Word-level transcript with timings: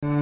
Vinterhagen 0.00 0.16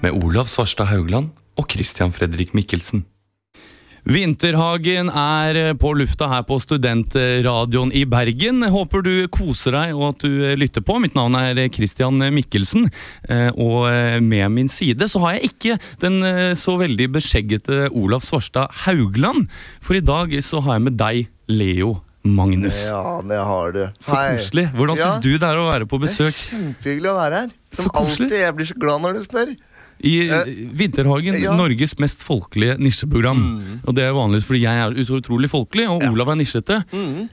med 0.00 0.12
Olav 0.12 0.46
Svarstad 0.46 0.86
Haugland 0.86 1.30
og 1.56 1.66
Christian 1.70 2.12
Fredrik 2.12 2.54
Mikkelsen. 2.54 3.04
Vinterhagen 4.08 5.10
er 5.12 5.74
på 5.76 5.90
lufta 5.98 6.30
her 6.30 6.44
på 6.48 6.56
Studentradioen 6.62 7.90
i 7.92 8.06
Bergen. 8.08 8.62
Håper 8.72 9.02
du 9.04 9.12
koser 9.34 9.76
deg 9.76 9.92
og 9.98 10.06
at 10.14 10.24
du 10.24 10.46
lytter 10.56 10.80
på. 10.86 10.96
Mitt 11.02 11.16
navn 11.18 11.36
er 11.36 11.60
Christian 11.74 12.16
Mikkelsen, 12.32 12.88
eh, 13.28 13.50
og 13.52 13.84
med 14.24 14.48
min 14.54 14.72
side 14.72 15.10
så 15.12 15.20
har 15.26 15.36
jeg 15.36 15.50
ikke 15.52 15.76
den 16.00 16.22
eh, 16.24 16.54
så 16.56 16.78
veldig 16.80 17.10
beskjeggete 17.18 17.90
Olav 17.92 18.24
Svarstad 18.24 18.72
Haugland, 18.86 19.44
for 19.84 19.98
i 19.98 20.04
dag 20.04 20.32
så 20.44 20.62
har 20.64 20.78
jeg 20.78 20.86
med 20.88 20.96
deg, 21.00 21.26
Leo 21.48 21.98
Magnus. 22.28 22.86
Ja, 22.90 23.20
det 23.24 23.38
har 23.44 23.72
du. 23.76 23.82
Så 24.04 24.16
koselig. 24.16 24.66
Hvordan 24.76 24.98
Ja. 24.98 25.04
syns 25.06 25.22
du 25.24 25.30
det 25.38 25.48
er 25.48 25.56
å 25.60 25.68
være 25.70 25.86
på 25.88 26.00
besøk? 26.02 26.32
Det 26.32 26.34
er 26.34 26.58
kjempehyggelig 26.58 27.08
å 27.12 27.16
være 27.20 27.40
her. 27.44 27.54
Som 27.78 27.90
alltid. 27.94 28.34
Jeg 28.40 28.56
blir 28.56 28.68
så 28.68 28.76
glad 28.80 29.04
når 29.04 29.16
du 29.16 29.24
spør. 29.24 29.52
I 30.00 30.28
Eh, 30.30 30.44
Vinterhagen? 30.78 31.34
ja. 31.40 31.52
Mm. 31.52 31.58
Norges 31.58 31.96
mest 31.98 32.22
folkelige 32.22 32.76
nisjeprogram. 32.78 33.40
Og 33.86 33.94
det 33.94 34.04
er 34.04 34.12
vanligvis 34.12 34.44
fordi 34.46 34.60
jeg 34.62 34.78
er 34.78 35.02
så 35.04 35.18
utrolig 35.20 35.50
folkelig, 35.50 35.88
og 35.88 36.02
Ja. 36.02 36.10
Olav 36.12 36.28
er 36.28 36.34
nisjete. 36.36 36.84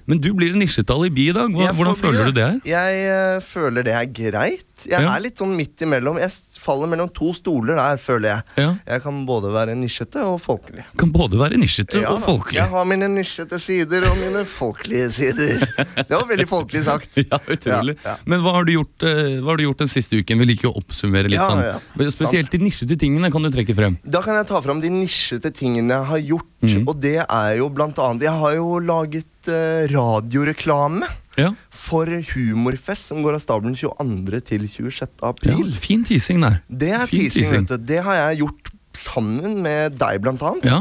Men 0.08 0.20
du 0.20 0.34
blir 0.34 0.54
nisjete 0.56 0.94
alibi 0.94 1.30
i 1.30 1.34
dag. 1.34 1.50
Hvordan 1.50 1.76
bli 1.76 2.02
føler 2.02 2.26
du 2.26 2.32
det 2.32 2.46
her? 2.46 2.59
Jeg 2.66 3.38
uh, 3.38 3.42
føler 3.42 3.84
det 3.84 3.94
er 3.94 4.06
greit. 4.06 4.66
Jeg 4.86 5.02
Ja. 5.02 5.16
er 5.16 5.20
litt 5.22 5.38
sånn 5.38 5.56
midt 5.56 5.78
imellom. 5.82 6.18
Jeg 6.20 6.32
faller 6.66 6.90
mellom 6.92 7.10
to 7.14 7.30
stoler 7.38 7.78
der, 7.78 8.00
føler 8.02 8.32
jeg. 8.32 8.46
Ja. 8.64 8.70
Jeg 8.96 9.04
kan 9.06 9.22
både 9.30 9.52
være 9.53 9.76
nisjete 9.78 10.23
og 10.26 10.39
folkelig. 10.44 10.84
Kan 11.00 11.12
både 11.14 11.38
være 11.39 11.59
nisjete 11.62 12.02
Ja, 12.02 12.12
og 12.16 12.23
folkelig. 12.26 12.58
Jeg 12.59 12.72
har 12.73 12.88
mine 12.89 13.09
nisjete 13.14 13.59
sider 13.62 14.08
og 14.09 14.17
mine 14.20 14.42
folkelige 14.50 15.12
sider. 15.14 15.64
Det 15.95 16.09
var 16.12 16.26
veldig 16.31 16.48
folkelig 16.50 16.84
sagt. 16.89 17.22
Ja, 17.26 17.39
utrolig. 17.50 17.95
Ja. 18.06 18.17
Men 18.30 18.42
hva 18.44 18.52
har, 18.58 18.66
du 18.67 18.73
gjort, 18.76 19.06
eh, 19.08 19.38
hva 19.42 19.54
har 19.54 19.59
du 19.62 19.64
gjort 19.66 19.81
den 19.86 19.89
siste 19.92 20.20
uken? 20.20 20.42
Vi 20.44 20.48
liker 20.52 20.67
jo 20.67 20.73
å 20.76 20.81
oppsummere 20.81 21.30
litt 21.31 21.39
Ja, 21.39 21.48
sånn. 21.50 22.12
Spesielt 22.14 22.52
de 22.54 22.59
nisjete 22.62 22.98
tingene 23.02 23.30
kan 23.34 23.45
du 23.45 23.50
trekke 23.54 23.76
frem. 23.78 23.95
Da 24.06 24.22
kan 24.26 24.38
jeg 24.39 24.48
ta 24.50 24.61
frem 24.66 24.82
de 24.84 24.92
nisjete 24.94 25.52
tingene 25.56 25.95
jeg 26.00 26.09
har 26.11 26.23
gjort. 26.34 26.52
mm. 26.66 26.84
Og 26.89 26.98
det 27.02 27.17
er 27.23 27.52
jo 27.59 27.70
blant 27.73 27.98
annet 28.02 28.26
Jeg 28.28 28.36
har 28.42 28.56
jo 28.58 28.80
laget 28.84 29.50
eh, 29.52 29.86
radioreklame. 29.94 31.08
Ja. 31.38 31.50
For 31.69 32.05
Humorfest, 32.08 33.09
som 33.11 33.22
går 33.25 33.36
av 33.38 33.44
stabelen 33.44 33.75
22. 33.75 34.39
til 34.47 34.67
26. 34.67 35.09
april. 35.22 35.66
ja. 35.66 35.81
Fin 35.83 36.03
teasing 36.08 36.42
der. 36.45 36.61
Det 36.69 36.92
er 36.95 37.05
Fin 37.08 37.25
teasing, 37.25 37.44
teasing. 37.44 37.67
vet 37.67 37.73
du. 37.73 37.89
Det 37.94 38.03
har 38.05 38.16
jeg 38.22 38.39
gjort 38.45 38.72
sammen 38.95 39.58
med 39.66 39.97
deg, 40.00 40.22
blant 40.23 40.42
annet. 40.47 40.64
Ja. 40.72 40.80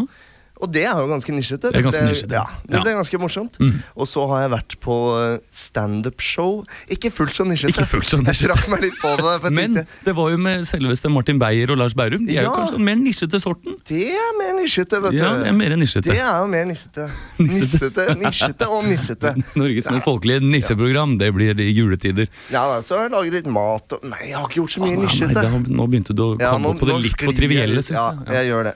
Og 0.64 0.70
det 0.72 0.84
er 0.88 0.96
jo 0.96 1.06
ganske 1.10 1.32
nisjete. 1.36 1.70
Det 1.74 1.82
ganske 1.84 2.04
nisjete. 2.08 2.32
Ja, 2.38 2.44
det 2.64 2.78
Ja. 2.78 2.82
ble 2.86 2.94
ganske 2.96 3.18
morsomt. 3.20 3.58
Mm. 3.60 3.74
Og 4.00 4.08
så 4.08 4.24
har 4.30 4.44
jeg 4.46 4.50
vært 4.54 4.76
på 4.80 4.96
eh, 5.20 5.38
standup-show. 5.52 6.64
Ikke 6.94 7.10
fullt 7.12 7.34
så 7.36 7.44
nisjete. 7.46 7.74
Ikke 7.74 7.86
fullt 7.90 8.08
så 8.12 8.18
nisjete. 8.22 8.48
Jeg 8.48 8.54
trakk 8.54 8.70
meg 8.72 8.84
litt 8.86 8.96
på 9.02 9.12
det. 9.20 9.52
Men 9.52 9.74
tenkte, 9.76 10.04
det 10.08 10.14
var 10.16 10.30
jo 10.32 10.38
med 10.40 10.64
selveste 10.68 11.10
Martin 11.12 11.38
Beyer 11.42 11.72
og 11.74 11.78
Lars 11.82 11.94
Bærum. 11.98 12.24
De 12.28 12.38
er 12.38 12.46
jo 12.48 12.54
kanskje 12.56 12.78
den 12.78 12.86
mer 12.88 12.96
nisjete 13.02 13.40
sorten. 13.42 13.76
det 13.90 14.08
er 14.16 14.32
mer 14.38 14.52
nisjete, 14.60 15.00
vet 15.04 15.12
du. 15.12 15.18
Ja, 15.20 15.32
det 15.42 15.48
er 15.52 15.56
mer 15.58 15.76
nisjete. 15.76 16.08
Det 16.10 16.18
er 16.18 16.40
jo 16.40 16.48
mer 16.54 16.64
nissete. 16.70 17.08
Nissete. 17.44 18.06
Nisjete 18.20 18.68
og 18.70 18.84
nissete. 18.88 19.34
Norges 19.60 19.90
mest 19.92 20.06
folkelige 20.08 20.40
nisseprogram. 20.44 21.18
Det 21.20 21.30
blir 21.36 21.54
det 21.58 21.66
i 21.68 21.74
juletider. 21.76 22.28
Ja, 22.54 22.64
da, 22.70 22.80
Så 22.84 22.96
har 22.96 23.08
jeg 23.08 23.14
laget 23.16 23.38
litt 23.40 23.50
mat 23.52 23.92
og 23.98 24.04
Nei, 24.04 24.30
jeg 24.30 24.36
har 24.38 24.48
ikke 24.48 24.60
gjort 24.62 24.74
så 24.76 24.80
mye 24.84 24.94
Ah, 24.94 25.00
nei, 25.00 25.06
nisjete. 25.08 25.34
da, 25.34 25.50
nå 25.80 25.86
begynte 25.90 26.14
du 26.16 26.22
å 26.24 26.30
Ja, 26.40 26.52
komme 26.54 26.72
nå- 26.74 26.78
på 26.80 26.86
det 26.88 26.96
litt 27.04 27.20
for 27.24 27.32
trivielle, 27.36 27.82
syns 27.82 27.96
ja, 27.98 28.04
jeg. 28.12 28.26
Ja. 28.28 28.32
jeg 28.40 28.50
gjør 28.52 28.64
det. 28.70 28.74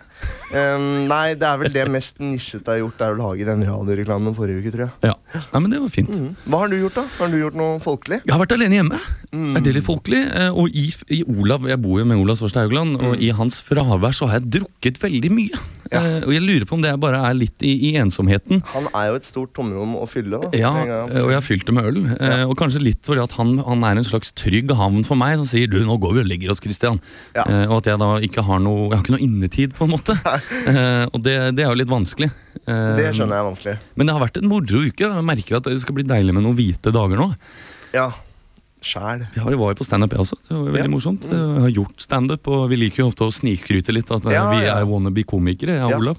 Um, 0.48 1.06
nei, 1.10 1.34
det 1.36 1.44
er 1.44 1.58
vel 1.60 1.72
det 1.74 1.84
mest 1.92 2.16
nisjete 2.24 2.64
jeg 2.64 2.78
har 2.78 2.78
gjort, 2.80 2.96
Det 2.98 3.04
er 3.06 3.16
å 3.16 3.18
lage 3.20 3.44
den 3.44 3.64
radioreklamen 3.68 4.34
forrige 4.36 4.62
uke, 4.64 4.72
tror 4.72 4.84
jeg. 4.86 5.10
Ja. 5.10 5.14
Nei, 5.52 5.60
men 5.60 5.70
det 5.74 5.80
var 5.82 5.92
fint. 5.92 6.08
Mm. 6.08 6.30
Hva 6.48 6.62
har 6.62 6.72
du 6.72 6.76
gjort, 6.78 6.96
da? 6.96 7.04
Har 7.18 7.32
du 7.32 7.36
gjort 7.36 7.58
noe 7.60 7.78
folkelig? 7.84 8.20
Jeg 8.24 8.32
har 8.34 8.40
vært 8.42 8.54
alene 8.56 8.78
hjemme. 8.80 9.00
Mm. 9.28 9.50
Er 9.58 9.66
det 9.66 9.74
litt 9.76 9.86
folkelig? 9.86 10.22
Eh, 10.32 10.48
Og 10.56 10.72
i, 10.72 10.86
i 11.12 11.20
Olav, 11.28 11.68
Jeg 11.68 11.80
bor 11.84 12.00
jo 12.00 12.06
med 12.08 12.16
Olav 12.22 12.40
Svarstad 12.40 12.64
Haugland, 12.64 12.96
og 12.96 13.20
i 13.20 13.28
hans 13.36 13.60
fravær 13.62 14.16
så 14.16 14.30
har 14.30 14.40
jeg 14.40 14.50
drukket 14.58 15.02
veldig 15.04 15.30
mye. 15.36 15.60
Ja. 15.92 16.00
Eh, 16.02 16.26
Og 16.26 16.32
jeg 16.34 16.42
lurer 16.44 16.66
på 16.68 16.74
om 16.76 16.82
det 16.84 16.92
bare 17.00 17.20
er 17.30 17.34
litt 17.38 17.62
i, 17.64 17.72
i 17.90 17.94
ensomheten. 18.00 18.60
Han 18.74 18.88
er 18.92 19.08
jo 19.10 19.18
et 19.20 19.24
stort 19.26 19.52
tomrom 19.56 19.94
å 19.96 20.04
fylle. 20.10 20.40
da 20.42 20.50
Ja, 20.58 20.72
eh, 20.84 21.20
og 21.22 21.30
jeg 21.32 21.38
har 21.38 21.46
fylt 21.46 21.64
det 21.68 21.74
med 21.74 21.88
øl. 21.90 22.00
Ja. 22.20 22.44
Og 22.48 22.56
kanskje 22.60 22.82
litt 22.84 23.02
fordi 23.08 23.22
at 23.24 23.32
han, 23.38 23.56
han 23.64 23.84
er 23.88 23.96
en 24.02 24.04
slags 24.08 24.32
trygg 24.36 24.70
havn 24.76 25.04
for 25.08 25.16
meg, 25.20 25.36
som 25.40 25.48
sier 25.48 25.66
du, 25.70 25.78
nå 25.84 25.96
går 26.02 26.18
vi 26.18 26.24
og 26.24 26.28
legger 26.30 26.52
oss, 26.52 26.60
Christian. 26.64 27.00
Ja. 27.34 27.46
Eh, 27.48 27.64
Og 27.70 27.78
at 27.80 27.90
jeg 27.92 27.98
da 28.02 28.10
ikke 28.28 28.44
har 28.44 28.60
noe 28.60 28.88
Jeg 28.90 28.96
har 28.98 29.04
ikke 29.06 29.16
noe 29.16 29.24
innetid, 29.24 29.74
på 29.78 29.88
en 29.88 29.94
måte. 29.96 30.18
Eh, 30.68 31.06
Og 31.12 31.22
det, 31.24 31.38
det 31.56 31.64
er 31.64 31.72
jo 31.72 31.80
litt 31.80 31.90
vanskelig. 31.90 32.30
Eh, 32.66 32.94
Det 32.98 33.10
skjønner 33.16 33.38
jeg 33.38 33.42
er 33.44 33.48
vanskelig. 33.50 33.76
Men 33.96 34.06
det 34.06 34.14
har 34.16 34.22
vært 34.26 34.36
en 34.42 34.48
moro 34.50 34.84
uke. 34.84 35.04
Jeg 35.08 35.24
merker 35.24 35.56
at 35.62 35.64
det 35.70 35.80
skal 35.80 35.94
bli 35.96 36.04
deilig 36.04 36.34
med 36.36 36.44
noen 36.44 36.56
hvite 36.58 36.92
dager 36.94 37.16
nå. 37.20 37.30
Ja. 37.96 38.10
Sjæl. 38.80 39.24
Ja, 39.36 39.42
Vi 39.44 39.56
var 39.58 39.72
jo 39.72 39.74
på 39.80 39.84
standup, 39.84 40.12
jeg 40.14 40.20
også. 40.20 40.36
Det 40.48 40.54
var 40.56 40.64
veldig 40.64 40.78
Ja. 40.78 40.86
Mm. 40.86 40.92
morsomt. 40.94 41.22
Jeg 41.30 41.62
har 41.64 41.70
gjort 41.74 42.00
standup, 42.04 42.46
og 42.48 42.68
vi 42.70 42.76
liker 42.76 43.02
jo 43.02 43.08
ofte 43.10 43.26
å 43.26 43.32
snikskryte 43.34 43.92
litt 43.92 44.10
at 44.10 44.24
eh, 44.26 44.32
Ja, 44.32 44.50
vi 44.54 44.66
er 44.66 44.84
wannabe-komikere, 44.86 45.74
jeg 45.78 45.84
og 45.84 45.90
Ja. 45.90 45.98
Olav. 45.98 46.16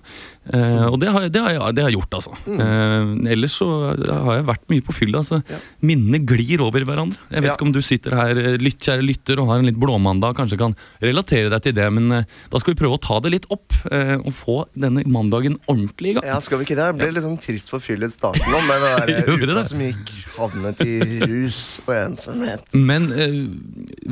Eh, 0.50 0.86
og 0.90 0.96
det 1.00 1.10
har, 1.14 1.22
jeg- 1.28 1.32
det, 1.36 1.42
har 1.46 1.52
jeg, 1.54 1.76
det 1.78 1.84
har 1.84 1.92
jeg 1.92 2.00
gjort, 2.00 2.16
altså. 2.18 2.32
Mm. 2.48 2.60
Eh, 2.66 3.32
ellers 3.34 3.54
så 3.60 3.68
har 4.10 4.36
jeg 4.40 4.46
vært 4.48 4.64
mye 4.72 4.82
på 4.88 4.96
fylla. 4.98 5.20
Altså. 5.22 5.42
Ja. 5.50 5.60
Minnene 5.86 6.20
glir 6.26 6.64
over 6.66 6.82
hverandre. 6.88 7.18
Jeg 7.30 7.42
vet 7.44 7.50
Ja. 7.52 7.56
ikke 7.56 7.68
om 7.68 7.72
du 7.76 7.82
sitter 7.86 8.16
her, 8.18 8.32
eh, 8.38 8.58
lytt, 8.58 8.80
kjære 8.80 9.06
lytter, 9.06 9.40
og 9.40 9.48
har 9.52 9.60
en 9.60 9.66
litt 9.70 9.78
blåmandag, 9.78 10.34
kanskje 10.36 10.58
kan 10.58 10.76
relatere 11.02 11.50
deg 11.54 11.62
til 11.62 11.74
det, 11.74 11.88
men 11.94 12.12
eh, 12.12 12.24
da 12.50 12.58
skal 12.60 12.74
vi 12.74 12.80
prøve 12.82 12.98
å 12.98 13.02
ta 13.02 13.20
det 13.20 13.32
litt 13.32 13.46
opp, 13.54 13.72
eh, 13.92 14.16
og 14.18 14.34
få 14.34 14.58
denne 14.76 15.06
mandagen 15.06 15.60
ordentlig 15.68 16.12
i 16.12 16.14
gang. 16.20 16.26
Ja, 16.26 16.40
skal 16.40 16.58
vi 16.60 16.66
ikke 16.66 16.76
det? 16.80 16.88
Det 16.90 16.98
ble 17.04 17.12
litt 17.14 17.24
sånn 17.28 17.40
trist 17.40 17.70
for 17.70 17.80
Philip 17.80 18.10
starten 18.12 18.42
nå, 18.50 18.60
med 18.66 18.82
det 18.84 18.92
der 18.98 19.26
Gjorde 19.30 19.44
uka 19.44 19.56
det? 19.60 19.66
som 19.70 19.80
gikk 19.86 20.14
havnet 20.40 20.82
i 20.82 21.20
rus 21.30 21.62
og 21.86 21.94
ensomhet. 21.94 22.74
Men 22.74 23.12
eh, 23.14 23.40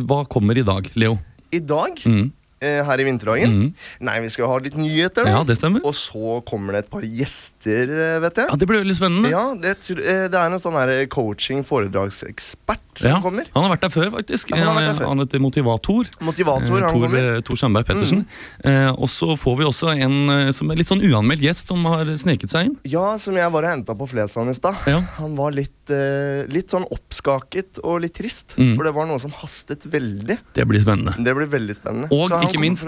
hva 0.06 0.22
kommer 0.30 0.58
i 0.58 0.64
dag, 0.68 0.92
Leo? 0.96 1.18
I 1.52 1.60
dag, 1.64 1.96
Mm. 2.06 2.32
Eh, 2.60 2.82
her 2.86 3.00
i 3.00 3.06
Vinterhagen 3.08 3.54
Mm. 3.58 3.74
Nei, 4.08 4.20
vi 4.22 4.30
skal 4.30 4.48
ha 4.52 4.58
litt 4.64 4.78
nyheter. 4.78 5.28
Ja, 5.30 5.44
det 5.44 5.58
stemmer. 5.60 5.84
Og 5.86 5.94
så 5.98 6.42
kommer 6.48 6.74
det 6.74 6.86
et 6.86 6.92
par 6.92 7.02
gjester, 7.02 7.84
eh, 7.90 8.20
vet 8.24 8.36
jeg. 8.42 8.48
Ja, 8.50 8.56
Det 8.56 8.68
blir 8.68 8.84
veldig 8.84 8.98
spennende. 8.98 9.30
Ja, 9.30 9.54
det, 9.54 9.78
eh, 9.92 10.28
det 10.28 10.36
er 10.36 10.52
en 10.52 10.60
sånn 10.60 11.08
coaching-foredragsekspert 11.10 12.87
som 13.00 13.10
Ja. 13.10 13.20
Han 13.22 13.64
har 13.64 13.72
vært 13.76 13.82
der 13.86 13.90
før, 13.94 14.10
faktisk. 14.18 14.50
Ja, 14.52 14.66
han 14.68 14.76
der 14.82 14.94
før. 14.98 15.08
Han 15.14 15.20
heter 15.24 15.40
Motivator. 15.40 16.06
Motivator, 16.22 16.78
Eh, 16.78 16.84
han 16.88 16.94
Tor. 16.94 17.08
Mm. 17.08 17.16
eh, 17.38 17.42
Tor 17.42 17.56
Sandberg 17.56 17.86
Pettersen. 17.86 18.26
Eh, 18.64 18.90
og 18.98 19.08
så 19.10 19.38
får 19.38 19.58
vi 19.58 19.64
også 19.66 19.92
en 20.02 20.30
eh, 20.30 20.52
som 20.52 20.70
er 20.72 20.76
litt 20.82 20.88
sånn 20.88 21.02
uanmeldt 21.04 21.42
gjest 21.42 21.68
som 21.68 21.84
har 21.86 22.06
sneket 22.18 22.50
seg 22.50 22.66
inn. 22.72 22.78
Ja, 22.86 23.18
som 23.18 23.36
jeg 23.36 23.52
var 23.52 23.64
og 23.64 23.70
henta 23.70 23.96
på 23.98 24.08
Flesland 24.10 24.50
i 24.50 24.54
stad. 24.58 24.76
Ja. 24.88 25.02
Han 25.20 25.36
var 25.36 25.52
litt, 25.52 25.90
eh, 25.90 26.46
litt 26.52 26.70
sånn 26.74 26.86
oppskaket 26.90 27.80
og 27.84 28.02
litt 28.02 28.14
trist, 28.18 28.56
Mm. 28.58 28.76
for 28.76 28.84
det 28.84 28.94
var 28.94 29.06
noe 29.06 29.20
som 29.20 29.32
hastet 29.32 29.84
veldig. 29.86 30.38
Det 30.54 30.68
blir 30.68 30.82
spennende. 30.82 31.16
Det 31.24 31.36
blir 31.36 31.48
veldig 31.48 31.76
spennende. 31.76 32.08
Og 32.12 32.30
ikke 32.44 32.60
minst 32.60 32.86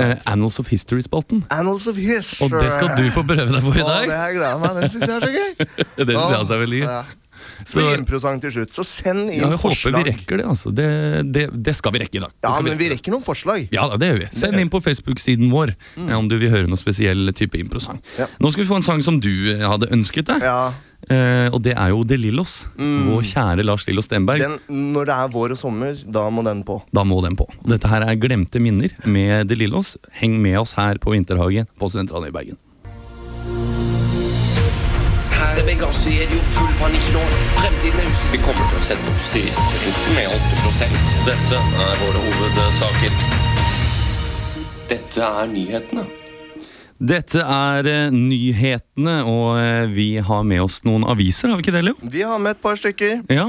eh. 0.00 0.16
Annals 0.26 0.58
of 0.60 0.68
History-spalten. 0.68 1.44
Annals 1.50 1.86
of 1.86 1.96
History. 1.96 2.46
Og 2.52 2.60
det 2.62 2.72
skal 2.72 2.88
du 2.96 3.10
få 3.10 3.22
prøve 3.26 3.50
deg 3.52 3.62
på 3.62 3.74
i 3.76 3.80
Å, 3.82 3.86
det 4.00 4.08
dag. 4.08 4.10
her 4.10 4.32
gleder 4.32 4.50
jeg 4.50 4.60
meg. 4.60 4.82
Det 4.82 4.90
syns 4.90 5.06
jeg 5.06 5.16
er 5.16 5.20
så 5.20 5.32
gøy. 5.32 5.50
Det 6.02 6.06
synes 6.16 6.30
jeg 6.30 6.40
også 6.42 6.54
er 6.56 6.62
veldig 6.66 6.80
gøy. 6.82 6.88
Ja. 6.88 7.02
Så 7.64 7.80
Så 7.80 7.86
improsang 7.96 8.40
til 8.42 8.54
slutt. 8.54 8.74
Så 8.76 8.84
send 8.86 9.26
inn 9.26 9.40
ja, 9.40 9.50
jeg 9.54 9.62
håper 9.62 9.96
vi 9.98 10.04
rekker 10.10 10.42
det, 10.42 10.46
altså. 10.54 10.72
Det, 10.74 10.88
det, 11.32 11.48
det 11.52 11.74
skal 11.78 11.94
vi 11.96 12.02
rekke 12.04 12.20
i 12.20 12.24
dag. 12.24 12.36
Ja, 12.44 12.54
men 12.64 12.78
vi 12.80 12.90
rekker 12.92 13.14
noen 13.14 13.24
forslag. 13.24 13.66
Ja, 13.74 13.88
det 13.96 14.12
gjør 14.12 14.22
vi. 14.24 14.30
Send 14.36 14.60
inn 14.60 14.72
på 14.72 14.82
Facebook-siden 14.84 15.52
vår 15.52 15.74
mm. 15.96 16.14
om 16.18 16.30
du 16.30 16.38
vil 16.38 16.52
høre 16.52 16.70
noe 16.70 16.80
spesiell 16.80 17.32
type 17.36 17.60
improsang. 17.60 18.00
Ja. 18.20 18.30
Nå 18.42 18.54
skal 18.54 18.64
vi 18.64 18.70
få 18.70 18.80
en 18.80 18.86
sang 18.86 19.04
som 19.04 19.20
du 19.22 19.32
eh, 19.54 19.66
hadde 19.66 19.90
ønsket 19.94 20.30
deg. 20.32 20.48
Ja, 20.48 20.72
Uh, 21.10 21.50
og 21.50 21.58
det 21.64 21.72
er 21.74 21.90
jo 21.90 22.04
De 22.06 22.14
Lillos. 22.14 22.68
Mm. 22.78 23.08
Vår 23.10 23.24
kjære 23.32 23.64
Lars 23.66 23.86
Lillo 23.88 24.04
Stenberg. 24.06 24.38
den, 24.38 24.58
Når 24.94 25.08
det 25.08 25.16
er 25.16 25.32
vår 25.34 25.56
og 25.56 25.58
sommer, 25.58 25.98
da 26.06 26.28
må 26.30 26.44
den 26.46 26.62
på. 26.66 26.78
Da 26.94 27.02
må 27.02 27.18
den 27.24 27.34
på. 27.38 27.48
Dette 27.66 27.90
her 27.90 28.06
er 28.06 28.18
Glemte 28.22 28.62
minner 28.62 28.94
med 29.02 29.50
De 29.50 29.58
Lillos. 29.58 29.96
Heng 30.20 30.38
med 30.42 30.60
oss 30.62 30.76
her 30.78 31.02
på 31.02 31.16
Vinterhagen 31.16 31.66
på 31.74 31.90
Studentradioen 31.90 32.30
i 32.30 32.36
Bergen. 32.38 32.60
Her 35.52 35.58
er 35.60 35.66
Vegas-er 35.66 36.30
jo 36.32 36.38
full 36.54 36.70
panikk 36.78 37.08
nå. 37.12 37.22
Fremtiden 37.58 37.98
er 38.00 38.06
usikker. 38.08 38.30
Vi 38.32 38.38
kommer 38.46 38.70
til 38.70 38.78
å 38.78 38.84
sette 38.86 39.12
opp 39.12 39.26
styringen 39.26 39.98
med 40.14 40.32
8 40.38 40.88
Dette 41.26 41.60
er 41.88 42.00
våre 42.06 42.24
hovedsaker. 42.24 43.20
Dette 44.96 45.28
er 45.28 45.52
nyhetene. 45.52 46.08
Dette 47.02 47.40
er 47.42 47.86
eh, 47.90 48.12
nyhetene, 48.14 49.14
og 49.26 49.56
eh, 49.58 49.88
vi 49.90 50.04
har 50.22 50.44
med 50.46 50.60
oss 50.62 50.76
noen 50.86 51.02
aviser, 51.10 51.50
har 51.50 51.58
vi 51.58 51.64
ikke 51.64 51.74
det, 51.74 51.80
Leo? 51.88 51.96
Vi 52.12 52.22
har 52.22 52.38
med 52.38 52.54
et 52.54 52.60
par 52.62 52.76
stykker. 52.78 53.24
Ja, 53.32 53.48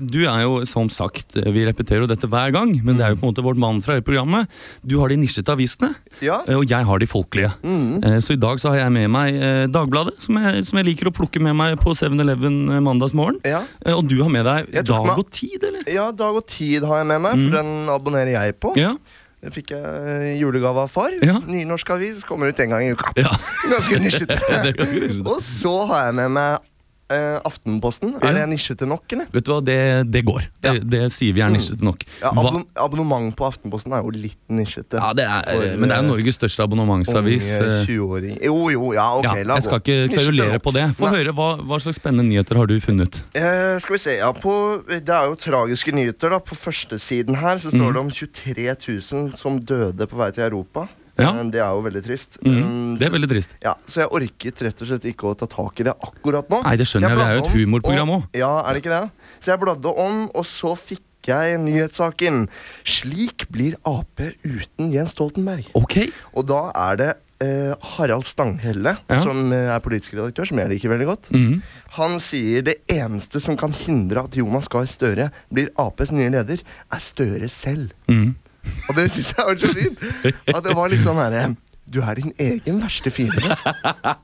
Du 0.00 0.20
er 0.24 0.40
jo 0.46 0.54
som 0.68 0.88
sagt, 0.88 1.36
eh, 1.36 1.50
vi 1.52 1.66
repeterer 1.68 2.06
jo 2.06 2.08
dette 2.08 2.30
hver 2.32 2.54
gang, 2.54 2.72
men 2.86 2.96
det 2.96 3.04
er 3.04 3.12
jo 3.12 3.20
på 3.20 3.26
en 3.28 3.34
måte 3.34 3.44
vårt 3.44 3.60
mantra 3.60 3.98
i 4.00 4.04
programmet. 4.06 4.48
Du 4.88 4.96
har 5.02 5.12
de 5.12 5.18
nisjete 5.20 5.52
avisene, 5.52 5.92
Ja. 6.24 6.40
og 6.56 6.64
jeg 6.70 6.88
har 6.88 6.98
de 7.02 7.06
folkelige. 7.10 7.52
Mm. 7.60 8.20
Så 8.24 8.32
i 8.38 8.40
dag 8.40 8.56
så 8.62 8.72
har 8.72 8.80
jeg 8.86 8.92
med 8.96 9.10
meg 9.12 9.36
Dagbladet, 9.72 10.16
som 10.24 10.38
jeg, 10.40 10.64
som 10.64 10.78
jeg 10.80 10.88
liker 10.92 11.10
å 11.10 11.14
plukke 11.14 11.42
med 11.44 11.54
meg 11.58 11.76
på 11.82 11.92
7-Eleven 11.92 12.56
eh, 12.72 12.80
mandagsmorgen. 12.80 13.42
Ja. 13.44 13.60
Og 13.98 14.06
du 14.08 14.16
har 14.22 14.32
med 14.32 14.48
deg 14.48 14.72
Dag 14.88 15.12
og 15.18 15.28
Tid, 15.30 15.60
eller? 15.68 15.84
ja, 15.92 16.08
Dag 16.12 16.40
og 16.40 16.46
Tid 16.48 16.88
har 16.88 17.02
jeg 17.02 17.10
med 17.12 17.20
meg, 17.28 17.36
for 17.44 17.58
den 17.60 17.74
abonnerer 17.92 18.32
jeg 18.38 18.56
på. 18.64 18.72
Ja. 18.80 18.94
Det 19.42 19.50
fikk 19.50 19.72
jeg 19.74 20.26
i 20.28 20.34
julegave 20.38 20.84
av 20.84 20.90
far. 20.92 21.14
Ja. 21.26 21.40
Nynorsk 21.42 21.88
avis 21.96 22.20
kommer 22.28 22.52
ut 22.52 22.60
en 22.62 22.74
gang 22.76 22.84
i 22.86 22.92
uka. 22.94 23.10
ja. 23.18 23.32
Ganske 23.72 23.98
nisjete. 23.98 24.36
og 25.32 25.40
så 25.42 25.72
har 25.90 26.06
jeg 26.06 26.18
med 26.20 26.36
meg 26.36 26.71
eh, 27.12 27.38
Aftenposten. 27.48 28.14
Ja. 28.16 28.30
Er 28.30 28.38
det 28.40 28.46
nisjete 28.52 28.88
nok, 28.88 29.04
eller? 29.12 29.28
Vet 29.32 29.46
du 29.46 29.52
hva, 29.52 29.60
det, 29.64 29.78
det 30.10 30.24
går. 30.26 30.46
Det, 30.62 30.72
Ja. 30.72 30.84
det 30.94 31.02
sier 31.14 31.36
vi 31.36 31.42
er 31.44 31.52
nisjete 31.52 31.84
nok. 31.84 32.02
Ja, 32.22 32.32
Hva- 32.32 32.64
abonnement 32.84 33.34
på 33.36 33.46
Aftenposten 33.46 33.92
er 33.96 34.02
jo 34.02 34.12
litt 34.14 34.38
nisjete. 34.48 34.98
Ja, 35.00 35.12
det 35.16 35.26
er, 35.26 35.42
For, 35.48 35.76
men 35.78 35.88
det 35.88 35.96
er 35.96 36.02
jo 36.02 36.08
eh, 36.08 36.12
Norges 36.12 36.38
største 36.40 36.66
abonnementsavis. 36.66 37.48
Unge 37.58 37.68
eh, 37.68 37.84
20-åring 37.88 38.38
Jo, 38.42 38.56
jo, 38.72 38.92
ja, 38.96 39.06
ok, 39.18 39.28
Ja, 39.28 39.44
la 39.48 39.58
jeg 39.58 39.66
skal 39.68 39.82
ikke 39.82 39.98
kverulere 40.16 40.62
på 40.62 40.74
det. 40.76 40.86
Få 40.98 41.12
høre, 41.12 41.34
hva, 41.36 41.50
hva 41.60 41.80
slags 41.82 42.00
spennende 42.00 42.28
nyheter 42.28 42.58
har 42.60 42.70
du 42.70 42.78
funnet? 42.82 43.20
Eh, 43.34 43.76
skal 43.82 43.96
vi 43.98 44.02
se, 44.02 44.16
ja, 44.20 44.32
på, 44.32 44.54
Det 44.88 45.08
er 45.08 45.28
jo 45.30 45.38
tragiske 45.38 45.92
nyheter. 45.94 46.30
da 46.36 46.38
På 46.42 46.58
førstesiden 46.58 47.36
her 47.42 47.58
så 47.62 47.70
står 47.70 47.88
mm. 47.88 47.92
det 47.92 48.02
om 48.06 48.10
23 48.10 48.74
000 49.12 49.32
som 49.38 49.60
døde 49.60 50.06
på 50.08 50.16
vei 50.16 50.30
til 50.32 50.44
Europa. 50.48 50.88
Ja. 51.18 51.32
Det 51.44 51.60
er 51.60 51.70
jo 51.76 51.82
veldig 51.84 52.02
trist. 52.06 52.38
Mhm, 52.42 52.62
Um, 52.62 52.96
Det 52.98 53.06
er 53.06 53.10
veldig 53.12 53.28
trist. 53.30 53.50
Ja, 53.62 53.74
Så 53.86 54.00
jeg 54.02 54.08
orket 54.10 54.62
rett 54.62 54.82
og 54.82 54.88
slett 54.88 55.04
ikke 55.04 55.28
å 55.30 55.36
ta 55.36 55.46
tak 55.46 55.80
i 55.80 55.84
det 55.84 55.94
akkurat 56.00 56.48
nå. 56.48 56.62
Nei, 56.64 56.76
det 56.76 56.86
skjønner 56.86 57.08
jeg, 57.10 57.18
det 57.18 57.26
er 57.26 57.36
jo 57.36 57.44
et 57.44 57.56
humorprogram 57.56 58.10
òg. 58.16 58.22
Ja, 58.34 58.52
er 58.66 58.72
det 58.74 58.82
ikke 58.84 58.94
det? 59.00 59.10
Så 59.40 59.52
jeg 59.52 59.60
bladde 59.60 59.92
om, 59.96 60.30
og 60.34 60.44
så 60.48 60.72
fikk 60.76 61.02
jeg 61.28 61.58
nyhetssaken. 61.62 62.48
Slik 62.84 63.46
blir 63.52 63.76
Ap 63.86 64.18
uten 64.44 64.90
Jens 64.92 65.12
Stoltenberg. 65.14 65.68
Ok. 65.78 66.10
Og 66.34 66.46
da 66.48 66.70
er 66.74 66.96
det 66.96 67.10
eh, 67.42 67.74
Harald 67.96 68.24
Stanghelle, 68.24 68.96
Ja. 69.10 69.20
som 69.22 69.52
eh, 69.52 69.68
er 69.74 69.80
politisk 69.80 70.14
redaktør, 70.14 70.46
som 70.46 70.58
jeg 70.58 70.68
liker 70.70 70.88
veldig 70.92 71.06
godt. 71.06 71.30
Mm. 71.34 71.60
Han 71.98 72.18
sier 72.20 72.62
det 72.62 72.78
eneste 72.88 73.40
som 73.42 73.56
kan 73.56 73.72
hindre 73.72 74.24
at 74.24 74.36
Jonas 74.38 74.68
Gahr 74.68 74.86
Støre 74.86 75.30
blir 75.52 75.68
Aps 75.76 76.10
nye 76.14 76.30
leder, 76.30 76.62
er 76.90 76.98
Støre 77.02 77.48
selv. 77.50 77.92
Mhm. 78.08 78.34
Og 78.88 78.96
det 78.98 79.08
syns 79.12 79.32
jeg 79.36 79.46
var 79.46 79.60
så 79.60 79.70
fint. 79.76 80.02
At 80.52 80.64
det 80.66 80.74
var 80.78 80.92
litt 80.92 81.04
sånn 81.06 81.20
herre 81.20 81.46
Du 81.92 82.00
er 82.02 82.18
din 82.18 82.34
egen 82.40 82.82
verste 82.82 83.10
fiende. 83.12 83.56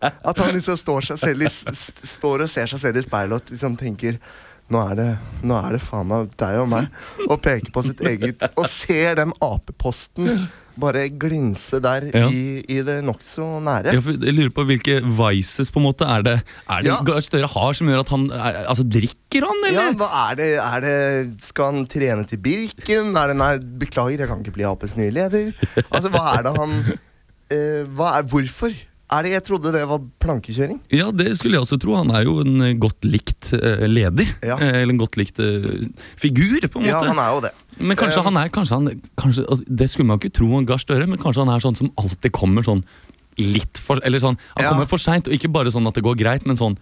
At 0.01 0.39
han 0.39 0.53
liksom 0.55 0.79
står, 0.81 1.09
i, 1.29 1.49
står 1.49 2.45
og 2.47 2.53
ser 2.53 2.71
seg 2.71 2.85
selv 2.85 3.01
i 3.01 3.07
speilet 3.07 3.41
og 3.41 3.53
liksom 3.55 3.77
tenker 3.81 4.21
nå 4.69 4.81
er, 4.91 4.97
det, 4.99 5.09
nå 5.49 5.57
er 5.65 5.79
det 5.79 5.81
faen 5.81 6.11
meg 6.11 6.33
deg 6.37 6.59
og 6.61 6.67
meg. 6.69 6.91
Og 7.25 7.39
peker 7.41 7.73
på 7.73 7.83
sitt 7.87 8.03
eget 8.05 8.43
Og 8.51 8.67
ser 8.69 9.17
den 9.17 9.33
apeposten 9.41 10.45
bare 10.81 11.07
glinse 11.11 11.81
der 11.85 12.07
Ja. 12.15 12.29
i, 12.31 12.63
i 12.69 12.79
det 12.87 12.99
nokså 13.07 13.47
nære. 13.65 13.93
Ja, 13.97 14.01
jeg 14.15 14.35
lurer 14.37 14.53
på 14.55 14.65
hvilke 14.69 14.99
vices 15.05 15.71
på 15.75 15.81
en 15.83 15.87
måte 15.89 16.07
er 16.09 16.23
det 16.27 16.37
Er 16.69 16.83
det 16.87 16.93
Ja. 16.93 17.21
Støre 17.25 17.49
har 17.51 17.75
som 17.79 17.89
gjør 17.91 18.01
at 18.05 18.13
han 18.15 18.27
er, 18.31 18.61
Altså, 18.69 18.85
drikker 18.87 19.47
han, 19.49 19.63
eller? 19.69 19.81
Ja, 19.91 19.93
hva 19.99 20.09
er 20.31 20.39
det, 20.41 20.49
er 20.63 20.81
det 20.87 21.43
Skal 21.45 21.73
han 21.73 21.87
trene 21.91 22.27
til 22.31 22.39
Birken? 22.39 23.15
Er 23.17 23.33
det, 23.33 23.37
nei, 23.37 23.53
beklager, 23.83 24.19
jeg 24.25 24.29
kan 24.31 24.41
ikke 24.45 24.57
bli 24.59 24.65
Aps 24.69 24.97
nye 24.99 25.11
leder. 25.15 25.53
Altså, 25.91 26.09
hva 26.15 26.25
er 26.39 26.47
det 26.49 26.55
han 26.57 26.77
eh, 27.51 27.83
er, 27.85 28.23
Hvorfor? 28.31 28.73
Er 29.11 29.23
det, 29.25 29.31
jeg 29.33 29.45
trodde 29.47 29.71
det 29.73 29.87
var 29.89 30.03
plankekjøring. 30.21 30.81
Ja, 30.93 31.07
det 31.11 31.31
skulle 31.39 31.57
jeg 31.57 31.65
også 31.65 31.79
tro. 31.81 31.95
Han 31.97 32.11
er 32.13 32.27
jo 32.27 32.41
en 32.43 32.61
eh, 32.61 32.75
godt 32.77 33.07
likt 33.09 33.55
eh, 33.57 33.87
leder. 33.89 34.35
Ja. 34.45 34.59
Eh, 34.61 34.83
eller 34.83 34.93
en 34.93 35.01
godt 35.01 35.17
likt 35.17 35.41
figur, 36.21 36.61
på 36.69 36.81
en 36.83 36.85
måte. 36.85 36.93
Ja, 36.93 37.03
han 37.09 37.19
er 37.23 37.35
jo 37.37 37.41
det. 37.47 37.53
Men 37.79 37.97
kanskje 37.97 38.19
Eh, 38.21 38.27
han 38.29 38.37
er 38.41 38.49
kanskje 38.53 38.75
han, 38.79 39.01
kanskje, 39.17 39.45
Det 39.69 39.87
skulle 39.91 40.09
man 40.11 40.19
ikke 40.19 40.35
tro 40.35 40.49
om 40.59 40.67
Gahr 40.67 40.81
Støre, 40.83 41.07
men 41.09 41.19
kanskje 41.23 41.45
han 41.47 41.55
er 41.55 41.63
sånn 41.63 41.77
som 41.79 41.93
alltid 41.97 42.33
kommer 42.35 42.67
sånn 42.67 42.83
litt 43.39 43.79
for 43.79 44.01
Eller 44.03 44.19
sånn, 44.19 44.37
han 44.57 44.65
Ja. 44.65 44.71
kommer 44.73 44.89
for 44.91 44.99
seint, 44.99 45.29
og 45.29 45.33
ikke 45.33 45.51
bare 45.53 45.71
sånn 45.71 45.87
at 45.87 45.95
det 45.95 46.03
går 46.03 46.17
greit, 46.19 46.45
men 46.45 46.57
sånn 46.59 46.77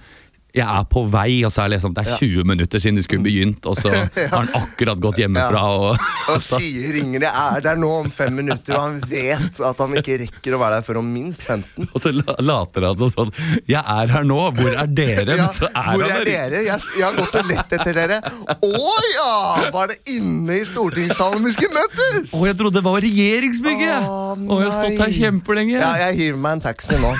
jeg 0.57 0.65
er 0.65 0.85
på 0.89 1.03
vei, 1.13 1.43
og 1.45 1.51
så 1.53 1.63
er 1.63 1.69
det 1.69 1.77
liksom 1.77 1.93
Det 1.97 2.03
er 2.07 2.17
20 2.17 2.45
minutter 2.49 2.81
siden 2.81 2.97
de 2.97 3.03
skulle 3.05 3.25
begynt, 3.27 3.67
og 3.69 3.77
så 3.77 3.91
har 4.17 4.33
han 4.33 4.49
akkurat 4.57 5.01
gått 5.05 5.19
hjemmefra. 5.21 5.63
Og, 5.77 6.07
Og 6.33 6.41
sier 6.43 6.95
ringer 6.97 7.27
det 7.27 7.31
er 7.31 7.61
der 7.67 7.77
nå 7.81 7.91
om 8.01 8.09
fem 8.13 8.33
minutter, 8.41 8.77
og 8.79 8.87
han 8.87 8.97
vet 9.11 9.61
at 9.61 9.83
han 9.85 9.97
ikke 10.01 10.17
rekker 10.25 10.57
å 10.57 10.61
være 10.63 10.79
der 10.81 10.87
før 10.87 11.01
om 11.03 11.11
minst 11.13 11.45
15. 11.45 11.91
og 11.93 12.01
så 12.03 12.13
later 12.17 12.89
han 12.89 12.99
sånn 13.01 13.13
sånn 13.15 13.33
Jeg 13.69 13.83
er 13.83 14.13
her 14.17 14.25
nå, 14.27 14.39
hvor 14.57 14.73
er 14.73 14.89
dere? 14.91 15.37
Ja, 15.39 15.49
er 15.69 15.91
hvor 15.93 16.07
er 16.09 16.25
der. 16.25 16.29
dere? 16.31 16.63
Jeg, 16.67 16.89
jeg 16.97 17.05
har 17.07 17.17
gått 17.21 17.37
og 17.41 17.51
lett 17.53 17.77
etter 17.79 17.97
dere. 18.01 18.21
Å 18.57 18.97
ja! 19.13 19.31
Var 19.77 19.93
det 19.93 19.99
inne 20.17 20.57
i 20.61 20.65
stortingssalen 20.69 21.45
vi 21.47 21.53
skulle 21.57 21.77
møtes? 21.77 22.33
Å, 22.33 22.43
jeg 22.49 22.59
trodde 22.61 22.81
det 22.81 22.85
var 22.87 23.01
regjeringsbygget! 23.05 24.07
Å, 24.09 24.23
Å, 24.37 24.61
jeg 24.63 24.71
har 24.71 24.77
stått 24.81 24.97
her 24.97 25.11
nei. 25.11 25.19
kjempelenge. 25.21 25.77
Ja, 25.81 25.93
jeg 26.07 26.19
hiver 26.23 26.41
meg 26.47 26.59
en 26.59 26.65
taxi 26.71 26.99
nå. 27.03 27.13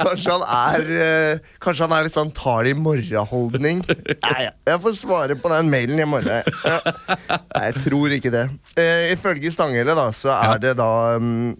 Kanskje 0.00 0.34
han 0.34 0.44
er 0.46 0.90
eh, 0.96 1.50
Kanskje 1.62 1.86
han 1.86 1.94
er 1.96 2.06
litt 2.06 2.14
sånn 2.16 2.32
tar 2.36 2.64
det 2.66 2.74
i 2.74 2.78
morgen-holdning. 2.78 3.82
Nei, 3.86 4.40
jeg 4.46 4.82
får 4.84 4.96
svare 5.00 5.36
på 5.38 5.50
den 5.52 5.70
mailen 5.72 6.00
i 6.02 6.08
morgen. 6.08 6.46
Nei, 6.46 7.64
jeg 7.68 7.84
tror 7.84 8.16
ikke 8.16 8.32
det. 8.34 8.44
Eh, 8.80 9.10
ifølge 9.14 9.52
Stanghelle 9.54 9.96
da, 9.98 10.08
så 10.16 10.32
er 10.36 10.60
det 10.62 10.74
da 10.80 10.90
um, 11.20 11.54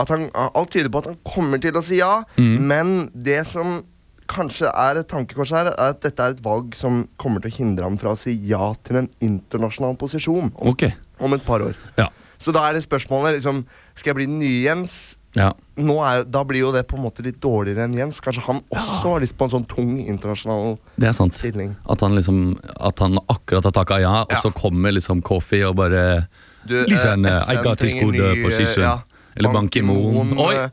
at 0.00 0.12
han, 0.12 0.28
Alt 0.34 0.72
tyder 0.74 0.90
på 0.92 1.02
at 1.04 1.10
han 1.12 1.18
kommer 1.26 1.62
til 1.62 1.76
å 1.78 1.84
si 1.84 2.00
ja, 2.00 2.14
Mm. 2.38 2.54
men 2.66 2.88
det 3.14 3.40
som 3.46 3.82
kanskje 4.30 4.70
er 4.70 4.98
et 5.00 5.08
tankekors 5.10 5.52
her, 5.54 5.68
er 5.72 5.92
at 5.92 6.00
dette 6.02 6.22
er 6.24 6.34
et 6.34 6.42
valg 6.44 6.74
som 6.78 7.02
kommer 7.20 7.42
til 7.44 7.52
å 7.52 7.56
hindre 7.58 7.86
ham 7.86 7.98
fra 8.00 8.14
å 8.14 8.18
si 8.18 8.32
ja 8.48 8.70
til 8.86 9.02
en 9.02 9.08
internasjonal 9.24 9.96
posisjon 10.00 10.48
om, 10.48 10.70
okay. 10.72 10.94
om 11.20 11.34
et 11.36 11.44
par 11.46 11.62
år. 11.64 11.76
Ja. 12.00 12.08
Så 12.40 12.54
da 12.54 12.64
er 12.68 12.76
det 12.76 12.84
spørsmålet 12.84 13.36
liksom, 13.38 13.62
Skal 13.94 14.10
jeg 14.12 14.18
bli 14.18 14.26
den 14.30 14.40
nye 14.42 14.62
Jens? 14.64 14.96
Ja. 15.34 15.52
Er, 15.76 16.24
da 16.30 16.44
blir 16.46 16.60
jo 16.60 16.70
det 16.72 16.84
på 16.86 16.94
en 16.96 17.02
måte 17.02 17.24
litt 17.26 17.40
dårligere 17.42 17.84
enn 17.88 17.94
Jens. 17.98 18.20
Kanskje 18.22 18.44
han 18.46 18.60
også 18.70 19.14
har 19.16 19.20
lyst 19.24 19.34
på 19.36 19.48
en 19.48 19.50
sånn 19.56 19.64
tung 19.66 19.96
internasjonal 20.06 20.76
Det 20.96 21.08
er 21.08 21.12
sant. 21.16 21.34
stilling. 21.34 21.72
At 21.90 22.00
han 22.06 22.14
liksom 22.14 22.58
At 22.78 22.98
han 23.02 23.18
akkurat 23.28 23.64
har 23.64 23.72
takka 23.74 23.98
ja, 24.00 24.20
og 24.22 24.30
Ja. 24.30 24.38
så 24.44 24.52
kommer 24.54 24.92
liksom 24.94 25.22
Kofi 25.26 25.64
og 25.66 25.74
bare 25.76 26.28
Du, 26.66 26.78
eh, 26.80 26.86
Listen, 26.88 27.26
uh, 27.26 27.42
I 27.50 27.56
got 27.62 27.82
his 27.82 27.94
good 27.94 28.14
eh, 28.14 28.42
position. 28.44 28.84
ja, 28.84 28.98
Eller 29.36 29.52
Ban 29.52 29.68
Ki-moon. 29.68 30.38
Oi! 30.38 30.54
eh, 30.54 30.70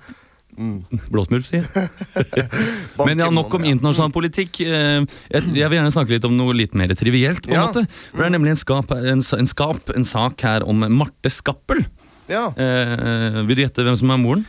mm, 0.58 0.86
Blåsmurf, 1.10 1.46
sier 1.50 1.66
Men 3.06 3.18
ja, 3.19 3.30
nok 3.34 3.54
om 3.57 3.64
internasjonal 3.66 4.12
politikk. 4.14 4.62
Eh, 4.62 5.02
Jeg, 5.31 5.44
jeg 5.56 5.69
vil 5.72 5.78
gjerne 5.80 5.92
snakke 5.94 6.14
litt 6.16 6.25
om 6.30 6.38
noe 6.38 6.54
litt 6.54 6.75
mer 6.78 6.94
trivielt. 6.94 7.42
på 7.48 7.50
en 7.52 7.57
Ja. 7.57 7.66
måte 7.68 7.88
For 8.12 8.18
Det 8.22 8.25
er 8.30 8.38
nemlig 8.38 8.50
en 8.54 8.62
skap, 8.62 8.92
en, 8.92 9.22
en 9.40 9.48
skap, 9.50 9.90
en 9.96 10.04
sak 10.04 10.42
her 10.46 10.62
om 10.68 10.86
Marte 10.96 11.30
Skappel. 11.34 11.86
Ja. 12.31 12.48
Eh, 12.56 13.42
vil 13.45 13.57
du 13.60 13.63
gjette 13.66 13.83
hvem 13.86 14.00
som 14.00 14.12
er 14.16 14.19
moren? 14.24 14.48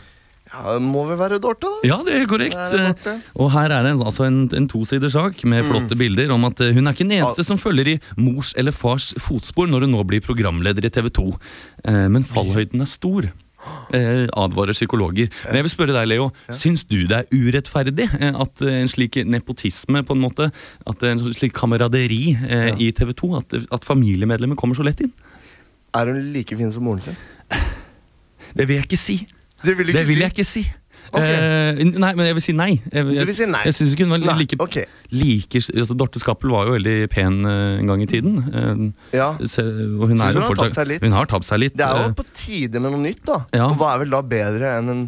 ja, 0.52 0.74
det 0.76 0.82
må 0.84 1.06
vel 1.08 1.16
være 1.16 1.38
Dorte, 1.40 1.64
da? 1.64 1.78
Ja, 1.88 1.96
det 2.04 2.12
er 2.12 2.26
korrekt. 2.28 2.58
Det 2.72 2.80
er. 2.82 2.96
Eh, 3.14 3.20
Og 3.40 3.48
her 3.54 3.72
er 3.72 3.86
det 3.86 3.92
en, 3.94 4.02
altså 4.04 4.26
en, 4.26 4.40
en 4.52 4.66
tosiders 4.68 5.14
med 5.48 5.64
flotte 5.64 5.96
bilder 5.96 6.30
om 6.34 6.44
at 6.44 6.60
eh, 6.60 6.74
hun 6.76 6.86
er 6.86 6.92
ikke 6.92 7.06
den 7.06 7.14
eneste 7.22 7.40
Ja. 7.40 7.48
som 7.48 7.56
følger 7.62 7.94
i 7.94 8.00
mors 8.20 8.52
eller 8.60 8.74
fars 8.76 9.14
fotspor 9.16 9.70
når 9.70 9.86
hun 9.86 9.94
nå 9.96 10.02
blir 10.10 10.20
programleder 10.20 10.84
i 10.84 10.90
TV 10.92 11.08
2. 11.08 11.24
Eh, 11.88 12.04
men 12.12 12.24
fallhøyden 12.28 12.84
er 12.84 12.90
stor. 12.90 13.30
Eh, 13.94 14.26
advarer 14.36 14.74
psykologer. 14.76 15.30
Men 15.46 15.60
jeg 15.62 15.64
vil 15.68 15.72
spørre 15.72 15.94
deg, 15.96 16.08
Leo. 16.10 16.30
Syns 16.50 16.82
du 16.84 17.06
det 17.08 17.22
er 17.22 17.28
urettferdig 17.32 18.08
eh, 18.20 18.32
at 18.34 18.64
en 18.68 18.90
slik 18.92 19.22
nepotisme, 19.24 20.02
på 20.04 20.12
en 20.18 20.20
måte, 20.26 20.50
at 20.84 21.02
en 21.08 21.22
slik 21.32 21.54
kameraderi 21.56 22.34
eh, 22.44 22.74
i 22.76 22.90
TV 22.92 23.14
2, 23.22 23.36
at, 23.38 23.56
at 23.78 23.86
familiemedlemmer 23.88 24.58
kommer 24.58 24.76
så 24.76 24.84
lett 24.84 25.00
inn? 25.06 25.14
Er 25.96 26.08
hun 26.12 26.20
like 26.34 26.56
fin 26.58 26.72
som 26.74 26.84
moren 26.84 27.00
sin? 27.04 27.16
Det 28.56 28.68
vil 28.68 28.76
jeg 28.80 28.88
ikke 28.90 29.00
si. 29.00 29.18
Det 29.62 29.76
vil 29.78 29.92
Det 29.92 30.06
vil 30.08 30.16
si. 30.16 30.22
jeg 30.22 30.34
ikke 30.34 30.44
si. 30.48 30.62
Okay. 31.12 31.74
Eh, 31.76 31.80
nei, 32.00 32.10
men 32.16 32.24
jeg 32.24 32.36
vil 32.38 32.44
si 32.44 32.52
nei. 32.56 32.70
Jeg, 32.88 33.04
jeg, 33.04 33.20
Du 33.20 33.28
vil 33.28 33.36
si 33.36 33.46
nei? 33.50 33.60
Jeg 33.68 33.74
synes 33.76 33.92
ikke 33.92 34.06
hun 34.06 34.14
var 34.14 34.22
Nei, 34.22 34.36
like, 34.46 34.56
okay. 34.64 34.84
like 35.12 35.60
altså, 35.60 35.96
Dorte 35.98 36.22
Skappel 36.22 36.52
var 36.54 36.70
jo 36.70 36.76
veldig 36.78 36.94
pen 37.12 37.42
uh, 37.44 37.80
en 37.82 37.90
gang 37.90 38.04
i 38.04 38.08
tiden. 38.08 38.38
Uh, 38.48 38.86
Ja. 39.12 39.34
se, 39.44 39.60
hun, 39.66 40.14
Hun 40.14 40.22
har 40.24 40.38
fortsatt, 40.40 41.02
hun 41.04 41.12
har 41.18 41.28
tapt 41.28 41.48
seg 41.50 41.60
litt. 41.66 41.76
Det 41.76 41.84
er 41.84 42.00
jo 42.06 42.08
eh, 42.14 42.16
på 42.16 42.24
tide 42.32 42.80
med 42.80 42.94
noe 42.94 43.02
nytt, 43.04 43.20
da. 43.28 43.42
Ja. 43.52 43.66
Og 43.68 43.76
hva 43.82 43.92
er 43.96 44.06
vel 44.06 44.14
da 44.16 44.22
bedre 44.24 44.72
enn 44.78 44.88
en 44.94 45.04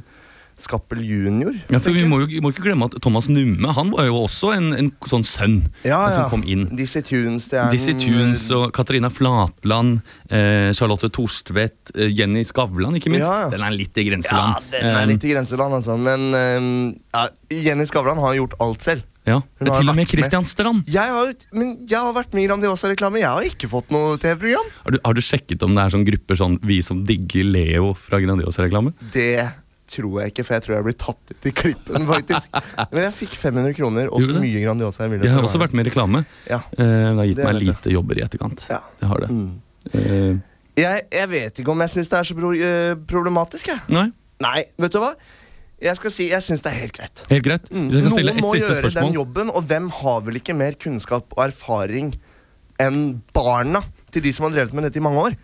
Skappel 0.61 1.01
junior? 1.03 1.55
ja, 1.73 1.79
for 1.83 1.91
Vi 1.97 2.05
må 2.07 2.21
jo 2.23 2.41
må 2.45 2.53
ikke 2.55 2.63
glemme 2.67 2.87
at 2.87 2.95
Thomas 3.03 3.27
Numme 3.29 3.73
Han 3.75 3.91
var 3.95 4.07
jo 4.07 4.21
også 4.23 4.53
en, 4.55 4.69
en 4.77 4.91
sånn 5.09 5.25
sønn 5.27 5.57
ja, 5.83 5.99
ja. 5.99 6.11
som 6.15 6.29
kom 6.31 6.45
inn. 6.47 6.69
Dizzie 6.79 7.03
Tunes, 7.07 7.49
det 7.51 7.59
er 7.63 7.73
Dizzie 7.75 7.97
Tunes 7.99 8.45
og 8.55 8.69
Katarina 8.77 9.11
Flatland, 9.13 9.99
eh, 10.31 10.71
Charlotte 10.77 11.11
Torstvedt, 11.15 11.95
eh, 11.97 12.13
Jenny 12.15 12.45
Skavlan, 12.47 12.95
ikke 13.01 13.11
minst. 13.13 13.27
Ja. 13.27 13.49
Den 13.53 13.65
er 13.67 13.75
litt 13.75 13.97
i 13.99 14.07
grenseland. 14.09 14.61
Ja, 14.61 14.79
den 14.79 14.91
er 14.93 15.01
Eh, 15.03 15.09
litt 15.11 15.25
i 15.27 15.33
grenseland, 15.35 15.75
altså. 15.81 15.97
Men 15.99 16.31
eh, 16.35 16.95
ja, 17.17 17.27
Jenny 17.71 17.87
Skavlan 17.91 18.21
har 18.23 18.35
gjort 18.39 18.55
alt 18.63 18.83
selv. 18.87 19.03
ja. 19.25 19.39
det 19.59 19.71
er 19.73 19.81
Til 19.81 19.89
og 19.89 19.97
med. 19.97 20.09
Christian 20.11 20.45
Strand. 20.45 20.85
Jeg 20.93 21.09
har, 21.17 21.31
men 21.57 21.75
jeg 21.89 21.99
har 21.99 22.13
vært 22.13 22.35
med 22.37 22.45
i 22.45 22.47
Grandiosa-reklame. 22.51 23.23
Jeg 23.23 23.31
har 23.33 23.47
ikke 23.49 23.71
fått 23.73 23.89
noe 23.95 24.19
TV-program. 24.21 24.67
Har 24.85 24.93
du, 24.93 24.99
har 25.05 25.15
du 25.17 25.23
sjekket 25.25 25.63
om 25.65 25.75
det 25.75 25.83
er 25.87 25.95
sånn 25.97 26.05
grupper 26.05 26.37
sånn 26.37 26.59
vi 26.63 26.81
som 26.85 27.01
digger 27.09 27.47
Leo 27.49 27.95
fra 27.97 28.21
Grandiosa-reklame? 28.21 28.93
Det 29.17 29.31
tror 29.95 30.21
jeg 30.23 30.33
ikke, 30.35 30.45
for 30.47 30.57
jeg 30.57 30.65
tror 30.67 30.75
jeg 30.77 30.87
blir 30.89 30.97
tatt 31.05 31.33
ut 31.35 31.49
i 31.51 31.53
klippen, 31.61 32.07
faktisk. 32.09 32.57
Men 32.95 33.07
jeg 33.07 33.15
fikk 33.21 33.37
500 33.41 33.77
kroner 33.79 34.11
og 34.11 34.25
så 34.25 34.35
mye 34.43 34.65
Grandiosa 34.65 35.07
jeg 35.07 35.15
ville. 35.15 35.29
Jeg 35.29 35.37
har 35.37 35.47
også 35.47 35.61
vært 35.63 35.77
med 35.79 35.87
i 35.87 35.93
reklame. 35.93 36.25
Ja. 36.51 36.61
Eh, 36.75 36.83
det 36.83 37.15
har 37.21 37.31
gitt 37.31 37.41
Det 37.41 37.47
meg 37.49 37.61
lite 37.63 37.89
jeg. 37.91 37.97
jobber 37.99 38.21
i 38.21 38.27
etterkant. 38.27 38.67
Ja. 38.73 38.81
Det 39.01 39.13
har 39.13 39.25
det. 39.25 39.31
Mm. 39.31 39.47
Uh. 39.95 40.35
Jeg, 40.75 41.07
jeg 41.15 41.31
vet 41.31 41.63
ikke 41.63 41.71
om 41.71 41.83
jeg 41.85 41.93
syns 41.93 42.09
det 42.11 42.19
er 42.19 42.27
så 42.27 42.35
pro 42.39 42.51
eh, 42.57 42.93
problematisk, 43.15 43.71
jeg. 43.71 43.83
nei, 43.95 44.09
Nei, 44.43 44.61
vet 44.83 44.93
du 44.93 44.99
hva? 44.99 45.13
Jeg 45.85 45.99
skal 45.99 46.13
si 46.15 46.25
jeg 46.31 46.43
syns 46.43 46.63
det 46.65 46.71
er 46.73 46.79
helt 46.81 46.97
greit. 46.97 47.23
helt 47.31 47.45
greit. 47.47 47.69
Mm. 47.71 47.91
Noen 47.93 48.41
må 48.43 48.55
gjøre 48.57 48.91
den 48.95 49.15
jobben, 49.15 49.51
og 49.55 49.67
hvem 49.69 49.91
har 50.01 50.23
vel 50.27 50.39
ikke 50.41 50.57
mer 50.57 50.75
kunnskap 50.81 51.35
og 51.37 51.43
erfaring 51.47 52.15
enn 52.83 53.21
barna 53.37 53.83
til 54.15 54.25
de 54.25 54.33
som 54.35 54.49
har 54.49 54.55
drevet 54.57 54.75
med 54.75 54.89
dette 54.89 54.99
i 54.99 55.05
mange 55.05 55.23
år? 55.29 55.37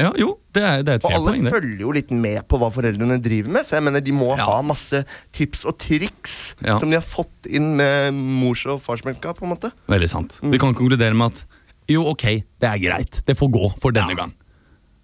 Ja, 0.00 0.10
jo, 0.18 0.38
det 0.56 0.62
er, 0.64 0.82
det 0.82 0.88
er 0.88 0.98
et 0.98 1.04
Og 1.04 1.12
alle 1.12 1.30
poeng, 1.34 1.44
det. 1.44 1.52
følger 1.52 1.80
jo 1.84 1.90
litt 1.92 2.10
med 2.10 2.40
på 2.48 2.58
hva 2.58 2.70
foreldrene 2.72 3.18
driver 3.22 3.52
med, 3.52 3.66
så 3.68 3.76
jeg 3.76 3.84
mener 3.84 4.00
de 4.00 4.12
må 4.16 4.30
Ja. 4.38 4.44
ha 4.48 4.62
masse 4.62 5.04
tips 5.32 5.64
og 5.68 5.76
triks 5.78 6.54
Ja. 6.64 6.78
som 6.78 6.88
de 6.90 6.96
har 6.96 7.04
fått 7.04 7.46
inn 7.48 7.76
med 7.76 8.12
mors- 8.14 8.66
og 8.66 8.80
farsmelka, 8.80 9.34
på 9.36 9.42
en 9.44 9.50
måte. 9.54 9.70
Veldig 9.88 10.08
sant. 10.08 10.38
Mm. 10.42 10.50
Vi 10.50 10.58
kan 10.58 10.74
konkludere 10.74 11.14
med 11.14 11.32
at 11.32 11.44
jo, 11.88 12.06
ok, 12.08 12.22
det 12.58 12.68
er 12.70 12.78
greit. 12.78 13.22
Det 13.26 13.36
får 13.36 13.50
gå 13.52 13.74
for 13.80 13.90
denne 13.92 14.16
gang. 14.16 14.32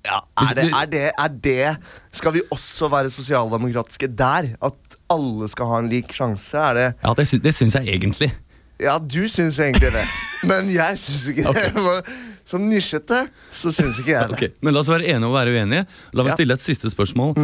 Ja, 0.07 0.21
Hvis 0.41 0.53
er 0.53 0.55
det, 0.55 0.65
du- 0.71 0.77
er, 0.79 0.87
det, 0.87 1.13
er 1.19 1.29
det 1.29 1.79
Skal 2.13 2.33
vi 2.33 2.41
også 2.51 2.89
være 2.89 3.11
sosialdemokratiske 3.11 4.09
der? 4.17 4.55
At 4.63 4.97
alle 5.11 5.49
skal 5.49 5.67
ha 5.67 5.79
en 5.81 5.89
lik 5.91 6.09
sjanse? 6.09 6.55
Er 6.57 6.75
det 6.75 6.95
Ja, 7.05 7.13
Det, 7.15 7.27
sy 7.29 7.37
det 7.39 7.53
syns 7.53 7.75
jeg 7.75 7.87
egentlig. 8.01 8.33
Ja, 8.81 8.97
du 8.99 9.27
syns 9.29 9.59
egentlig 9.59 9.91
det, 9.93 10.07
men 10.49 10.71
jeg 10.71 10.97
syns 10.97 11.29
ikke 11.35 11.53
det. 11.53 12.05
Som 12.49 12.65
nisjete 12.71 13.27
så 13.53 13.69
syns 13.77 13.99
ikke 14.01 14.15
jeg 14.15 14.29
det. 14.33 14.39
Ok, 14.39 14.57
Men 14.65 14.73
la 14.75 14.81
oss 14.81 14.89
være 14.89 15.05
enige 15.13 15.29
og 15.29 15.37
være 15.37 15.53
uenige. 15.53 15.85
La 16.17 16.25
meg 16.25 16.33
Ja. 16.33 16.39
stille 16.41 16.57
et 16.57 16.65
siste 16.65 16.89
spørsmål. 16.91 17.37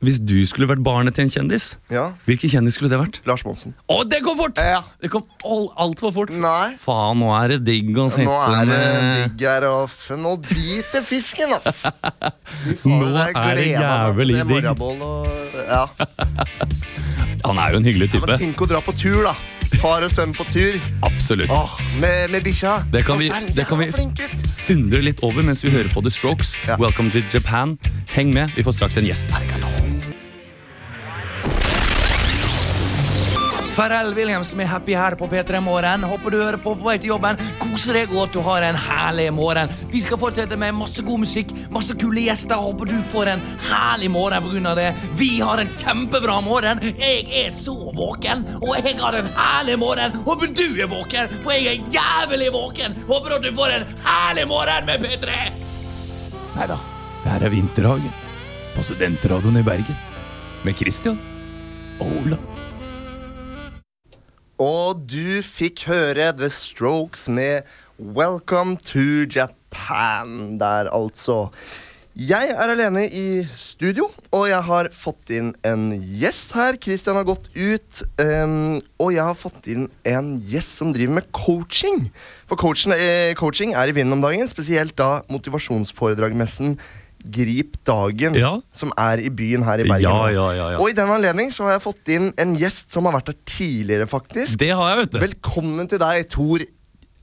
Hvis 0.00 0.16
du 0.24 0.38
skulle 0.48 0.64
vært 0.64 0.80
barnet 0.80 1.12
til 1.12 1.26
en 1.26 1.30
kjendis, 1.34 1.74
Ja. 1.92 2.06
hvilken 2.24 2.48
kjendis 2.48 2.78
skulle 2.78 2.88
det 2.88 2.96
vært? 3.02 3.18
Lars 3.28 3.42
Monsen. 3.44 3.74
Å, 3.84 3.98
det 4.08 4.22
kom 4.24 4.38
fort! 4.38 4.56
Ja. 4.56 4.78
Det 4.96 5.10
kom 5.12 5.26
altfor 5.76 6.14
fort. 6.16 6.30
Nei. 6.32 6.70
Faen, 6.80 7.20
nå 7.20 7.28
er 7.36 7.52
det 7.52 7.58
digg 7.66 7.92
å 8.00 8.06
sitte 8.08 8.24
Nå 8.24 8.38
er 8.56 8.64
det 8.70 8.80
digg 9.36 9.44
her, 9.44 9.66
og 9.68 9.92
nå 10.22 10.32
biter 10.48 11.04
fisken, 11.04 11.52
ass! 11.52 11.82
Faen, 12.80 12.96
Nå 12.96 13.12
det 13.12 13.26
er 13.36 13.60
det 13.60 13.68
jævlig 13.74 14.40
digg. 14.48 14.72
og 14.80 15.28
Ja. 15.68 15.84
Han 17.44 17.58
er 17.60 17.72
jo 17.72 17.80
en 17.80 17.84
hyggelig 17.88 18.10
type 18.12 18.26
Men 18.28 18.38
tenk 18.40 18.60
å 18.64 18.68
dra 18.72 18.80
på 18.84 18.96
tur, 18.96 19.20
da. 19.28 19.34
Far 19.78 20.02
og 20.04 20.10
sønn 20.10 20.32
på 20.34 20.44
tur. 20.50 20.80
Absolutt. 21.06 21.50
Åh, 21.50 21.76
med, 22.00 22.30
med 22.34 22.42
bikkja. 22.44 22.78
Det 22.92 23.04
kan 23.06 23.18
vi- 23.18 23.30
det 23.54 23.66
kan 23.68 23.78
vi-. 23.78 23.92
Undre 24.70 25.02
litt 25.02 25.22
over 25.22 25.42
mens 25.42 25.64
vi 25.64 25.70
hører 25.70 25.88
på 25.88 26.02
The 26.02 26.10
Strokes. 26.10 26.56
Ja. 26.66 26.76
Welcome 26.76 27.10
to 27.10 27.20
Japan. 27.34 27.78
Heng 28.10 28.34
med, 28.34 28.50
vi 28.56 28.62
får 28.62 28.72
straks 28.72 28.96
en 28.96 29.04
gjest. 29.04 29.26
Farrell 33.80 34.14
Williams 34.14 34.54
med 34.54 34.66
Happy 34.68 34.92
her 34.92 35.14
på 35.14 35.26
P3 35.26 35.60
Morgen. 35.60 36.02
Håper 36.04 36.30
du 36.30 36.36
hører 36.36 36.58
på 36.60 36.74
på 36.76 36.84
vei 36.84 36.98
til 37.00 37.14
jobben. 37.14 37.38
Koser 37.62 37.96
deg 37.96 38.10
og 38.12 38.28
du 38.34 38.42
har 38.44 38.66
en 38.66 38.76
herlig 38.76 39.30
morgen. 39.32 39.72
Vi 39.88 40.02
skal 40.04 40.20
fortsette 40.20 40.58
med 40.60 40.76
masse 40.76 41.00
god 41.06 41.22
musikk, 41.22 41.54
masse 41.72 41.96
kule 41.96 42.26
gjester. 42.26 42.60
Håper 42.60 42.90
du 42.90 42.98
får 43.08 43.32
en 43.32 43.46
herlig 43.70 44.12
morgen 44.12 44.44
pga. 44.44 44.74
det. 44.76 44.90
Vi 45.16 45.30
har 45.40 45.64
en 45.64 45.72
kjempebra 45.78 46.36
morgen. 46.44 46.84
Jeg 46.84 47.24
er 47.40 47.48
så 47.56 47.78
våken, 47.96 48.44
og 48.60 48.76
jeg 48.76 49.00
har 49.00 49.16
en 49.16 49.32
herlig 49.40 49.78
morgen. 49.80 50.12
Håper 50.28 50.52
du 50.52 50.66
er 50.76 50.92
våken, 50.92 51.32
for 51.40 51.56
jeg 51.56 51.72
er 51.72 51.80
jævlig 51.96 52.52
våken. 52.52 53.00
Håper 53.08 53.38
at 53.38 53.48
du 53.48 53.52
får 53.56 53.78
en 53.78 53.90
herlig 54.04 54.48
morgen 54.52 54.92
med 54.92 55.08
P3. 55.08 55.42
Nei 56.58 56.68
da, 56.68 56.82
det 57.24 57.32
her 57.32 57.48
er 57.48 57.56
Vinterhagen 57.56 58.24
på 58.76 58.84
Studentradioen 58.84 59.64
i 59.64 59.68
Bergen. 59.72 60.08
Med 60.68 60.76
Christian 60.76 61.16
og 61.96 62.18
Ola. 62.20 62.68
Og 64.60 65.06
du 65.08 65.40
fikk 65.40 65.86
høre 65.88 66.26
The 66.36 66.50
Strokes 66.52 67.30
med 67.32 67.64
Welcome 67.96 68.76
to 68.90 69.24
Japan 69.24 70.58
der, 70.60 70.90
altså. 70.92 71.46
Jeg 72.12 72.50
er 72.52 72.68
alene 72.68 73.06
i 73.08 73.40
studio, 73.48 74.10
og 74.36 74.44
jeg 74.50 74.60
har 74.66 74.90
fått 74.92 75.32
inn 75.32 75.54
en 75.64 75.86
gjest 76.20 76.52
her. 76.52 76.76
Christian 76.76 77.16
har 77.16 77.24
gått 77.24 77.48
ut, 77.56 78.02
Um, 78.20 78.82
og 79.00 79.14
jeg 79.14 79.24
har 79.24 79.38
fått 79.38 79.70
inn 79.72 79.86
en 80.04 80.34
gjest 80.44 80.76
som 80.82 80.92
driver 80.92 81.22
med 81.22 81.30
coaching. 81.32 82.10
For 82.44 82.60
coaching, 82.60 82.92
eh, 82.92 83.32
coaching 83.40 83.72
er 83.72 83.88
i 83.88 83.96
vinden 83.96 84.18
om 84.18 84.20
dagen, 84.20 84.44
spesielt 84.48 84.92
da 85.00 85.22
motivasjonsforedragmessen 85.32 86.76
Grip 87.28 87.76
dagen, 87.84 88.34
Ja. 88.34 88.60
som 88.72 88.92
er 88.96 89.18
i 89.20 89.28
byen 89.28 89.62
her 89.66 89.78
i 89.80 89.88
Bergen. 89.88 90.02
Ja, 90.02 90.28
ja, 90.32 90.48
ja, 90.56 90.70
ja. 90.72 90.78
Og 90.80 90.88
i 90.90 90.96
den 90.96 91.08
anledning 91.08 91.50
så 91.52 91.64
har 91.68 91.72
jeg 91.78 91.82
fått 91.84 92.08
inn 92.08 92.32
en 92.38 92.56
gjest 92.56 92.90
som 92.92 93.04
har 93.04 93.12
vært 93.20 93.28
her 93.34 93.38
tidligere, 93.44 94.06
faktisk. 94.08 94.56
Det 94.58 94.70
har 94.70 94.94
jeg, 94.96 95.04
vet 95.04 95.10
du. 95.12 95.18
Velkommen 95.26 95.88
til 95.88 95.98
deg, 95.98 96.28
Tor 96.30 96.58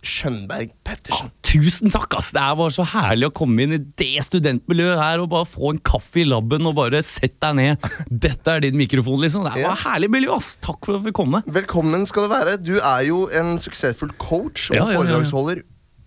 Skjønberg 0.08 0.70
Pettersen. 0.86 1.32
Tusen 1.48 1.90
takk, 1.92 2.14
ass! 2.20 2.30
Det 2.36 2.44
var 2.60 2.70
så 2.76 2.84
herlig 2.86 3.28
å 3.30 3.34
komme 3.36 3.64
inn 3.66 3.74
i 3.76 3.80
det 4.00 4.22
studentmiljøet 4.24 5.00
her 5.02 5.24
og 5.24 5.30
bare 5.32 5.48
få 5.50 5.72
en 5.74 5.80
kaffe 5.80 6.22
i 6.22 6.26
labben 6.28 6.68
og 6.70 6.76
bare 6.78 7.02
sett 7.04 7.40
deg 7.44 7.56
ned. 7.58 7.88
Dette 8.28 8.54
er 8.54 8.64
din 8.68 8.78
mikrofon, 8.78 9.20
liksom. 9.24 9.44
Det 9.48 9.56
var 9.58 9.64
Ja. 9.64 9.74
herlig 9.88 10.12
miljø, 10.14 10.36
ass! 10.38 10.58
Takk 10.64 10.86
for 10.86 11.00
at 11.00 11.04
vi 11.08 11.12
kom. 11.18 11.34
Velkommen 11.48 12.06
skal 12.08 12.28
du 12.28 12.34
være. 12.36 12.58
Du 12.62 12.76
er 12.78 13.08
jo 13.10 13.26
en 13.34 13.58
suksessfull 13.64 14.14
coach 14.22 14.70
og 14.72 14.78
Ja, 14.78 14.86
ja, 14.86 15.02
ja, 15.02 15.20
ja. 15.24 15.58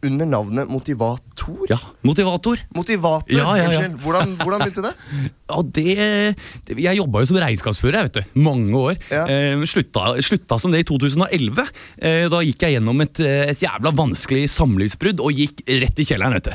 Under 0.06 0.26
navnet 0.26 0.68
Motivator. 0.70 1.66
Ja, 1.68 1.78
motivator. 2.02 2.58
Motivator, 2.76 3.32
Ja, 3.32 3.56
ja, 3.56 3.62
ja. 3.62 3.68
unnskyld. 3.68 4.00
Hvordan, 4.04 4.36
hvordan 4.42 4.60
begynte 4.64 4.82
det? 4.82 4.94
Ja, 5.50 5.60
det, 5.66 6.76
Jeg 6.78 6.98
jobba 7.00 7.22
jo 7.22 7.28
som 7.30 7.38
regnskapsfører 7.42 8.06
vet 8.06 8.20
du, 8.20 8.40
mange 8.40 8.76
år. 8.78 8.98
Ja. 9.10 9.24
Eh, 9.30 9.64
slutta, 9.68 10.14
slutta 10.24 10.58
som 10.62 10.72
det 10.74 10.84
i 10.84 10.86
2011. 10.88 11.66
Eh, 11.98 12.26
da 12.30 12.42
gikk 12.46 12.64
jeg 12.66 12.76
gjennom 12.76 13.02
et, 13.04 13.20
eh, 13.24 13.50
et 13.50 13.64
jævla 13.64 13.92
vanskelig 13.96 14.46
samlivsbrudd 14.52 15.22
og 15.24 15.34
gikk 15.36 15.64
rett 15.82 16.02
i 16.02 16.06
kjelleren. 16.06 16.38
vet 16.38 16.50
du. 16.50 16.54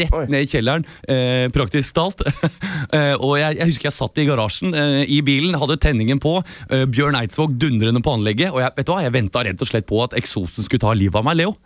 Rett 0.00 0.14
Oi. 0.16 0.24
ned 0.32 0.46
i 0.46 0.50
kjelleren, 0.50 0.86
eh, 1.08 1.48
praktisk 1.54 1.96
talt. 1.96 2.22
eh, 2.96 3.14
og 3.18 3.36
jeg, 3.40 3.58
jeg 3.58 3.70
husker 3.72 3.90
jeg 3.90 3.96
satt 3.96 4.22
i 4.22 4.28
garasjen 4.28 4.74
eh, 4.74 5.02
i 5.10 5.20
bilen, 5.26 5.58
hadde 5.58 5.78
tenningen 5.82 6.20
på. 6.22 6.38
Bjørn 6.92 7.16
Eidsvåg 7.18 7.56
dundrende 7.60 8.02
på 8.04 8.14
anlegget. 8.16 8.52
Og 8.54 8.62
jeg, 8.62 8.74
vet 8.76 8.86
du 8.86 8.92
hva, 8.92 9.02
jeg 9.04 9.14
venta 9.16 9.42
rett 9.46 9.62
og 9.62 9.70
slett 9.70 9.88
på 9.88 10.00
at 10.04 10.16
eksosen 10.18 10.66
skulle 10.66 10.82
ta 10.82 10.94
livet 10.96 11.18
av 11.18 11.26
meg, 11.26 11.40
Leo. 11.40 11.56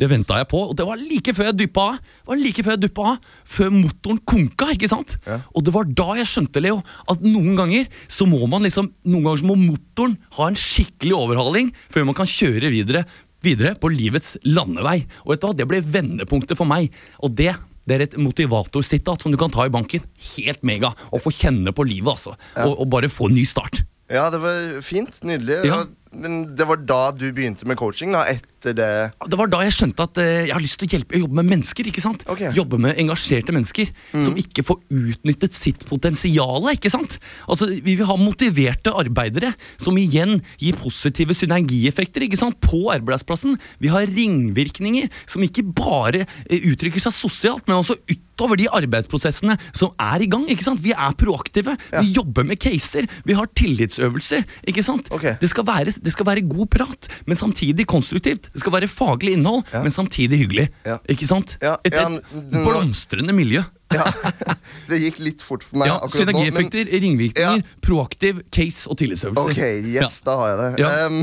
Det 0.00 0.08
venta 0.10 0.40
jeg 0.40 0.50
på, 0.50 0.60
og 0.70 0.76
det 0.78 0.86
var 0.88 1.00
like 1.00 1.34
før 1.36 1.50
jeg 1.50 1.58
duppa 1.62 1.86
av. 1.92 2.12
Like 2.34 2.64
før 2.64 2.74
jeg 2.74 2.82
dyppa 2.86 3.06
av, 3.14 3.32
før 3.56 3.72
motoren 3.74 4.20
konka, 4.26 4.70
ikke 4.74 4.90
sant? 4.90 5.16
Ja. 5.28 5.40
Og 5.54 5.64
det 5.66 5.74
var 5.74 5.88
da 5.88 6.08
jeg 6.20 6.23
skjønte, 6.28 6.62
Leo, 6.64 6.80
at 7.10 7.22
noen 7.24 7.54
ganger 7.58 7.86
så 8.10 8.26
må 8.28 8.44
man 8.50 8.64
liksom 8.66 8.90
Noen 9.04 9.26
ganger 9.26 9.42
så 9.42 9.48
må 9.48 9.58
motoren 9.60 10.16
ha 10.38 10.48
en 10.48 10.58
skikkelig 10.58 11.14
overhaling 11.16 11.70
før 11.92 12.08
man 12.08 12.16
kan 12.16 12.28
kjøre 12.28 12.70
videre, 12.72 13.04
videre 13.44 13.74
på 13.80 13.90
livets 13.92 14.36
landevei. 14.48 15.02
Og 15.24 15.34
vet 15.34 15.42
du 15.42 15.48
hva, 15.48 15.56
det 15.56 15.68
ble 15.70 15.80
vendepunktet 15.84 16.58
for 16.58 16.68
meg. 16.68 16.92
Og 17.20 17.34
det 17.36 17.52
det 17.84 17.96
er 17.96 18.04
et 18.06 18.14
motivatorsittat 18.16 19.20
som 19.20 19.32
du 19.32 19.36
kan 19.40 19.52
ta 19.52 19.66
i 19.68 19.72
banken. 19.72 20.04
Helt 20.34 20.62
mega. 20.64 20.94
Og 21.12 21.20
få 21.20 21.32
kjenne 21.36 21.74
på 21.76 21.84
livet, 21.84 22.14
altså. 22.14 22.32
Og, 22.64 22.78
og 22.80 22.88
bare 22.94 23.12
få 23.12 23.28
en 23.28 23.36
ny 23.36 23.44
start. 23.48 23.82
Ja, 24.12 24.30
det 24.32 24.40
var 24.40 24.80
fint. 24.84 25.20
Nydelig. 25.24 25.62
Ja. 25.68 25.84
Men 26.14 26.54
det 26.56 26.66
var 26.68 26.80
da 26.86 27.02
du 27.16 27.26
begynte 27.34 27.66
med 27.68 27.78
coaching? 27.80 28.14
da, 28.14 28.24
Etter 28.64 28.76
det 28.78 29.30
Det 29.30 29.38
var 29.38 29.50
da 29.52 29.60
jeg 29.64 29.74
skjønte 29.76 30.06
at 30.08 30.18
eh, 30.22 30.46
jeg 30.48 30.54
har 30.54 30.62
lyst 30.62 30.78
til 30.80 30.88
å 30.88 30.92
hjelpe 30.96 31.20
jobbe 31.20 31.36
med 31.40 31.48
mennesker. 31.52 31.88
ikke 31.90 32.00
sant? 32.04 32.24
Okay. 32.30 32.52
Jobbe 32.56 32.78
med 32.80 32.96
engasjerte 33.00 33.52
mennesker 33.52 33.90
som 34.14 34.36
ikke 34.40 34.64
får 34.64 34.80
utnyttet 34.88 35.56
sitt 35.56 35.84
potensial. 35.88 36.64
ikke 36.72 36.90
sant? 36.92 37.18
Altså, 37.48 37.68
Vi 37.68 37.96
vil 37.98 38.08
ha 38.08 38.16
motiverte 38.16 38.92
arbeidere 38.94 39.52
som 39.76 39.96
igjen 40.00 40.40
gir 40.60 40.78
positive 40.80 41.36
synergieffekter 41.36 42.24
ikke 42.24 42.40
sant? 42.40 42.56
på 42.64 42.86
arbeidsplassen. 42.94 43.58
Vi 43.82 43.90
har 43.92 44.06
ringvirkninger 44.08 45.10
som 45.26 45.42
ikke 45.44 45.64
bare 45.76 46.24
eh, 46.48 46.64
uttrykker 46.70 47.02
seg 47.02 47.12
sosialt, 47.16 47.66
men 47.68 47.80
også 47.82 47.98
utover 48.08 48.58
de 48.58 48.68
arbeidsprosessene 48.72 49.56
som 49.76 49.92
er 50.00 50.24
i 50.24 50.30
gang. 50.30 50.46
ikke 50.50 50.64
sant? 50.66 50.80
Vi 50.84 50.94
er 50.94 51.16
proaktive. 51.18 51.76
Vi 52.00 52.14
jobber 52.16 52.46
med 52.46 52.60
caser. 52.62 53.08
Vi 53.26 53.36
har 53.36 53.50
tillitsøvelser. 53.54 54.44
ikke 54.70 54.84
sant? 54.86 55.10
Okay. 55.14 55.36
Det 55.40 55.50
skal, 55.52 55.66
være, 55.68 55.92
det 55.92 56.12
skal 56.14 56.26
være 56.26 56.46
god 56.48 56.70
prat, 56.72 57.08
men 57.26 57.36
samtidig 57.38 57.86
konstruktivt. 57.90 58.50
Det 58.54 58.62
skal 58.62 58.72
være 58.76 58.86
faglig 58.88 59.34
innhold, 59.34 59.64
men 59.82 59.90
samtidig 59.90 60.38
hyggelig. 60.44 60.68
Ikke 61.10 61.26
sant? 61.26 61.56
Ja, 61.62 61.74
Et, 61.84 61.94
et 61.94 62.54
blomstrende 62.62 63.34
miljø. 63.34 63.64
Ja, 63.94 64.04
Det 64.90 64.98
gikk 65.00 65.20
litt 65.24 65.42
fort 65.44 65.62
for 65.64 65.80
meg 65.80 65.88
Ja, 65.88 65.98
akkurat 66.04 66.32
nå. 66.34 66.42
men- 66.52 66.70
ringvirkninger, 67.04 67.34
Ja. 67.40 67.78
proaktiv 67.84 68.42
case 68.52 68.88
og 68.90 68.98
tillitsøvelser. 69.00 69.54
Ok, 69.54 69.62
yes, 69.94 70.20
da 70.26 70.36
har 70.40 70.50
jeg 70.52 70.58
det. 70.60 70.84
Ja. 70.84 70.90
Em, 71.06 71.22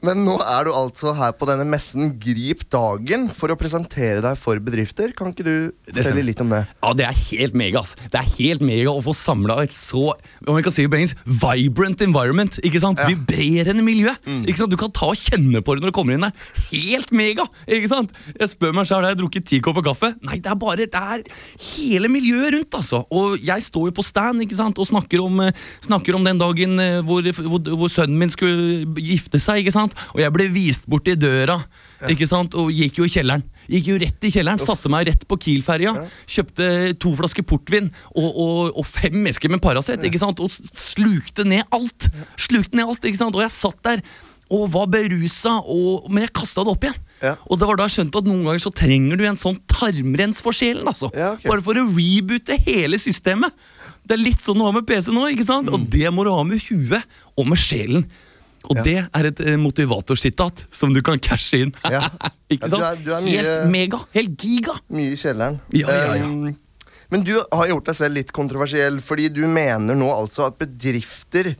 Men 0.00 0.20
nå 0.22 0.36
er 0.38 0.62
du 0.68 0.70
altså 0.70 1.10
her 1.18 1.32
på 1.34 1.42
denne 1.48 1.64
messen 1.66 2.12
Grip 2.22 2.60
dagen 2.70 3.24
for 3.34 3.50
å 3.50 3.56
presentere 3.58 4.20
deg 4.22 4.36
for 4.38 4.54
bedrifter. 4.62 5.10
Kan 5.18 5.32
ikke 5.32 5.42
du 5.42 5.72
fortelle 5.90 6.22
litt 6.22 6.38
om 6.44 6.52
det? 6.54 6.60
Ja, 6.84 6.92
Det 6.94 7.04
er 7.08 7.16
helt 7.34 7.56
mega. 7.58 7.80
ass. 7.80 7.96
Det 8.12 8.14
er 8.20 8.28
helt 8.38 8.62
mega 8.62 8.92
å 8.94 9.02
få 9.02 9.10
samla 9.10 9.56
et 9.64 9.74
så 9.74 10.12
om 10.46 10.54
jeg 10.54 10.62
kan 10.68 10.72
si 10.76 10.86
det 10.86 10.92
på 10.92 11.00
engelsk, 11.00 11.16
vibrant 11.26 12.00
environment. 12.06 12.60
ikke 12.62 12.78
sant? 12.80 12.98
Vibrerende 13.10 13.82
miljø. 13.82 14.14
ikke 14.46 14.58
sant? 14.62 14.70
Du 14.70 14.76
kan 14.78 14.92
ta 14.94 15.06
og 15.10 15.16
kjenne 15.18 15.60
på 15.66 15.74
det 15.74 15.82
når 15.82 15.90
du 15.90 15.96
kommer 15.98 16.14
inn 16.14 16.20
der. 16.28 16.32
Helt 16.70 17.10
mega! 17.10 17.48
ikke 17.66 17.88
sant? 17.90 18.12
Jeg 18.38 18.48
spør 18.54 18.72
meg 18.78 18.86
sjøl, 18.86 19.02
har 19.02 19.16
jeg 19.16 19.18
drukket 19.18 19.44
ti 19.50 19.58
kopper 19.60 19.82
kaffe? 19.82 20.14
Nei, 20.22 20.38
det 20.38 20.46
er 20.46 20.54
bare 20.62 20.76
det 20.86 20.94
er 20.94 21.26
hele 21.98 22.10
miljøet 22.12 22.54
rundt, 22.54 22.78
altså. 22.78 23.02
Og 23.14 23.36
jeg 23.44 23.64
står 23.66 23.90
jo 23.90 23.96
på 23.98 24.06
stand 24.06 24.44
ikke 24.44 24.58
sant? 24.58 24.78
og 24.78 24.88
snakker 24.88 25.22
om, 25.22 25.40
eh, 25.44 25.52
snakker 25.84 26.16
om 26.16 26.24
den 26.24 26.40
dagen 26.40 26.78
eh, 26.80 27.00
hvor, 27.06 27.26
hvor, 27.42 27.72
hvor 27.82 27.92
sønnen 27.92 28.18
min 28.20 28.32
skulle 28.32 28.86
gifte 29.02 29.40
seg. 29.42 29.62
ikke 29.62 29.74
sant? 29.74 29.96
Og 30.14 30.22
jeg 30.22 30.34
ble 30.34 30.48
vist 30.54 30.88
bort 30.88 31.08
i 31.10 31.16
døra 31.18 31.58
ikke 32.08 32.28
sant? 32.30 32.54
og 32.58 32.70
gikk 32.72 33.00
jo 33.00 33.08
i 33.08 33.12
kjelleren. 33.12 33.44
Gikk 33.68 33.90
jo 33.90 33.98
rett 34.00 34.24
i 34.24 34.32
kjelleren, 34.32 34.62
Satte 34.62 34.90
meg 34.92 35.08
rett 35.10 35.26
på 35.28 35.38
Kiel-ferja. 35.44 35.94
Kjøpte 36.30 36.70
to 37.02 37.12
flasker 37.18 37.46
portvin 37.48 37.90
og, 38.14 38.28
og, 38.28 38.78
og 38.78 38.86
fem 38.88 39.26
esker 39.30 39.52
med 39.52 39.62
Paracet. 39.64 40.04
ikke 40.06 40.22
sant? 40.22 40.40
Og 40.40 40.52
slukte 40.52 41.44
ned 41.48 41.66
alt. 41.74 42.08
Slukte 42.38 42.78
ned 42.78 42.88
alt, 42.88 43.04
ikke 43.04 43.20
sant? 43.20 43.36
Og 43.36 43.44
jeg 43.44 43.54
satt 43.54 43.82
der 43.84 44.04
og 44.48 44.70
var 44.72 44.86
berusa, 44.88 45.58
og, 45.60 46.08
men 46.08 46.24
jeg 46.24 46.32
kasta 46.38 46.64
det 46.64 46.72
opp 46.72 46.86
igjen. 46.88 47.02
Ja. 47.22 47.34
Og 47.50 47.58
det 47.58 47.66
var 47.66 47.76
da 47.80 47.86
jeg 47.88 47.96
skjønte 47.98 48.20
at 48.22 48.28
noen 48.30 48.44
ganger 48.46 48.62
så 48.62 48.70
trenger 48.74 49.18
du 49.18 49.24
en 49.26 49.36
sånn 49.40 49.58
tarmrens 49.66 50.40
for 50.44 50.52
sjelen. 50.54 50.86
altså. 50.86 51.10
Ja, 51.16 51.32
okay. 51.34 51.48
Bare 51.50 51.62
for 51.66 51.74
å 51.80 51.86
reboote 51.90 52.56
hele 52.66 52.98
systemet. 53.02 53.52
Det 54.08 54.16
er 54.16 54.22
litt 54.22 54.40
sånn 54.40 54.56
du 54.56 54.64
har 54.64 54.72
med 54.72 54.86
PC 54.88 55.10
nå, 55.12 55.26
ikke 55.34 55.44
sant? 55.44 55.68
og 55.68 55.84
det 55.92 56.08
må 56.14 56.24
du 56.24 56.30
ha 56.32 56.42
med 56.46 56.62
huet 56.70 57.02
og 57.36 57.46
med 57.50 57.58
sjelen. 57.58 58.06
Og 58.68 58.74
Mm. 58.74 58.76
Ja. 58.76 58.82
det 58.82 58.98
er 59.14 59.26
et 59.30 59.40
eh, 59.40 59.56
motivatorsitat 59.56 60.64
som 60.74 60.92
du 60.92 61.00
kan 61.02 61.18
cashe 61.22 61.60
inn. 61.62 61.70
Ja. 61.88 62.02
ikke 62.50 62.68
sant? 62.68 62.82
du 62.82 62.84
er- 62.84 63.04
du 63.04 63.12
er 63.14 63.20
mye- 63.22 63.42
Helt 63.44 63.70
mega. 63.70 64.00
Helt 64.14 64.36
giga. 64.36 64.74
Mye 64.90 65.12
i 65.12 65.16
kjelleren. 65.16 65.60
Ja, 65.72 65.88
ja, 65.88 66.14
ja. 66.18 66.24
Um, 66.26 66.56
men 67.10 67.22
du 67.24 67.34
har 67.52 67.66
gjort 67.70 67.86
deg 67.86 67.96
selv 67.96 68.14
litt 68.18 68.32
kontroversiell, 68.32 68.98
fordi 69.00 69.28
du 69.32 69.46
mener 69.48 69.94
nå 69.96 70.10
altså 70.12 70.46
at 70.50 70.58
bedrifter 70.58 71.54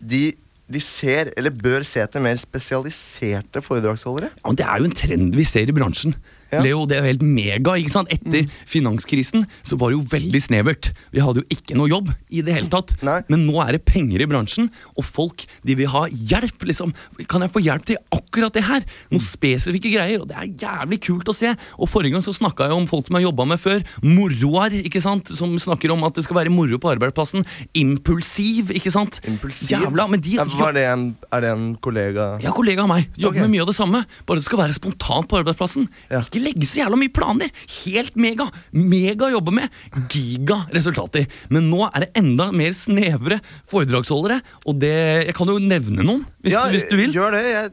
de, 0.00 0.34
de 0.70 0.80
ser, 0.82 1.32
eller 1.38 1.54
bør 1.54 1.84
se 1.86 2.02
etter 2.02 2.22
mer 2.22 2.38
spesialiserte 2.40 3.62
foredragsholdere? 3.64 4.30
Ja, 4.36 4.46
men 4.48 4.60
Det 4.60 4.66
er 4.66 4.78
jo 4.78 4.90
en 4.90 4.98
trend 5.02 5.34
vi 5.36 5.46
ser 5.48 5.68
i 5.68 5.74
bransjen. 5.74 6.14
Ja. 6.50 6.62
Leo, 6.64 6.84
det 6.88 6.98
er 6.98 7.04
jo 7.04 7.12
helt 7.12 7.24
mega. 7.24 7.76
ikke 7.78 7.92
sant? 7.92 8.10
Etter 8.12 8.48
finanskrisen 8.68 9.46
så 9.62 9.78
var 9.80 9.92
det 9.92 9.98
jo 9.98 10.06
veldig 10.10 10.42
snevert. 10.42 10.90
Vi 11.14 11.22
hadde 11.24 11.44
jo 11.44 11.56
ikke 11.56 11.78
noe 11.78 11.90
jobb 11.90 12.10
i 12.30 12.42
det 12.46 12.56
hele 12.56 12.70
tatt. 12.72 12.94
Nei. 13.06 13.20
Men 13.30 13.46
nå 13.48 13.60
er 13.64 13.76
det 13.76 13.84
penger 13.88 14.22
i 14.22 14.28
bransjen, 14.30 14.70
og 14.96 15.06
folk 15.06 15.46
de 15.66 15.76
vil 15.78 15.90
ha 15.92 16.06
hjelp. 16.10 16.66
liksom. 16.70 16.94
Kan 17.30 17.46
jeg 17.46 17.54
få 17.54 17.62
hjelp 17.64 17.86
til 17.88 18.00
akkurat 18.14 18.54
det 18.56 18.66
her? 18.66 18.86
Noen 19.12 19.24
spesifikke 19.24 19.92
greier. 19.94 20.22
Og 20.22 20.28
det 20.30 20.38
er 20.38 20.50
jævlig 20.66 21.00
kult 21.06 21.30
å 21.30 21.36
se. 21.36 21.54
Og 21.78 21.90
Forrige 21.90 22.14
gang 22.14 22.24
så 22.24 22.34
snakka 22.36 22.68
jeg 22.68 22.76
om 22.76 22.86
folk 22.90 23.08
som 23.08 23.18
jeg 23.18 23.26
jobba 23.26 23.46
med 23.50 23.60
før. 23.62 23.82
Moroer, 24.06 24.80
ikke 24.84 25.02
sant? 25.02 25.30
som 25.30 25.52
snakker 25.60 25.92
om 25.94 26.02
at 26.06 26.16
det 26.16 26.24
skal 26.26 26.38
være 26.40 26.52
moro 26.52 26.78
på 26.80 26.90
arbeidsplassen. 26.92 27.44
Impulsiv, 27.78 28.72
ikke 28.76 28.92
sant? 28.94 29.20
Impulsiv? 29.28 29.74
Jævla, 29.74 30.06
men 30.10 30.22
de, 30.22 30.36
ja, 30.38 30.46
det 30.74 30.84
en, 30.90 31.06
er 31.30 31.44
det 31.44 31.52
en 31.54 31.66
kollega 31.82 32.30
ja, 32.42 32.52
kollega 32.54 32.84
av 32.84 32.90
meg. 32.90 33.08
Jobber 33.16 33.38
okay. 33.38 33.46
med 33.46 33.54
mye 33.54 33.64
av 33.64 33.70
det 33.70 33.76
samme. 33.76 34.02
Bare 34.28 34.40
det 34.40 34.46
skal 34.46 34.62
være 34.62 34.76
spontant 34.76 35.28
på 35.30 35.40
arbeidsplassen. 35.40 35.88
Ja. 36.10 36.22
Ikke 36.24 36.39
legge 36.42 36.68
så 36.68 36.82
jævla 36.82 36.98
mye 37.00 37.12
planer. 37.14 37.52
Helt 37.80 38.16
mega. 38.20 38.48
Mega 38.76 39.28
å 39.28 39.34
jobbe 39.36 39.54
med. 39.60 39.80
Giga 40.12 40.62
resultater. 40.74 41.28
Men 41.52 41.70
nå 41.72 41.84
er 41.90 42.06
det 42.06 42.10
enda 42.20 42.50
mer 42.54 42.74
snevre 42.76 43.40
foredragsholdere. 43.70 44.40
Og 44.66 44.80
det 44.82 44.96
Jeg 45.30 45.36
kan 45.36 45.50
jo 45.50 45.60
nevne 45.62 46.04
noen, 46.04 46.24
hvis, 46.42 46.54
ja, 46.54 46.66
du, 46.66 46.74
hvis 46.76 46.88
du 46.90 46.96
vil. 46.98 47.14
Gjør 47.14 47.36
det. 47.36 47.44
Jeg, 47.50 47.72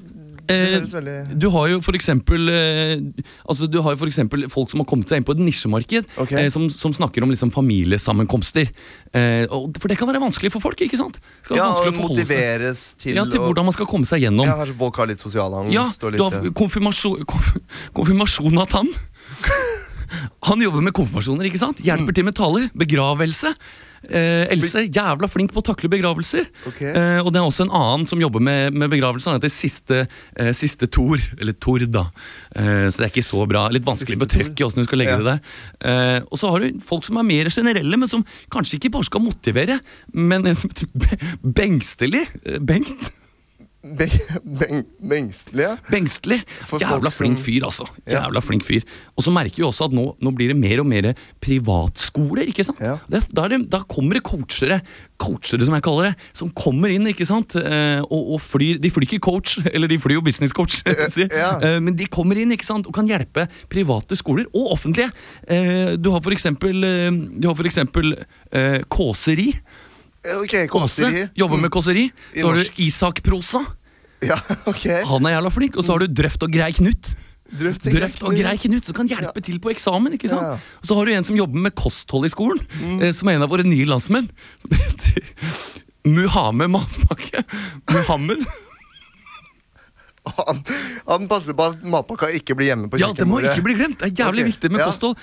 Eh, 0.51 0.77
veldig 0.88 1.38
Du 1.39 1.50
har 1.51 1.68
jo 1.72 1.80
for 1.84 1.98
eksempel 1.98 2.48
eh, 2.51 3.01
Altså 3.48 3.68
du 3.68 3.80
har 3.84 3.96
jo 3.96 4.00
for 4.00 4.08
eksempel 4.08 4.46
folk 4.51 4.72
som 4.72 4.80
har 4.84 4.88
kommet 4.89 5.12
seg 5.12 5.22
inn 5.22 5.27
på 5.27 5.36
et 5.36 5.42
nisjemarked, 5.44 6.08
okay. 6.24 6.46
eh, 6.46 6.51
som, 6.54 6.70
som 6.72 6.94
snakker 6.96 7.25
om 7.25 7.34
liksom 7.34 7.51
familiesammenkomster. 7.56 8.70
Eh, 9.12 9.44
og, 9.51 9.75
for 9.82 9.92
det 9.92 9.98
kan 10.00 10.10
være 10.10 10.22
vanskelig 10.24 10.54
for 10.54 10.63
folk, 10.63 10.82
ikke 10.86 11.00
sant? 11.00 11.20
Ja, 11.51 11.70
og 11.74 11.89
å 11.89 11.96
motiveres 11.98 12.94
til, 13.00 13.18
ja, 13.20 13.25
til 13.27 13.44
hvordan 13.44 13.68
man 13.68 13.75
skal 13.75 13.89
komme 13.89 14.08
seg 14.10 14.24
gjennom. 14.27 14.48
ja, 14.48 14.56
Kanskje 14.62 14.77
folk 14.80 15.01
har 15.01 15.12
litt 15.12 15.24
sosial 15.24 15.58
angst 15.63 15.75
Ja, 15.75 15.88
og 16.08 16.16
du 16.16 16.24
har 16.24 16.54
konfirmasjon, 16.63 17.27
konf- 17.27 17.58
konfirmasjon 17.98 18.63
at 18.63 18.77
han 18.80 18.94
Han 20.48 20.62
jobber 20.63 20.84
med 20.86 20.96
konfirmasjoner, 20.96 21.50
ikke 21.50 21.60
sant? 21.60 21.82
Hjelper 21.84 22.16
til 22.16 22.24
med 22.27 22.36
taler. 22.38 22.70
Begravelse. 22.77 23.51
Eh, 24.06 24.46
Else, 24.54 24.86
jævla 24.94 25.27
flink 25.30 25.51
på 25.56 25.62
å 25.63 25.68
takle 25.72 25.89
begravelser. 25.92 26.46
Okay. 26.70 26.92
Eh, 26.94 27.20
og 27.24 27.32
det 27.34 27.42
er 27.42 27.48
også 27.50 27.66
en 27.68 27.74
annen 27.75 28.06
som 28.08 28.22
jobber 28.22 28.39
med, 28.44 28.74
med 28.77 28.92
begravelser. 28.94 29.34
Han 29.34 29.42
heter 29.42 29.51
Siste, 29.54 30.04
eh, 30.38 30.51
siste 30.56 30.88
Tor. 30.94 31.18
Eller 31.39 31.54
Tord, 31.54 31.88
da. 31.92 32.06
Eh, 32.56 32.88
så 32.92 32.98
det 33.01 33.08
er 33.08 33.13
ikke 33.16 33.25
så 33.27 33.44
bra. 33.50 33.68
Litt 33.74 33.86
vanskelig 33.88 34.18
å 34.20 34.24
betrykke 34.25 34.54
trykk 34.54 34.66
åssen 34.68 34.84
du 34.84 34.88
skal 34.88 35.01
legge 35.01 35.16
Ja. 35.16 35.18
det 35.18 35.25
der. 35.25 35.39
Eh, 35.92 36.20
og 36.32 36.38
så 36.39 36.50
har 36.54 36.60
du 36.63 36.80
folk 36.86 37.04
som 37.08 37.18
er 37.18 37.25
mer 37.27 37.50
generelle, 37.50 37.98
men 37.98 38.08
som 38.12 38.24
kanskje 38.54 38.77
ikke 38.80 38.92
bare 38.94 39.08
skal 39.10 39.22
motivere, 39.25 39.80
men 40.13 40.46
en 40.48 40.56
som 40.56 40.70
heter 40.70 40.88
Be- 40.94 41.18
Bengstelig. 41.58 42.27
Eh, 42.46 42.60
Bengt. 42.60 43.12
Be 43.96 44.08
beng 44.44 44.82
Bengstelig. 45.08 45.67
Bengstelig. 45.91 46.41
Jævla 46.82 47.12
flink 47.13 47.39
fyr, 47.39 47.63
altså. 47.67 47.86
Ja. 48.08 48.24
Jævla 48.25 48.41
flink 48.44 48.65
fyr. 48.67 48.84
Og 49.15 49.24
så 49.24 49.32
merker 49.32 49.62
vi 49.62 49.65
også 49.67 49.88
at 49.88 49.96
nå, 49.96 50.03
nå 50.20 50.32
blir 50.36 50.51
det 50.51 50.58
mer 50.60 50.82
og 50.84 50.88
mer 50.89 51.12
privatskoler. 51.44 52.48
ikke 52.51 52.65
sant? 52.67 52.82
Ja. 52.84 52.98
Det, 53.10 53.22
da, 53.36 53.48
det, 53.51 53.62
da 53.72 53.82
kommer 53.89 54.17
det 54.20 54.24
coachere, 54.27 54.79
coachere 55.22 55.65
som 55.67 55.78
jeg 55.78 55.86
kaller 55.86 56.10
det, 56.10 56.28
som 56.38 56.52
kommer 56.58 56.91
inn 56.93 57.08
ikke 57.12 57.28
sant? 57.30 57.56
Eh, 57.60 58.02
og, 58.06 58.34
og 58.36 58.41
flyr 58.43 58.82
De 58.84 58.91
flyr 58.93 59.08
ikke 59.08 59.21
coach, 59.30 59.58
eller 59.73 59.88
de 59.91 60.00
flyr 60.02 60.17
jo 60.19 60.26
business 60.26 60.56
coach, 60.56 60.82
si. 61.15 61.28
ja. 61.32 61.54
Eh, 61.63 61.80
men 61.84 61.95
de 61.97 62.10
kommer 62.12 62.39
inn 62.41 62.54
ikke 62.56 62.67
sant? 62.67 62.88
og 62.89 62.95
kan 62.97 63.08
hjelpe 63.10 63.47
private 63.71 64.17
skoler, 64.19 64.47
og 64.54 64.73
offentlige. 64.78 65.12
Eh, 65.47 65.95
du 66.02 66.12
har 66.13 66.23
for 66.26 66.36
eksempel, 66.36 66.84
eh, 66.84 67.12
du 67.13 67.47
har 67.50 67.58
for 67.58 67.69
eksempel 67.69 68.15
eh, 68.52 68.82
kåseri. 68.91 69.52
Ok, 70.28 70.54
Kåseri. 70.67 70.67
kåseri. 70.73 71.21
jobber 71.39 71.60
med 71.62 71.71
kåseri. 71.71 72.08
I 72.36 72.41
Så 72.41 72.47
har 72.50 72.58
du 72.58 72.82
Isak 72.84 73.21
Prosa. 73.23 73.62
Ja, 74.25 74.38
ok. 74.71 74.86
Han 75.10 75.25
er 75.30 75.36
jævla 75.38 75.51
flink. 75.53 75.77
Og 75.77 75.86
så 75.86 75.93
har 75.95 76.03
du 76.06 76.08
Drøft 76.21 76.43
og 76.47 76.53
Grei 76.53 76.71
Knut. 76.77 77.12
Drøft 77.47 77.86
Drøft 77.88 78.23
og 78.27 78.36
grei 78.36 78.58
Knut, 78.60 78.84
som 78.89 78.95
kan 78.97 79.08
hjelpe 79.08 79.39
til 79.45 79.60
på 79.63 79.71
eksamen. 79.71 80.12
ikke 80.17 80.27
sant? 80.27 80.43
Ja, 80.43 80.56
ja. 80.58 80.80
Og 80.82 80.89
så 80.89 80.97
har 80.97 81.08
du 81.08 81.13
en 81.15 81.23
som 81.23 81.38
jobber 81.39 81.62
med 81.63 81.75
kosthold 81.80 82.27
i 82.27 82.32
skolen, 82.34 82.60
eh, 82.99 83.13
som 83.15 83.30
er 83.32 83.38
en 83.38 83.45
av 83.45 83.51
våre 83.53 83.63
nye 83.63 83.88
landsmenn. 83.88 84.27
Som 84.63 84.75
heter 84.75 85.23
Muhammed 86.17 86.73
Matpakke. 86.75 87.43
Muhammed. 87.91 88.43
Han, 90.48 90.60
han 91.08 91.28
passer 91.30 91.56
på 91.58 91.66
at 91.72 91.84
matpakka 91.88 92.30
ikke 92.38 92.56
blir 92.58 92.72
hjemme 92.72 92.90
på 92.92 93.00
Ja, 93.02 93.10
det 93.16 93.26
må 93.28 93.40
ikke 93.44 93.63
bli 93.66 93.76
glemt. 93.78 94.00
Det 94.02 94.10
er 94.10 94.26
jævlig 94.26 94.44
okay. 94.44 94.52
viktig 94.52 94.72
med 94.74 94.82
ja. 94.82 94.88
kosthold. 94.90 95.16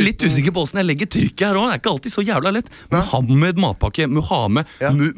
Litt 0.00 0.20
uten- 0.20 0.30
usikker 0.30 0.54
på 0.56 0.64
åssen 0.64 0.80
jeg 0.80 0.88
legger 0.88 1.10
trykket 1.10 1.44
her 1.48 1.58
òg. 1.60 1.66
Det 1.70 1.74
er 1.76 1.82
ikke 1.82 1.92
alltid 1.94 2.14
så 2.14 2.24
jævla 2.24 2.52
lett. 2.54 2.70
Nei. 2.90 3.00
Mohammed 3.00 3.60
Matpakke. 3.64 4.06
Muhammed 4.10 4.74
Ja. 4.80 4.90
mu, 4.94 5.10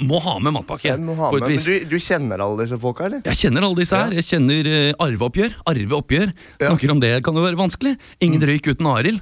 Mohammed 0.00 0.56
Matpakke. 0.56 0.88
Ja, 0.92 0.96
Mohammed. 0.96 1.30
på 1.30 1.36
et 1.36 1.46
med. 1.46 1.56
Men 1.56 1.64
du, 1.66 1.96
du 1.96 1.98
kjenner 2.02 2.44
alle 2.46 2.64
disse 2.64 2.80
folka, 2.82 3.06
eller? 3.10 3.22
Jeg 3.26 3.40
kjenner 3.42 3.66
alle 3.68 3.80
disse 3.82 4.00
her. 4.00 4.16
Jeg 4.16 4.28
kjenner 4.30 4.70
uh, 4.72 5.04
arveoppgjør. 5.06 5.56
Arveoppgjør. 5.72 6.34
Snakker 6.62 6.94
om 6.96 7.02
det 7.02 7.12
kan 7.26 7.36
jo 7.38 7.44
være 7.46 7.60
vanskelig. 7.60 7.96
Ingen 8.24 8.42
røyk 8.50 8.70
uten 8.72 8.90
Arild. 8.92 9.20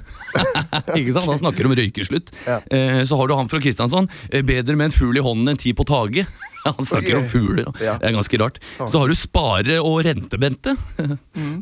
Ikke 0.99 1.13
sant? 1.15 1.29
Han 1.31 1.41
snakker 1.41 1.67
om 1.69 1.75
røykeslutt. 1.77 2.31
Ja. 2.47 2.59
Eh, 2.69 3.01
så 3.07 3.17
har 3.19 3.27
du 3.29 3.35
han 3.37 3.49
fra 3.51 3.61
Kristiansand. 3.63 4.11
Uh, 4.33 4.41
Bedre 4.45 4.75
med 4.77 4.91
en 4.91 4.95
fugl 4.95 5.17
i 5.17 5.23
hånden 5.25 5.53
enn 5.53 5.61
ti 5.61 5.73
på 5.75 5.85
taket. 5.87 6.29
Han 6.77 6.85
snakker 6.85 7.13
okay. 7.13 7.21
om 7.21 7.29
fugler. 7.29 7.69
Ja. 7.83 7.97
Det 8.01 8.09
er 8.09 8.15
ganske 8.17 8.39
rart. 8.41 8.59
Så 8.79 9.01
har 9.01 9.11
du 9.11 9.17
Spare 9.17 9.77
og 9.81 10.01
Rentebente. 10.07 10.75
Mm. 10.97 11.61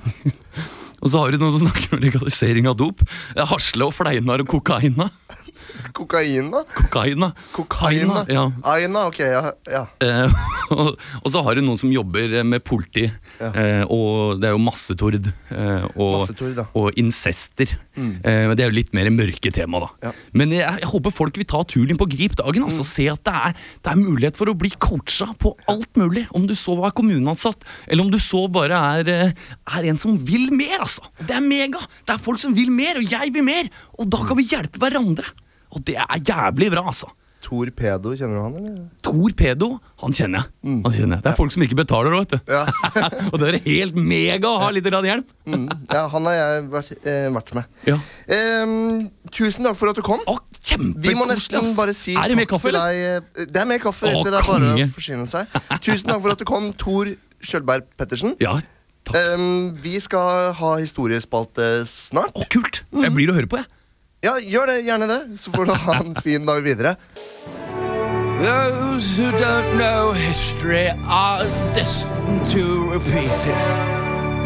og 1.01 1.11
så 1.11 1.19
har 1.19 1.33
du 1.33 1.41
noen 1.41 1.55
som 1.57 1.65
snakker 1.65 1.97
om 1.97 2.03
legalisering 2.03 2.69
av 2.71 2.77
dop. 2.79 3.03
Hasle 3.35 3.89
og 3.89 3.95
Fleinar 3.97 4.45
og 4.45 4.51
kokaina. 4.53 5.09
Kokaina. 5.93 6.63
Kokain, 7.53 8.07
da? 8.13 8.23
Ja. 8.31 8.45
Aina, 8.73 9.07
ok, 9.09 9.19
ja. 9.19 9.41
ja. 9.71 9.83
Eh, 10.03 10.35
og, 10.73 10.93
og 11.21 11.29
så 11.33 11.41
har 11.45 11.57
du 11.57 11.63
noen 11.65 11.79
som 11.81 11.91
jobber 11.93 12.39
eh, 12.39 12.45
med 12.47 12.63
politi, 12.65 13.07
Ja. 13.41 13.49
eh, 13.57 13.83
og 13.91 14.39
det 14.41 14.47
er 14.49 14.53
jo 14.55 14.61
massetord. 14.63 15.27
Eh, 15.51 15.85
og, 15.97 16.19
Massetord, 16.21 16.61
og 16.77 16.99
incester. 16.99 17.73
Eh, 17.97 18.45
men 18.49 18.55
det 18.57 18.65
er 18.65 18.71
jo 18.71 18.77
litt 18.79 18.93
mer 18.95 19.09
mørke 19.13 19.51
tema, 19.53 19.83
da. 20.01 20.13
Men 20.33 20.53
jeg, 20.55 20.65
jeg 20.83 20.89
håper 20.89 21.13
folk 21.13 21.37
vil 21.37 21.47
ta 21.49 21.61
turen 21.69 21.93
inn 21.93 21.99
på 21.99 22.07
Grip 22.13 22.37
dagen 22.39 22.65
altså, 22.65 22.81
og 22.85 22.89
se 22.89 23.07
at 23.11 23.21
det 23.25 23.33
er, 23.49 23.57
det 23.85 23.91
er 23.93 23.99
mulighet 24.01 24.37
for 24.39 24.49
å 24.51 24.55
bli 24.57 24.71
coacha 24.81 25.29
på 25.41 25.53
alt 25.71 25.99
mulig. 25.99 26.25
Om 26.37 26.47
du 26.49 26.55
så 26.57 26.77
er 26.87 26.95
kommuneansatt, 26.97 27.65
eller 27.87 28.05
om 28.05 28.11
du 28.13 28.19
så 28.21 28.45
bare 28.53 28.79
er, 28.99 29.11
eh, 29.13 29.53
er 29.77 29.89
en 29.91 29.99
som 30.01 30.17
vil 30.25 30.49
mer, 30.53 30.79
altså. 30.85 31.05
Det 31.21 31.35
er 31.37 31.45
mega! 31.45 31.81
Det 32.05 32.15
er 32.17 32.21
folk 32.23 32.41
som 32.41 32.55
vil 32.57 32.71
mer, 32.73 32.99
og 33.01 33.09
jeg 33.13 33.33
vil 33.35 33.45
mer! 33.45 33.69
Og 33.99 34.09
da 34.13 34.21
kan 34.25 34.37
vi 34.39 34.47
hjelpe 34.49 34.81
hverandre. 34.81 35.27
Og 35.73 35.83
det 35.87 35.97
er 35.99 36.23
jævlig 36.23 36.71
bra, 36.73 36.85
altså. 36.93 37.09
Torpedo, 37.43 38.13
kjenner 38.15 38.37
du 38.37 38.41
han, 38.45 38.53
eller? 38.55 38.75
Torpedo? 39.03 39.67
Han 39.99 40.13
kjenner 40.15 40.45
jeg. 40.45 40.77
Han 40.85 40.93
kjenner 40.95 41.17
jeg. 41.17 41.23
Det 41.25 41.31
er 41.33 41.35
folk 41.35 41.51
som 41.51 41.65
ikke 41.65 41.75
betaler, 41.75 42.13
vet 42.15 42.31
du. 42.37 42.53
Ja. 42.53 42.61
og 43.33 43.35
det 43.41 43.49
er 43.49 43.57
helt 43.65 43.97
mega 43.99 44.47
å 44.47 44.61
ha 44.61 44.69
litt 44.71 44.87
hjelp. 44.87 45.33
Mm. 45.51 45.65
ja 45.91 46.05
han 46.13 46.29
har 46.29 46.37
jeg 46.37 46.61
vært, 46.71 46.93
eh, 47.03 47.27
vært 47.35 47.51
med. 47.57 47.67
Ja. 47.89 47.97
Ehm, 48.37 49.09
tusen 49.35 49.67
takk 49.67 49.75
for 49.75 49.91
at 49.91 49.99
du 49.99 50.03
kom. 50.07 50.23
Å, 50.23 50.37
Vi 51.03 51.17
må 51.19 51.27
nesten 51.27 51.59
ass. 51.59 51.73
bare 51.75 51.93
si 51.97 52.15
Er 52.15 52.31
det 52.31 52.39
mer 52.39 52.47
takk 52.47 52.55
kaffe, 52.55 52.71
eller? 52.71 53.19
eh, 53.19 53.45
Det 53.51 53.59
er 53.65 53.67
mer 53.73 53.83
kaffe. 53.83 54.07
Å, 54.07 54.23
det 54.23 54.31
er 54.39 54.47
bare 54.47 54.71
å 54.77 54.89
forsyne 54.95 55.27
seg. 55.27 55.59
Tusen 55.83 56.13
takk 56.13 56.23
for 56.23 56.37
at 56.37 56.39
du 56.39 56.47
kom, 56.47 56.71
Tor 56.79 57.11
Kjølberg 57.43 57.91
Pettersen. 57.99 58.37
Ja, 58.39 58.55
takk. 59.03 59.19
Em, 59.19 59.73
vi 59.83 59.97
skal 59.99 60.53
ha 60.63 60.75
historiespalte 60.79 61.83
snart. 61.91 62.31
Å, 62.39 62.47
kult! 62.47 62.85
Jeg 63.03 63.11
blir 63.19 63.35
å 63.35 63.35
høre 63.35 63.51
på, 63.51 63.59
jeg. 63.59 63.67
Ja, 64.23 64.37
gjør 64.39 64.69
det, 64.71 64.77
gjerne 64.87 65.07
det, 65.09 65.39
så 65.39 65.51
får 65.51 65.65
du 65.65 65.71
ha 65.83 65.93
en 65.99 66.15
fin 66.15 66.45
dag 66.47 66.63
videre. 66.63 66.95
Those 68.39 69.09
who 69.17 69.31
don't 69.31 69.77
know 69.77 70.13
history 70.13 70.87
are 71.07 71.43
destined 71.75 72.49
to 72.51 72.89
repeat 72.91 73.31
it. 73.45 73.63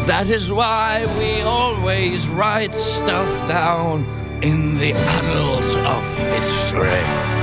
That 0.06 0.30
is 0.30 0.50
why 0.50 1.06
we 1.18 1.42
always 1.42 2.26
write 2.26 2.74
stuff 2.74 3.48
down 3.48 4.04
in 4.42 4.78
the 4.78 4.94
annals 4.94 5.74
of 5.74 6.02
history. 6.34 7.37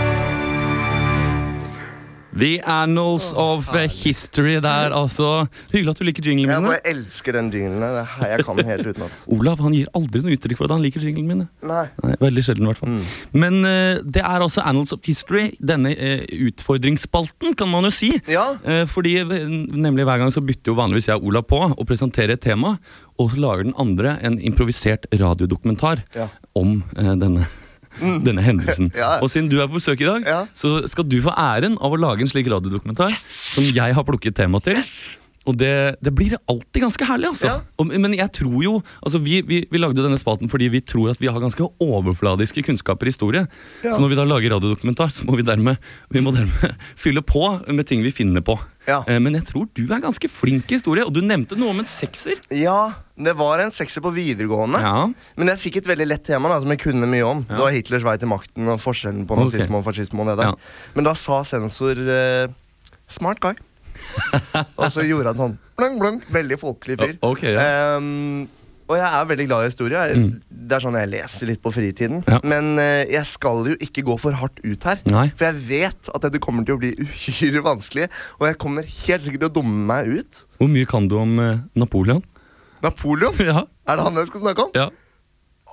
The 2.36 2.60
Annals 2.68 3.30
of 3.40 3.70
History 4.04 4.58
der, 4.64 4.92
altså. 4.96 5.48
Hyggelig 5.72 5.94
at 5.96 6.00
du 6.02 6.06
liker 6.08 6.26
jinglene 6.28 6.52
Jeg 6.52 6.62
mine. 6.64 6.74
bare 6.76 6.92
elsker 6.92 7.38
den 7.38 7.52
jinglen. 7.54 7.96
Jeg 8.22 8.46
kan 8.46 8.60
den 8.60 8.66
helt 8.70 8.88
utenat. 8.92 9.12
Olav 9.32 9.62
han 9.64 9.74
gir 9.78 9.88
aldri 9.96 10.22
noe 10.26 10.36
uttrykk 10.36 10.58
for 10.60 10.68
at 10.68 10.76
han 10.76 10.84
liker 10.84 11.00
jinglene 11.06 11.28
mine. 11.32 11.48
Nei. 11.64 11.86
Nei, 12.04 12.16
Veldig 12.20 12.44
sjelden, 12.44 12.68
i 12.68 12.72
hvert 12.74 12.82
fall. 12.84 12.92
Mm. 12.98 13.40
Men 13.46 13.60
uh, 13.64 14.04
det 14.04 14.24
er 14.24 14.44
altså 14.44 14.66
Annals 14.68 14.92
of 14.96 15.00
History, 15.08 15.48
denne 15.64 15.94
uh, 15.96 16.24
utfordringsspalten, 16.50 17.56
kan 17.58 17.72
man 17.72 17.88
jo 17.88 17.94
si. 17.96 18.12
Ja. 18.32 18.50
Uh, 18.66 18.84
fordi 18.90 19.16
nemlig 19.24 20.06
Hver 20.06 20.20
gang 20.22 20.34
så 20.36 20.44
bytter 20.46 20.74
jo 20.74 20.78
vanligvis 20.78 21.08
jeg 21.10 21.18
og 21.22 21.30
Olav 21.32 21.48
på 21.50 21.62
å 21.72 21.86
presentere 21.88 22.36
et 22.36 22.44
tema, 22.44 22.76
og 23.16 23.32
så 23.32 23.40
lager 23.42 23.64
den 23.70 23.78
andre 23.80 24.18
en 24.28 24.36
improvisert 24.44 25.08
radiodokumentar 25.16 26.04
Ja. 26.16 26.28
om 26.56 26.82
eh, 26.98 27.14
denne. 28.00 28.24
Denne 28.26 28.42
hendelsen. 28.46 28.92
Ja. 28.96 29.20
Og 29.22 29.30
siden 29.34 29.50
du 29.52 29.60
er 29.62 29.68
på 29.68 29.80
besøk 29.80 30.02
i 30.02 30.10
dag, 30.10 30.26
Ja. 30.28 30.40
så 30.54 30.88
skal 30.90 31.04
du 31.08 31.20
få 31.22 31.34
æren 31.38 31.78
av 31.82 31.92
å 31.92 32.00
lage 32.00 32.22
en 32.22 32.28
slik 32.32 32.48
radiodokumentar 32.52 33.10
som 33.16 33.64
jeg 33.76 33.94
har 33.96 34.04
plukket 34.04 34.36
tema 34.36 34.60
til. 34.64 34.76
Og 35.46 35.54
det, 35.62 36.00
det 36.02 36.10
blir 36.18 36.32
alltid 36.50 36.82
ganske 36.82 37.06
herlig, 37.06 37.28
altså. 37.30 37.46
Ja. 37.52 37.60
Og, 37.78 37.92
men 38.02 38.16
jeg 38.18 38.32
tror 38.34 38.56
jo 38.66 38.72
altså 39.06 39.20
vi, 39.22 39.44
vi, 39.46 39.60
vi 39.70 39.78
lagde 39.78 40.00
jo 40.02 40.06
denne 40.08 40.18
spalten 40.18 40.50
fordi 40.50 40.72
vi 40.74 40.80
tror 40.82 41.12
at 41.12 41.20
vi 41.22 41.30
har 41.30 41.38
ganske 41.44 41.62
overfladiske 41.86 42.64
kunnskaper 42.66 43.06
i 43.06 43.14
historie. 43.14 43.44
Så 43.84 44.00
når 44.02 44.10
vi 44.10 44.18
da 44.18 44.26
lager 44.26 44.56
radiodokumentar, 44.56 45.14
så 45.14 45.28
må 45.30 45.38
vi 45.38 45.46
dermed, 45.46 45.78
vi 46.10 46.24
må 46.26 46.34
dermed 46.34 46.74
fylle 47.04 47.22
på 47.22 47.44
med 47.70 47.86
ting 47.86 48.02
vi 48.02 48.10
finner 48.10 48.42
på. 48.42 48.58
Ja. 48.90 49.04
Eh, 49.06 49.20
Men 49.22 49.38
jeg 49.38 49.46
tror 49.52 49.70
du 49.78 49.84
er 49.86 50.02
ganske 50.02 50.30
flink 50.34 50.66
i 50.74 50.80
historie, 50.80 51.06
og 51.06 51.14
du 51.14 51.22
nevnte 51.22 51.54
noe 51.62 51.76
om 51.76 51.84
en 51.86 51.90
sekser. 51.94 52.42
Ja, 52.50 52.96
det 53.16 53.32
var 53.40 53.62
en 53.64 53.72
sekser 53.72 54.04
på 54.04 54.12
videregående. 54.12 54.82
Ja. 54.84 55.06
Men 55.40 55.52
jeg 55.54 55.62
fikk 55.62 55.80
et 55.80 55.88
veldig 55.88 56.08
lett 56.10 56.26
tema 56.28 56.52
da, 56.52 56.60
som 56.64 56.74
jeg 56.74 56.82
kunne 56.84 57.08
mye 57.08 57.24
om. 57.28 57.46
Det 57.48 57.62
var 57.62 57.72
Hitlers 57.72 58.04
vei 58.04 58.18
til 58.20 58.32
makten 58.32 58.74
og 58.74 58.82
forskjellen 58.84 59.24
på 59.30 59.38
nazisme 59.40 59.70
okay. 59.72 59.80
og 59.80 59.88
fascisme. 59.88 60.20
og 60.26 60.34
det 60.34 60.36
der. 60.42 60.52
Ja. 60.52 60.92
Men 60.98 61.08
da 61.08 61.16
sa 61.16 61.40
sensor 61.48 61.96
eh, 61.96 62.52
'smart 63.08 63.40
guy'. 63.40 63.56
og 64.82 64.92
så 64.92 65.06
gjorde 65.08 65.32
han 65.32 65.40
sånn 65.40 65.56
blung, 65.80 65.96
blung, 66.02 66.20
Veldig 66.28 66.60
folkelig 66.60 67.00
fyr. 67.00 67.16
O- 67.22 67.32
ok, 67.32 67.46
ja. 67.48 67.64
Ehm, 67.64 68.48
og 68.86 69.00
jeg 69.00 69.08
er 69.08 69.30
veldig 69.32 69.46
glad 69.48 69.64
i 69.64 69.70
historie. 69.72 70.02
Jeg, 70.12 70.26
Det 70.50 70.76
er 70.76 70.84
sånn 70.84 70.98
jeg 71.00 71.10
leser 71.10 71.50
litt 71.50 71.62
på 71.64 71.72
fritiden. 71.74 72.22
Ja. 72.28 72.38
Men 72.44 72.76
eh, 72.82 73.08
jeg 73.10 73.26
skal 73.32 73.64
jo 73.72 73.78
ikke 73.82 74.04
gå 74.06 74.18
for 74.22 74.36
hardt 74.38 74.60
ut 74.62 74.86
her. 74.86 75.00
Nei. 75.10 75.30
For 75.34 75.48
jeg 75.48 75.64
vet 75.72 76.12
at 76.12 76.28
dette 76.28 76.42
kommer 76.44 76.68
til 76.68 76.78
å 76.78 76.82
bli 76.84 76.92
uhyre 77.06 77.64
vanskelig. 77.66 78.12
Og 78.38 78.48
jeg 78.52 78.60
kommer 78.62 78.86
helt 78.86 79.26
sikkert 79.26 79.48
til 79.48 79.54
å 79.54 79.56
dumme 79.58 79.88
meg 79.90 80.20
ut. 80.20 80.46
Hvor 80.60 80.70
mye 80.70 80.90
kan 80.90 81.10
du 81.10 81.18
om 81.24 81.40
eh, 81.42 81.64
Napoleon? 81.80 82.22
Napoleon? 82.86 83.36
Ja. 83.52 83.66
Er 83.90 84.00
det 84.00 84.06
han 84.08 84.22
jeg 84.22 84.32
skal 84.32 84.46
snakke 84.46 84.68
om? 84.70 84.72
ja. 84.78 84.88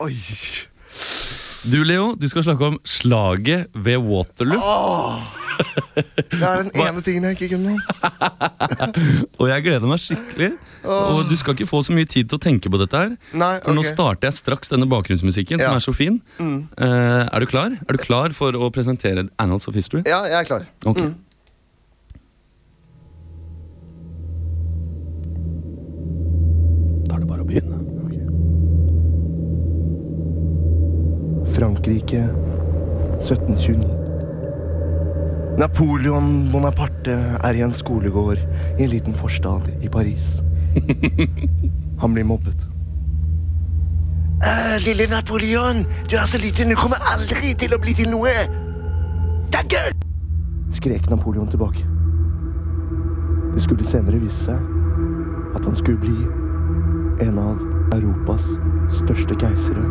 Oi. 0.01 0.15
Du, 1.63 1.77
Leo, 1.87 2.15
du 2.19 2.25
skal 2.33 2.43
snakke 2.43 2.65
om 2.73 2.79
slaget 2.89 3.69
ved 3.77 4.01
Waterloo. 4.03 4.59
Det 6.33 6.41
er 6.43 6.63
den 6.65 6.71
ene 6.83 7.03
tingen 7.07 7.27
jeg 7.29 7.37
ikke 7.39 7.53
kunne. 7.55 7.77
Og 9.41 9.47
jeg 9.51 9.63
gleder 9.69 9.87
meg 9.87 10.01
skikkelig. 10.03 10.49
Og 10.89 11.21
du 11.31 11.37
skal 11.39 11.55
ikke 11.55 11.69
få 11.71 11.83
så 11.87 11.95
mye 11.95 12.09
tid 12.11 12.27
til 12.33 12.41
å 12.41 12.43
tenke 12.43 12.73
på 12.73 12.81
dette 12.83 12.99
her. 13.05 13.13
Nei, 13.39 13.53
For 13.63 13.77
nå 13.77 13.85
starter 13.87 14.27
jeg 14.31 14.39
straks 14.41 14.73
denne 14.73 14.89
bakgrunnsmusikken, 14.91 15.61
som 15.61 15.69
Ja. 15.69 15.69
som 15.71 15.79
er 15.79 15.85
så 15.87 15.95
fin. 15.95 16.19
Eh, 16.41 17.23
er 17.29 17.39
du 17.45 17.47
klar? 17.53 17.77
Er 17.87 17.93
du 17.95 18.03
klar 18.03 18.35
for 18.35 18.57
å 18.59 18.73
presentere 18.75 19.29
Annals 19.39 19.69
of 19.71 19.79
History? 19.79 20.03
Ja, 20.09 20.25
jeg 20.27 20.41
er 20.43 20.49
klar. 20.49 20.67
Ok. 20.89 20.99
Mm. 21.05 21.15
Frankrike 31.83 32.29
1729. 33.19 33.87
Napoleon 35.59 36.51
Bonaparte 36.53 37.11
er 37.43 37.57
i 37.59 37.63
en 37.67 37.73
skolegård 37.75 38.39
i 38.79 38.85
en 38.85 38.91
liten 38.91 39.15
forstad 39.19 39.67
i 39.83 39.89
Paris. 39.91 40.37
Han 42.03 42.15
blir 42.15 42.25
mobbet. 42.25 42.55
«Eh, 44.47 44.79
lille 44.85 45.09
Napoleon, 45.11 45.83
du 46.07 46.15
er 46.15 46.27
så 46.31 46.39
liten, 46.39 46.71
du 46.71 46.79
kommer 46.79 47.03
aldri 47.17 47.51
til 47.59 47.75
å 47.75 47.81
bli 47.83 47.95
til 47.99 48.13
noe. 48.15 48.31
Det 49.51 49.59
er 49.59 49.67
gull! 49.75 49.97
skrek 50.71 51.11
Napoleon 51.11 51.51
tilbake. 51.51 51.83
Det 53.57 53.65
skulle 53.65 53.85
senere 53.87 54.23
vise 54.23 54.39
seg 54.53 54.63
at 55.59 55.67
han 55.67 55.75
skulle 55.75 55.99
bli 55.99 57.27
en 57.27 57.43
av 57.43 57.59
Europas 57.99 58.47
største 59.03 59.35
keisere 59.43 59.83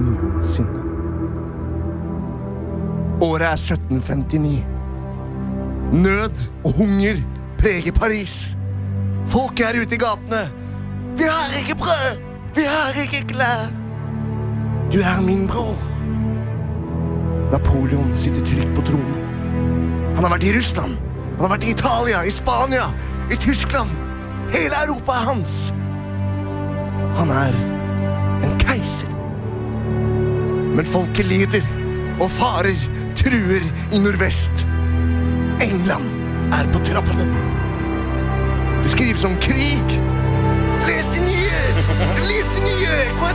noensinne. 0.00 0.91
Året 3.22 3.46
er 3.46 3.52
1759. 3.54 4.64
Nød 5.92 6.50
og 6.64 6.72
hunger 6.72 7.20
preger 7.58 7.92
Paris. 7.92 8.56
Folk 9.26 9.60
er 9.60 9.78
ute 9.82 9.94
i 9.94 9.98
gatene. 9.98 10.42
Vi 11.16 11.28
har 11.30 11.58
ikke 11.60 11.76
brød! 11.78 12.18
Vi 12.54 12.64
har 12.66 13.02
ikke 13.02 13.26
klær! 13.28 13.70
Du 14.92 14.98
er 14.98 15.20
min 15.20 15.46
bror. 15.48 15.78
Napoleon 17.52 18.10
sitter 18.16 18.44
trygt 18.44 18.74
på 18.74 18.82
tronen. 18.90 19.14
Han 20.16 20.24
har 20.24 20.32
vært 20.34 20.48
i 20.48 20.54
Russland, 20.56 20.96
han 21.36 21.44
har 21.44 21.52
vært 21.54 21.66
i 21.68 21.70
Italia, 21.76 22.24
i 22.26 22.32
Spania, 22.34 22.88
i 23.32 23.38
Tyskland. 23.38 23.90
Hele 24.52 24.82
Europa 24.86 25.12
er 25.20 25.28
hans. 25.28 25.54
Han 27.20 27.30
er 27.30 27.54
en 28.42 28.58
keiser. 28.60 29.14
Men 30.74 30.90
folket 30.90 31.30
lider, 31.30 31.64
og 32.20 32.30
farer 32.30 32.76
truer 33.22 33.62
i 33.92 33.98
nordvest. 34.02 34.64
England 35.62 36.08
er 36.52 36.66
på 36.72 36.80
trappene. 36.86 37.26
Det 38.82 38.90
skrives 38.90 39.24
om 39.24 39.36
krig. 39.38 39.94
Les 40.88 41.06
de 41.14 41.22
nye! 41.22 41.60
Les 42.26 42.48
de 42.54 42.64
nye! 42.66 42.96
Quoi? 43.20 43.30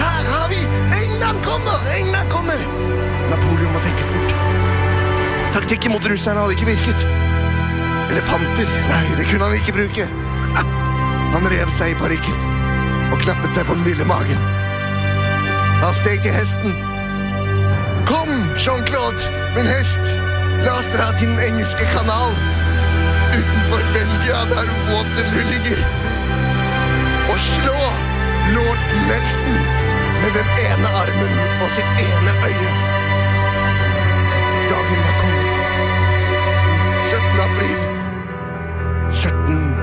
Her 0.00 0.24
har 0.32 0.48
vi 0.48 0.60
England 1.02 1.44
kommer! 1.44 1.78
England 1.98 2.32
kommer! 2.32 2.64
Napoleon 3.30 3.72
må 3.74 3.82
tenke 3.84 4.08
fort. 4.08 4.36
Taktikken 5.52 5.92
mot 5.92 6.08
russerne 6.08 6.40
hadde 6.40 6.56
ikke 6.56 6.70
virket. 6.72 7.04
Elefanter? 8.10 8.72
Nei, 8.88 9.04
det 9.20 9.28
kunne 9.28 9.50
han 9.50 9.58
ikke 9.60 9.76
bruke. 9.76 10.08
Han 11.34 11.50
rev 11.52 11.68
seg 11.70 11.92
i 11.92 11.98
parykken 12.00 12.46
og 13.10 13.20
klappet 13.20 13.52
seg 13.54 13.68
på 13.68 13.76
den 13.76 13.90
lille 13.92 14.06
magen. 14.08 14.48
Han 15.84 15.92
steg 15.98 16.24
til 16.24 16.34
hesten. 16.34 16.89
Kom, 18.06 18.28
Jean-Claude, 18.56 19.22
min 19.56 19.66
hest. 19.66 20.00
La 20.64 20.72
oss 20.78 20.88
dra 20.94 21.10
til 21.18 21.28
den 21.28 21.40
engelske 21.48 21.84
kanal. 21.94 22.32
Utenfor 23.38 23.80
Belgia, 23.94 24.38
der 24.52 24.66
Waterloo 24.90 25.44
ligger. 25.52 25.82
Og 27.32 27.38
slå 27.40 27.78
lord 28.56 28.80
Nelson 29.08 29.56
med 30.22 30.30
den 30.38 30.48
ene 30.66 30.88
armen 31.02 31.34
og 31.62 31.70
sitt 31.76 31.90
ene 32.06 32.32
øye. 32.48 32.72
Dagen 34.70 34.98
var 35.06 35.14
kommet. 35.22 35.52
17. 37.10 37.40
april 37.48 37.78
17... 39.10 39.74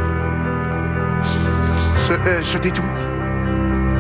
sø- 2.08 2.24
eh, 2.32 2.44
72. 2.44 2.84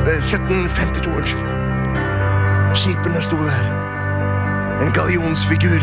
Eh, 0.07 0.17
1752, 0.23 1.15
unnskyld. 1.17 1.45
Skipene 2.75 3.21
sto 3.21 3.37
der. 3.45 3.76
En 4.81 4.91
gallionsfigur 4.93 5.81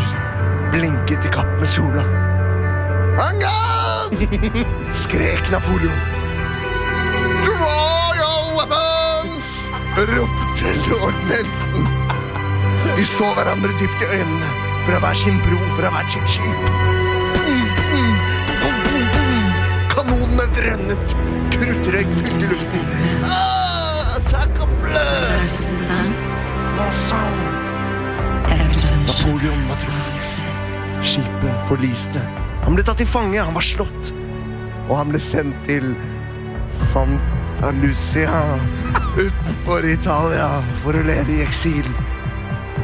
blinket 0.71 1.25
i 1.25 1.31
kapp 1.31 1.59
med 1.59 1.69
sola. 1.69 2.03
Angard! 3.19 4.17
skrek 5.03 5.51
Napoleon. 5.51 5.99
Draw 7.43 8.13
your 8.19 8.55
weapons! 8.57 9.69
ropte 9.95 10.71
lord 10.89 11.15
Nelson. 11.27 11.87
De 12.95 13.05
så 13.05 13.33
hverandre 13.35 13.73
dypt 13.79 14.01
i 14.01 14.09
øynene 14.19 14.49
fra 14.85 14.99
hver 14.99 15.13
sin 15.13 15.41
bro, 15.43 15.59
fra 15.79 15.89
hvert 15.89 16.11
sitt 16.11 16.29
skip. 16.29 16.59
Kanonene 19.91 20.47
drønnet. 20.55 21.17
Kruttrøyk 21.55 22.15
fylte 22.21 22.47
luften. 22.53 22.87
Ah, 23.23 24.15
sacre 24.21 24.71
bleu! 24.79 25.45
Mon 26.77 26.91
sang! 26.91 27.64
Napoleon 29.05 29.61
var 29.69 29.75
truffet. 29.75 30.45
Skipet 31.05 31.67
forliste. 31.69 32.21
Han 32.65 32.75
ble 32.77 32.83
tatt 32.85 32.97
til 33.01 33.09
fange. 33.09 33.41
Han 33.41 33.53
var 33.55 33.65
slått. 33.65 34.13
og 34.89 34.97
han 34.99 35.09
ble 35.09 35.19
sendt 35.21 35.57
til 35.65 35.95
Santa 36.69 37.71
Lucia 37.73 38.41
utenfor 39.17 39.87
Italia 39.89 40.49
for 40.83 40.93
å 40.93 41.01
leve 41.07 41.39
i 41.39 41.41
eksil 41.45 41.87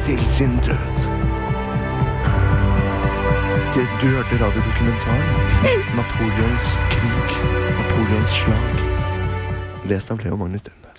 til 0.02 0.18
sin 0.26 0.56
død. 0.66 1.06
Det, 3.72 3.86
du 4.02 4.06
hørte 4.10 4.36
radiodokumentaren 4.42 5.22
'Napoleons 5.94 6.66
krig', 6.90 7.38
'Napoleons 7.78 8.32
slag'. 8.42 8.82
Lest 9.88 10.10
av 10.10 10.18
Leo 10.24 10.36
Magnus 10.36 10.60
Strømnes. 10.60 10.91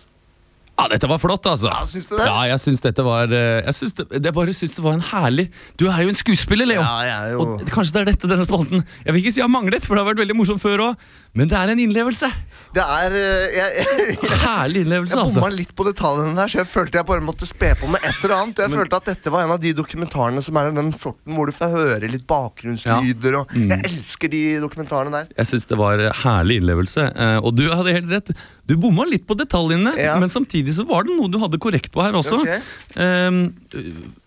Ja, 0.83 0.89
dette 0.91 1.07
var 1.07 1.19
flott, 1.23 1.45
altså. 1.47 1.69
Ja, 1.71 1.85
syns 1.87 2.09
du 2.11 2.17
det? 2.19 2.25
Ja, 2.27 2.41
jeg 2.51 2.59
syns 2.59 2.81
dette 2.83 3.03
var 3.07 3.31
eh, 3.31 3.61
Jeg 3.63 3.75
syns 3.77 3.93
det, 3.95 4.05
jeg 4.19 4.33
bare 4.35 4.53
syns 4.57 4.75
det 4.75 4.83
var 4.83 4.97
en 4.97 5.05
herlig 5.13 5.45
Du 5.79 5.85
er 5.87 6.01
jo 6.03 6.11
en 6.11 6.19
skuespiller, 6.19 6.67
Leo. 6.67 6.81
Ja, 6.83 6.95
jeg 7.07 7.15
er 7.15 7.31
jo- 7.37 7.41
Og 7.45 7.61
kanskje 7.71 7.93
det 7.95 8.01
er 8.03 8.11
dette 8.11 8.27
denne 8.33 8.45
spalten 8.47 8.83
Jeg 9.05 9.13
vil 9.15 9.21
ikke 9.23 9.33
si 9.37 9.41
har 9.45 9.47
manglet, 9.53 9.85
for 9.87 9.95
det 9.95 10.03
har 10.03 10.11
vært 10.13 10.19
veldig 10.25 10.35
morsomt 10.41 10.61
før 10.63 10.83
òg. 10.89 11.07
Men 11.33 11.49
det 11.49 11.57
er 11.57 11.71
en 11.73 11.79
innlevelse. 11.81 12.27
Det 12.73 12.81
er 12.81 13.13
jeg, 13.17 13.47
jeg, 13.57 13.85
jeg, 14.21 14.37
Herlig 14.43 14.83
innlevelse, 14.83 15.15
Jeg 15.17 15.25
bomma 15.29 15.47
altså. 15.47 15.57
litt 15.57 15.71
på 15.77 15.85
detaljene 15.87 16.33
der, 16.37 16.49
så 16.51 16.59
jeg 16.61 16.67
følte 16.69 16.99
jeg 16.99 17.07
bare 17.09 17.23
måtte 17.25 17.47
spe 17.49 17.71
på 17.79 17.89
med 17.89 18.05
et 18.05 18.19
eller 18.25 18.35
annet. 18.37 18.61
Jeg 18.61 18.73
følte 18.73 18.99
at 18.99 19.09
dette 19.09 19.33
var 19.33 19.45
en 19.47 19.53
av 19.55 19.61
de 19.63 19.71
dokumentarene 19.77 20.41
som 20.45 20.57
er 20.61 20.69
den 20.77 20.91
sorten 20.97 21.33
hvor 21.37 21.49
du 21.49 21.53
får 21.57 21.73
høre 21.73 22.09
litt 22.13 22.25
bakgrunnslyder. 22.29 23.39
Og 23.41 23.53
Mm. 23.53 23.69
Jeg 23.69 23.85
elsker 23.89 24.29
de 24.33 24.39
dokumentarene 24.63 25.11
der. 25.13 25.27
Jeg 25.37 25.49
syns 25.49 25.65
det 25.69 25.77
var 25.77 26.01
herlig 26.23 26.59
innlevelse. 26.61 27.03
eh, 27.15 27.37
Og 27.43 27.53
du 27.57 27.65
hadde 27.69 27.93
helt 27.93 28.09
rett. 28.13 28.31
Du 28.65 28.75
bomma 28.79 29.05
litt 29.09 29.25
på 29.27 29.35
detaljene, 29.37 29.93
Ja. 29.99 30.15
men 30.21 30.29
samtidig 30.29 30.73
så 30.73 30.85
var 30.87 31.03
det 31.03 31.17
noe 31.17 31.29
du 31.29 31.37
hadde 31.41 31.59
korrekt 31.61 31.91
på 31.93 32.01
her 32.01 32.13
også. 32.17 32.39
Okay. 32.41 32.61
Um, 32.95 33.53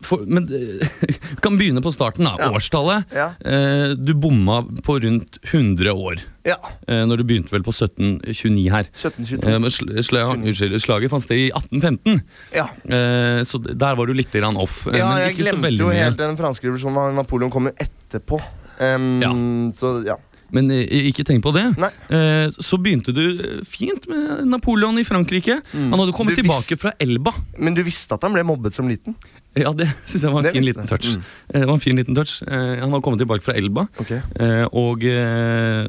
for, 0.02 0.22
men 0.26 0.46
eh, 0.50 0.86
vi 1.06 1.16
kan 1.42 1.58
begynne 1.58 1.82
på 1.82 1.92
starten. 1.94 2.24
da 2.28 2.36
Ja. 2.38 2.50
Årstallet. 2.54 3.06
Ja. 3.14 3.30
Uh, 3.42 3.94
du 3.98 4.14
bomma 4.14 4.62
på 4.86 4.98
rundt 5.02 5.38
100 5.50 5.94
år. 5.94 6.22
Ja. 6.46 6.54
eh, 6.86 6.95
Når 7.04 7.20
du 7.20 7.24
begynte 7.28 7.52
vel 7.52 7.62
på 7.66 7.74
1729 7.74 8.70
her. 8.72 8.88
1722. 8.92 9.96
Eh, 9.96 10.02
sl 10.06 10.20
unnskyld, 10.32 10.78
slaget 10.80 11.10
fant 11.12 11.22
sted 11.26 11.36
i 11.36 11.50
1815, 11.50 12.22
Ja. 12.54 12.68
eh, 12.88 13.42
så 13.44 13.60
der 13.62 13.96
var 13.98 14.06
du 14.06 14.14
litt 14.14 14.32
off. 14.56 14.86
eh, 14.86 14.98
ja, 14.98 15.10
jeg 15.26 15.36
glemte 15.36 15.76
jo 15.76 15.90
helt 15.90 16.16
den 16.18 16.36
franske 16.36 16.66
revolusjonen. 16.68 17.14
Napoleon 17.14 17.50
kom 17.50 17.66
jo 17.66 17.72
etterpå. 17.78 18.40
Um, 18.80 19.20
Ja. 19.22 19.32
Så 19.72 20.04
ja. 20.06 20.16
Men 20.52 20.70
eh, 20.70 20.86
ikke 21.10 21.24
tenk 21.26 21.42
på 21.42 21.50
det. 21.52 21.64
Nei. 21.76 21.88
Eh, 22.14 22.50
så 22.62 22.78
begynte 22.78 23.10
du 23.12 23.22
eh, 23.34 23.64
fint 23.66 24.06
med 24.08 24.44
Napoleon 24.46 24.96
i 25.00 25.02
Frankrike. 25.02 25.56
Han 25.72 25.90
hadde 25.98 26.12
kommet 26.14 26.36
Mm. 26.36 26.36
Du 26.36 26.42
tilbake 26.42 26.78
fra 26.78 26.92
Elba. 27.00 27.32
Men 27.58 27.74
du 27.74 27.82
visste 27.82 28.14
at 28.14 28.22
han 28.22 28.32
ble 28.32 28.44
mobbet 28.46 28.72
som 28.76 28.86
liten? 28.86 29.16
Ja, 29.56 29.72
Det 29.72 29.88
syns 30.06 30.22
jeg 30.26 30.32
var 30.32 30.42
en 30.42 30.44
Det 30.44 30.52
fin 30.52 30.62
visste 30.62 30.82
liten 30.82 30.88
touch. 30.90 31.08
Mm. 31.16 31.22
Eh, 31.54 31.60
Det 31.60 31.66
var 31.68 31.74
en 31.74 31.80
fin 31.80 31.96
liten 31.96 32.14
touch. 32.18 32.42
Eh, 32.46 32.80
Han 32.82 32.92
har 32.92 33.00
kommet 33.00 33.18
tilbake 33.22 33.42
fra 33.42 33.54
Elba. 33.56 33.86
Ok. 34.02 34.10
Eh, 34.12 34.64
og, 34.72 35.04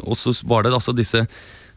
og 0.08 0.18
så 0.18 0.34
var 0.48 0.64
det 0.64 0.74
altså 0.74 0.96
disse, 0.96 1.26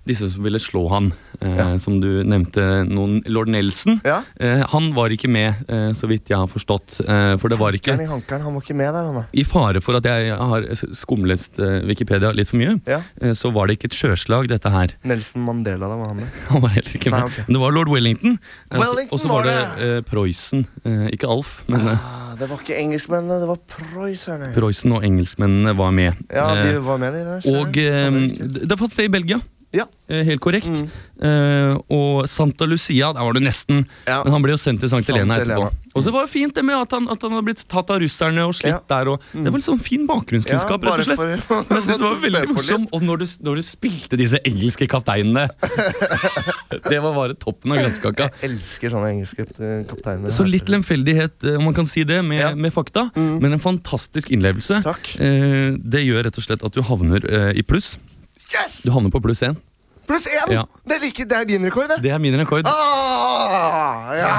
disse 0.08 0.30
som 0.32 0.42
ville 0.42 0.58
slå 0.58 0.88
han, 0.90 1.12
eh, 1.40 1.56
Ja. 1.56 1.78
som 1.78 2.00
du 2.00 2.22
nevnte, 2.24 2.62
noen 2.88 3.22
lord 3.26 3.48
Nelson. 3.48 4.00
Ja. 4.04 4.22
Eh, 4.40 4.64
han 4.72 4.94
var 4.94 5.10
ikke 5.10 5.28
med, 5.28 5.54
eh, 5.68 5.92
så 5.92 6.08
vidt 6.08 6.28
jeg 6.30 6.38
har 6.38 6.46
forstått. 6.48 7.00
Eh, 7.06 7.36
for 7.36 7.48
det 7.48 7.58
var 7.60 7.72
ikke 7.76 7.96
Hankeren 8.08 8.42
han 8.42 8.54
var 8.54 8.60
ikke 8.62 8.74
med 8.76 8.92
der, 8.94 9.04
han 9.04 9.14
da. 9.14 9.24
I 9.34 9.44
fare 9.44 9.80
for 9.80 9.94
at 9.96 10.04
jeg 10.04 10.34
har 10.36 10.62
skumlest 10.96 11.60
eh, 11.60 11.84
Wikipedia 11.86 12.32
litt 12.32 12.48
for 12.48 12.56
mye, 12.56 12.80
Ja. 12.88 13.02
eh, 13.20 13.32
så 13.32 13.52
var 13.52 13.66
det 13.68 13.78
ikke 13.78 13.90
et 13.92 13.98
sjøslag, 13.98 14.48
dette 14.48 14.70
her. 14.70 14.88
Nelson 15.04 15.44
Mandela, 15.44 15.86
da 15.86 15.96
var 15.96 16.08
han 16.08 16.16
med. 16.16 16.28
Han 16.48 16.60
var 16.62 16.68
heller 16.70 16.90
ikke 16.96 17.10
med. 17.10 17.20
Nei, 17.20 17.26
okay. 17.28 17.44
Men 17.46 17.54
det 17.54 17.60
var 17.60 17.70
lord 17.72 17.88
Wellington. 17.88 18.38
Wellington 18.72 19.12
og 19.12 19.20
så 19.20 19.28
var 19.28 19.44
det 19.44 20.04
Preussen. 20.06 20.66
Eh, 20.84 21.08
ikke 21.12 21.28
Alf, 21.28 21.62
men 21.68 21.80
Ah, 21.90 22.34
det 22.36 22.48
var 22.48 22.56
ikke 22.58 22.76
engelskmennene, 22.80 23.38
det 23.40 23.48
var 23.48 23.58
preusserne. 23.68 24.52
Preussen 24.54 24.92
og 24.96 25.02
engelskmennene 25.04 25.76
var 25.76 25.90
med. 25.92 26.16
Ja, 26.32 26.54
de 26.62 26.78
var 26.80 26.98
med, 26.98 27.12
de 27.12 27.24
der. 27.24 27.58
og 27.60 27.72
det 27.72 28.68
det 28.68 28.78
fant 28.78 28.92
sted 28.92 29.04
i 29.04 29.08
Belgia. 29.12 29.40
Ja. 29.72 29.85
Eh, 30.11 30.24
Helt 30.26 30.40
korrekt. 30.42 30.66
Mm. 30.66 30.88
Uh, 31.22 31.76
og 31.94 32.24
Santa 32.26 32.66
Lucia, 32.66 33.12
der 33.14 33.22
var 33.22 33.37
du 33.37 33.40
nesten. 33.44 33.85
Ja. 34.09 34.22
Men 34.24 34.33
han 34.35 34.42
ble 34.42 34.54
jo 34.56 34.59
sendt 34.59 34.80
til 34.83 34.88
St. 34.90 35.04
Helena 35.12 35.37
etterpå. 35.38 35.61
Helena. 35.68 35.90
Og 35.94 36.02
så 36.06 36.11
var 36.14 36.24
det 36.26 36.30
fint 36.33 36.54
det 36.56 36.64
med 36.66 36.74
at 36.78 36.94
han, 36.96 37.06
at 37.12 37.22
han 37.22 37.35
hadde 37.37 37.46
blitt 37.46 37.62
tatt 37.70 37.90
av 37.94 38.00
russerne 38.02 38.42
og 38.48 38.54
slitt 38.59 38.72
Ja. 38.72 38.80
der. 38.90 39.11
Og, 39.12 39.22
Det 39.33 39.44
var 39.52 39.59
litt 39.61 39.68
sånn 39.68 39.83
fin 39.83 40.06
bakgrunnskunnskap, 40.09 40.83
rett 40.88 40.98
og 40.98 41.06
slett. 41.06 41.16
for- 41.46 41.64
Men 41.68 41.76
jeg 41.78 41.83
synes 41.87 41.98
det 41.98 42.09
var 42.09 42.18
veldig 42.26 42.42
morsom 42.48 42.56
morsomt. 42.56 42.88
Og 42.98 43.02
når 43.06 43.16
du, 43.22 43.26
når 43.46 43.54
du 43.61 43.62
spilte 43.62 44.16
disse 44.18 44.38
engelske 44.44 44.88
kapteinene 44.90 45.46
Det 46.90 47.00
var 47.02 47.14
bare 47.14 47.35
toppen 47.38 47.72
av 47.74 47.78
granskaka. 47.83 48.28
Jeg 48.42 48.50
elsker 48.50 48.90
sånne 48.94 49.11
engelske 49.14 49.46
eh, 49.46 49.83
kapteiner. 49.90 50.30
Så 50.35 50.46
litt 50.46 50.70
lemfeldighet, 50.70 51.42
om 51.56 51.64
man 51.70 51.74
kan 51.76 51.87
si 51.90 52.02
det, 52.06 52.22
med, 52.24 52.40
Ja. 52.40 52.54
med 52.54 52.72
fakta. 52.74 53.11
Men 53.14 53.52
en 53.52 53.62
fantastisk 53.62 54.30
innlevelse. 54.35 54.83
Takk. 54.87 55.14
Uh, 55.20 55.76
det 55.78 56.02
gjør 56.06 56.24
rett 56.26 56.38
og 56.38 56.44
slett 56.46 56.64
at 56.66 56.72
du 56.74 56.83
havner 56.87 57.22
uh, 57.26 57.50
i 57.54 57.62
pluss. 57.66 57.96
Yes! 58.54 58.82
Du 58.86 58.90
havner 58.94 59.10
på 59.14 59.20
pluss 59.22 59.42
én. 59.46 59.56
Pluss 60.10 60.24
én! 60.26 60.52
Ja. 60.56 60.64
Det, 60.82 60.96
er 60.96 61.02
like, 61.04 61.24
det 61.30 61.36
er 61.38 61.44
din 61.46 61.64
rekord, 61.68 61.86
det. 61.92 62.00
Det 62.02 62.10
er 62.10 62.18
min 62.18 62.34
rekord. 62.40 62.66
Ah, 62.66 64.10
ja. 64.18 64.30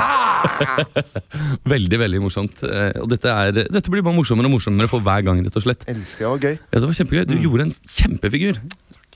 Veldig 1.73 1.99
veldig 2.01 2.19
morsomt. 2.25 2.59
Eh, 2.67 2.91
og 2.99 3.07
dette, 3.13 3.31
er, 3.31 3.61
dette 3.71 3.91
blir 3.93 4.03
bare 4.03 4.17
morsommere 4.17 4.49
og 4.49 4.55
morsommere 4.57 4.89
for 4.91 4.99
hver 5.05 5.23
gang. 5.27 5.39
rett 5.45 5.55
og 5.55 5.63
slett 5.63 5.85
Elsker 5.91 6.27
og 6.27 6.43
gøy. 6.43 6.57
ja, 6.59 6.75
Det 6.81 6.83
var 6.89 6.97
kjempegøy. 6.99 7.23
Du 7.29 7.37
gjorde 7.39 7.69
en 7.69 7.73
kjempefigur. 7.87 8.59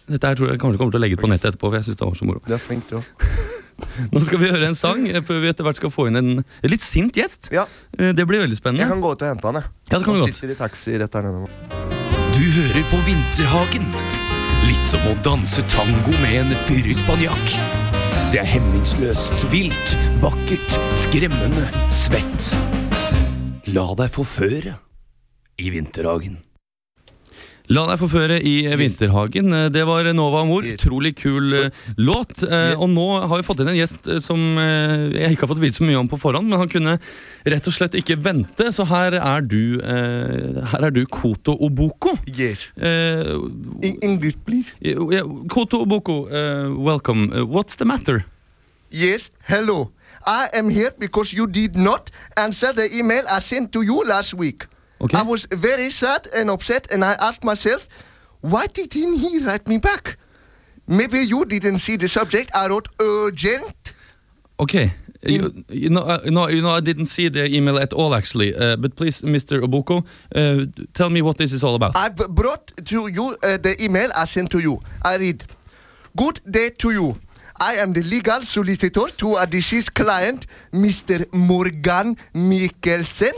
Dette 0.06 0.30
her 0.32 0.38
tror 0.38 0.52
jeg 0.54 0.62
kanskje 0.62 0.80
kommer 0.80 0.94
til 0.96 1.02
å 1.02 1.04
legge 1.04 1.18
ut 1.18 1.24
på 1.26 1.32
nettet 1.32 1.50
etterpå. 1.52 1.68
for 1.72 1.80
jeg 1.80 1.88
synes 1.90 1.98
det 2.00 2.06
var 2.08 2.16
så 2.20 2.26
moro 2.30 2.42
Det 2.46 2.56
er 2.56 2.62
flink, 2.62 2.88
du. 2.92 3.02
Nå 4.14 4.22
skal 4.24 4.40
vi 4.40 4.52
høre 4.54 4.70
en 4.70 4.78
sang 4.80 5.02
eh, 5.10 5.20
før 5.26 5.42
vi 5.44 5.50
etter 5.52 5.66
hvert 5.68 5.80
skal 5.82 5.92
få 5.92 6.06
inn 6.08 6.22
en 6.22 6.30
litt 6.64 6.86
sint 6.86 7.18
gjest. 7.20 7.50
Ja, 7.52 7.66
Eh, 8.00 8.14
Det 8.16 8.24
blir 8.30 8.40
veldig 8.46 8.56
spennende. 8.62 8.86
jeg 8.86 8.94
kan 8.96 9.02
gå 9.04 9.12
ut 9.12 9.22
og 9.26 9.28
hente 9.34 9.50
han, 9.52 9.60
jeg. 9.60 9.72
Ja, 9.92 9.98
det 10.00 10.06
kan 10.06 10.14
du 10.14 10.22
han 10.22 10.28
godt. 10.30 10.36
sitter 10.40 10.54
i 10.56 10.60
taxi 10.62 10.96
rett 11.02 11.12
der 11.12 11.28
nede. 11.28 11.50
Du 12.36 12.44
hører 12.62 12.84
på 12.94 13.02
Vinterhagen. 13.10 13.92
Litt 14.66 14.88
som 14.90 15.04
å 15.10 15.14
danse 15.26 15.62
tango 15.70 16.14
med 16.24 16.40
en 16.40 16.56
fyrispanjakk. 16.66 17.54
Det 18.34 18.42
er 18.42 18.50
hemningsløst, 18.50 19.46
vilt, 19.52 19.96
vakkert, 20.24 20.80
skremmende, 21.06 21.68
svett. 21.94 22.50
La 23.70 23.86
deg 23.98 24.12
forføre 24.14 24.76
i 25.62 25.72
Vinterhagen. 25.74 26.40
La 27.74 27.86
deg 27.90 27.98
forføre 27.98 28.38
i 28.46 28.54
eh, 28.70 28.76
Vinterhagen. 28.78 29.54
Eh, 29.54 29.68
Det 29.74 29.86
var 29.88 30.06
Nova 30.14 30.44
Amor. 30.44 30.66
Utrolig 30.70 31.16
kul 31.18 31.54
eh, 31.58 31.70
låt. 31.98 32.44
Og 32.46 32.86
nå 32.92 33.06
har 33.26 33.40
vi 33.40 33.46
fått 33.48 33.64
inn 33.64 33.72
en 33.72 33.78
gjest 33.80 34.10
som 34.24 34.42
jeg 34.60 35.34
ikke 35.34 35.46
har 35.46 35.52
fått 35.52 35.62
vite 35.64 35.80
så 35.80 35.86
mye 35.88 35.98
om 36.00 36.10
på 36.10 36.20
forhånd, 36.22 36.48
men 36.50 36.62
han 36.62 36.70
kunne 36.72 36.98
rett 37.46 37.68
og 37.70 37.74
slett 37.76 37.96
ikke 37.98 38.18
vente, 38.22 38.68
så 38.74 38.86
her 38.90 39.18
er 39.18 39.46
du 39.46 39.80
Her 39.82 40.88
er 40.88 40.94
du 40.94 41.04
Koto 41.10 41.56
Oboko. 41.66 42.16
Yes. 42.28 42.70
Uh, 42.78 43.48
In 43.82 43.98
English, 44.02 44.38
please. 44.46 44.76
Koto 45.52 45.82
Oboko, 45.86 46.26
uh, 46.30 46.72
welcome. 46.78 47.30
What's 47.50 47.76
the 47.78 47.86
matter? 47.86 48.26
Yes, 48.92 49.32
hello. 49.48 49.92
I 50.26 50.48
am 50.54 50.70
here 50.70 50.92
because 51.00 51.34
you 51.34 51.48
did 51.48 51.76
not 51.76 52.12
answer 52.38 52.72
the 52.74 52.90
email 52.98 53.24
I 53.30 53.40
sent 53.42 53.72
to 53.74 53.82
you 53.84 54.04
last 54.06 54.34
week. 54.34 54.68
Okay. 55.02 55.18
I 55.18 55.24
was 55.24 55.48
very 55.52 55.90
sad 55.90 56.28
and 56.34 56.50
upset, 56.50 56.92
and 56.92 57.04
I 57.04 57.14
asked 57.20 57.44
myself, 57.44 57.88
why 58.42 58.68
didn't 58.68 59.18
he 59.18 59.40
write 59.46 59.68
me 59.68 59.78
back? 59.78 60.18
Maybe 60.88 61.20
you 61.20 61.46
didn't 61.46 61.80
see 61.80 61.98
the 61.98 62.08
subject. 62.08 62.52
I 62.54 62.68
wrote 62.68 62.88
urgent. 63.00 63.96
Okay. 64.60 64.92
You, 65.24 65.64
you, 65.70 65.90
know, 65.90 66.02
uh, 66.02 66.20
no, 66.26 66.48
you 66.50 66.62
know, 66.62 66.70
I 66.70 66.82
didn't 66.82 67.08
see 67.08 67.30
the 67.30 67.48
email 67.52 67.80
at 67.80 67.94
all, 67.94 68.14
actually. 68.14 68.54
Uh, 68.56 68.76
but 68.76 68.96
please, 68.96 69.22
Mr. 69.24 69.60
Obuko, 69.60 70.06
uh, 70.36 70.66
tell 70.94 71.10
me 71.10 71.24
what 71.24 71.38
this 71.38 71.52
is 71.52 71.64
all 71.64 71.74
about. 71.74 71.96
I've 71.96 72.16
brought 72.16 72.68
to 72.86 73.08
you 73.08 73.36
uh, 73.42 73.58
the 73.58 73.76
email 73.84 74.12
I 74.16 74.26
sent 74.26 74.52
to 74.52 74.60
you. 74.60 74.80
I 75.04 75.18
read, 75.18 75.44
Good 76.16 76.40
day 76.50 76.70
to 76.78 76.92
you. 76.92 77.16
I 77.60 77.76
am 77.76 77.94
the 77.94 78.04
legal 78.04 78.42
solicitor 78.42 79.08
to 79.18 79.36
a 79.36 79.48
deceased 79.48 79.94
client, 79.96 80.46
Mr. 80.72 81.26
Morgan 81.34 82.16
Mikkelsen, 82.34 83.34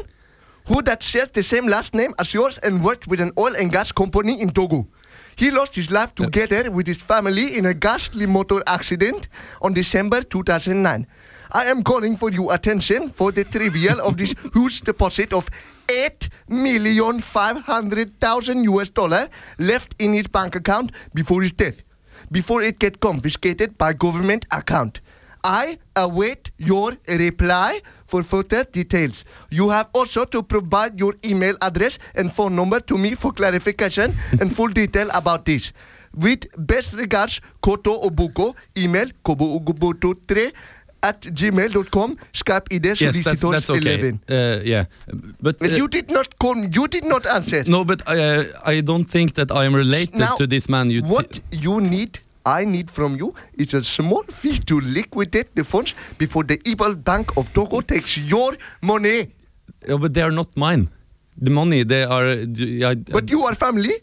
who 0.67 0.82
that 0.84 1.01
shares 1.01 1.30
the 1.30 1.43
same 1.43 1.67
last 1.67 1.93
name 1.93 2.13
as 2.19 2.34
yours 2.34 2.58
and 2.60 2.84
worked 2.84 3.08
with 3.08 3.21
an 3.21 3.32
oil 3.38 3.56
and 3.56 3.71
gas 3.71 3.91
company 3.91 4.39
in 4.41 4.49
Togo. 4.51 4.88
He 5.36 5.51
lost 5.51 5.75
his 5.75 5.91
life 5.91 6.13
together 6.15 6.71
with 6.71 6.88
his 6.88 6.97
family 7.01 7.58
in 7.58 7.65
a 7.65 7.73
ghastly 7.73 8.25
motor 8.25 8.62
accident 8.65 9.27
on 9.62 9.73
December 9.73 10.21
2009. 10.21 11.08
I 11.51 11.65
am 11.65 11.84
calling 11.84 12.17
for 12.17 12.32
your 12.32 12.53
attention 12.53 13.10
for 13.10 13.32
the 13.32 13.43
trivial 13.45 14.01
of 14.01 14.17
this 14.17 14.36
huge 14.53 14.82
deposit 14.82 15.32
of 15.32 15.49
8 15.89 16.27
million 16.49 17.19
500,000 17.19 18.63
US 18.63 18.89
dollar 18.89 19.30
left 19.58 19.95
in 19.99 20.13
his 20.13 20.27
bank 20.27 20.56
account 20.56 20.91
before 21.13 21.41
his 21.41 21.53
death, 21.53 21.82
before 22.32 22.62
it 22.62 22.80
get 22.80 22.99
confiscated 22.99 23.77
by 23.77 23.93
government 23.93 24.45
account. 24.51 24.99
I 25.47 25.77
await 25.95 26.51
your 26.57 26.91
reply 27.07 27.79
for 28.05 28.21
further 28.21 28.65
details. 28.65 29.23
You 29.49 29.69
have 29.69 29.88
also 29.93 30.25
to 30.25 30.43
provide 30.43 30.99
your 30.99 31.15
email 31.23 31.55
address 31.62 31.99
and 32.15 32.29
phone 32.31 32.53
number 32.55 32.81
to 32.81 32.97
me 32.97 33.15
for 33.15 33.31
clarification 33.31 34.13
and 34.41 34.53
full 34.53 34.67
detail 34.67 35.07
about 35.13 35.45
this. 35.45 35.71
With 36.13 36.47
best 36.57 36.97
regards, 36.97 37.39
Koto 37.62 38.01
Obuko, 38.03 38.55
email 38.75 39.07
koboogubuto3 39.23 40.51
at 41.03 41.21
gmail.com. 41.21 42.17
Skype 42.33 42.67
ID 42.71 42.86
Yes, 42.99 43.23
that's, 43.23 43.41
that's 43.41 43.69
okay. 43.69 43.95
11. 43.99 44.19
Uh, 44.29 44.60
yeah, 44.65 44.86
but 45.41 45.60
But 45.60 45.71
uh, 45.71 45.75
you 45.75 45.88
did 45.88 46.12
not 46.12 46.27
call. 46.39 46.57
You 46.57 46.88
did 46.88 47.05
not 47.05 47.25
answer. 47.25 47.63
no, 47.67 47.86
but 47.86 48.01
uh, 48.07 48.43
I 48.65 48.81
don't 48.81 49.05
think 49.05 49.36
that 49.36 49.51
I 49.51 49.65
am 49.65 49.75
related 49.75 50.15
Now, 50.15 50.36
to 50.36 50.47
this 50.47 50.67
man. 50.67 50.89
You 50.91 51.03
what 51.03 51.39
you 51.51 51.79
need, 51.81 52.19
I 52.47 52.63
need 52.65 52.89
from 52.89 53.17
you, 53.17 53.33
is 53.57 53.73
a 53.73 53.81
small 53.83 54.23
fee 54.23 54.57
to 54.71 54.79
liquidate 54.79 55.53
the 55.55 55.63
funds 55.63 55.93
before 56.17 56.43
the 56.45 56.57
evil 56.65 56.95
Bank 56.95 57.36
of 57.38 57.51
Togo 57.53 57.81
takes 57.81 58.17
your 58.17 58.55
money. 58.81 59.27
Yeah, 59.88 59.97
but 59.97 60.13
they 60.13 60.21
are 60.21 60.31
not 60.31 60.47
mine. 60.55 60.88
The 61.38 61.51
money 61.51 61.83
they 61.83 62.03
are. 62.03 62.27
I, 62.89 62.95
But 62.95 63.29
you 63.29 63.43
are 63.43 63.53
family. 63.55 63.93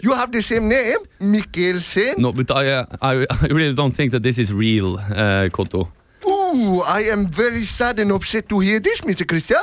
You 0.00 0.12
have 0.14 0.32
the 0.32 0.42
same 0.42 0.68
name, 0.68 0.98
Mikkelsen. 1.20 2.18
no, 2.18 2.32
but 2.32 2.50
I, 2.50 2.72
uh, 2.72 2.84
I, 3.00 3.26
I 3.30 3.46
really 3.46 3.74
don't 3.74 3.94
think 3.94 4.10
that 4.12 4.22
this 4.22 4.38
is 4.38 4.52
real, 4.52 4.98
uh, 4.98 5.48
Koto. 5.52 5.88
Ooh, 6.26 6.80
I 6.82 7.02
am 7.12 7.26
very 7.28 7.62
sad 7.62 8.00
and 8.00 8.10
upset 8.12 8.48
to 8.48 8.58
hear 8.60 8.80
this, 8.80 9.00
Mr. 9.02 9.26
Christian. 9.26 9.62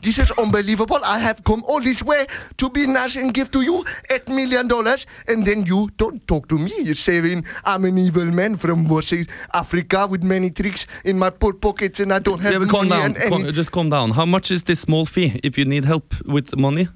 This 0.00 0.18
is 0.18 0.30
unbelievable. 0.32 0.98
I 1.04 1.18
have 1.18 1.42
come 1.44 1.62
all 1.66 1.80
this 1.80 2.02
way 2.02 2.26
to 2.58 2.70
be 2.70 2.86
nice 2.86 3.16
and 3.16 3.32
give 3.32 3.50
to 3.52 3.62
you 3.62 3.84
eight 4.10 4.28
million 4.28 4.68
dollars, 4.68 5.06
and 5.28 5.44
then 5.44 5.64
you 5.66 5.88
don't 5.96 6.26
talk 6.26 6.48
to 6.48 6.58
me. 6.58 6.72
You're 6.78 6.94
saying 6.94 7.44
I'm 7.64 7.84
an 7.84 7.98
evil 7.98 8.26
man 8.26 8.56
from 8.56 8.86
West 8.86 9.14
Africa 9.54 10.06
with 10.08 10.22
many 10.22 10.50
tricks 10.50 10.86
in 11.04 11.18
my 11.18 11.30
poor 11.30 11.54
pockets, 11.54 12.00
and 12.00 12.12
I 12.12 12.18
don't 12.18 12.40
have 12.40 12.52
Yeah, 12.52 12.58
but 12.58 12.68
calm 12.68 12.88
money 12.88 13.14
down. 13.14 13.28
Calm, 13.28 13.50
just 13.52 13.72
calm 13.72 13.88
down. 13.90 14.10
How 14.10 14.26
much 14.26 14.50
is 14.50 14.64
this 14.64 14.80
small 14.80 15.06
fee 15.06 15.40
if 15.42 15.56
you 15.58 15.64
need 15.64 15.84
help 15.84 16.14
with 16.26 16.56
money? 16.56 16.88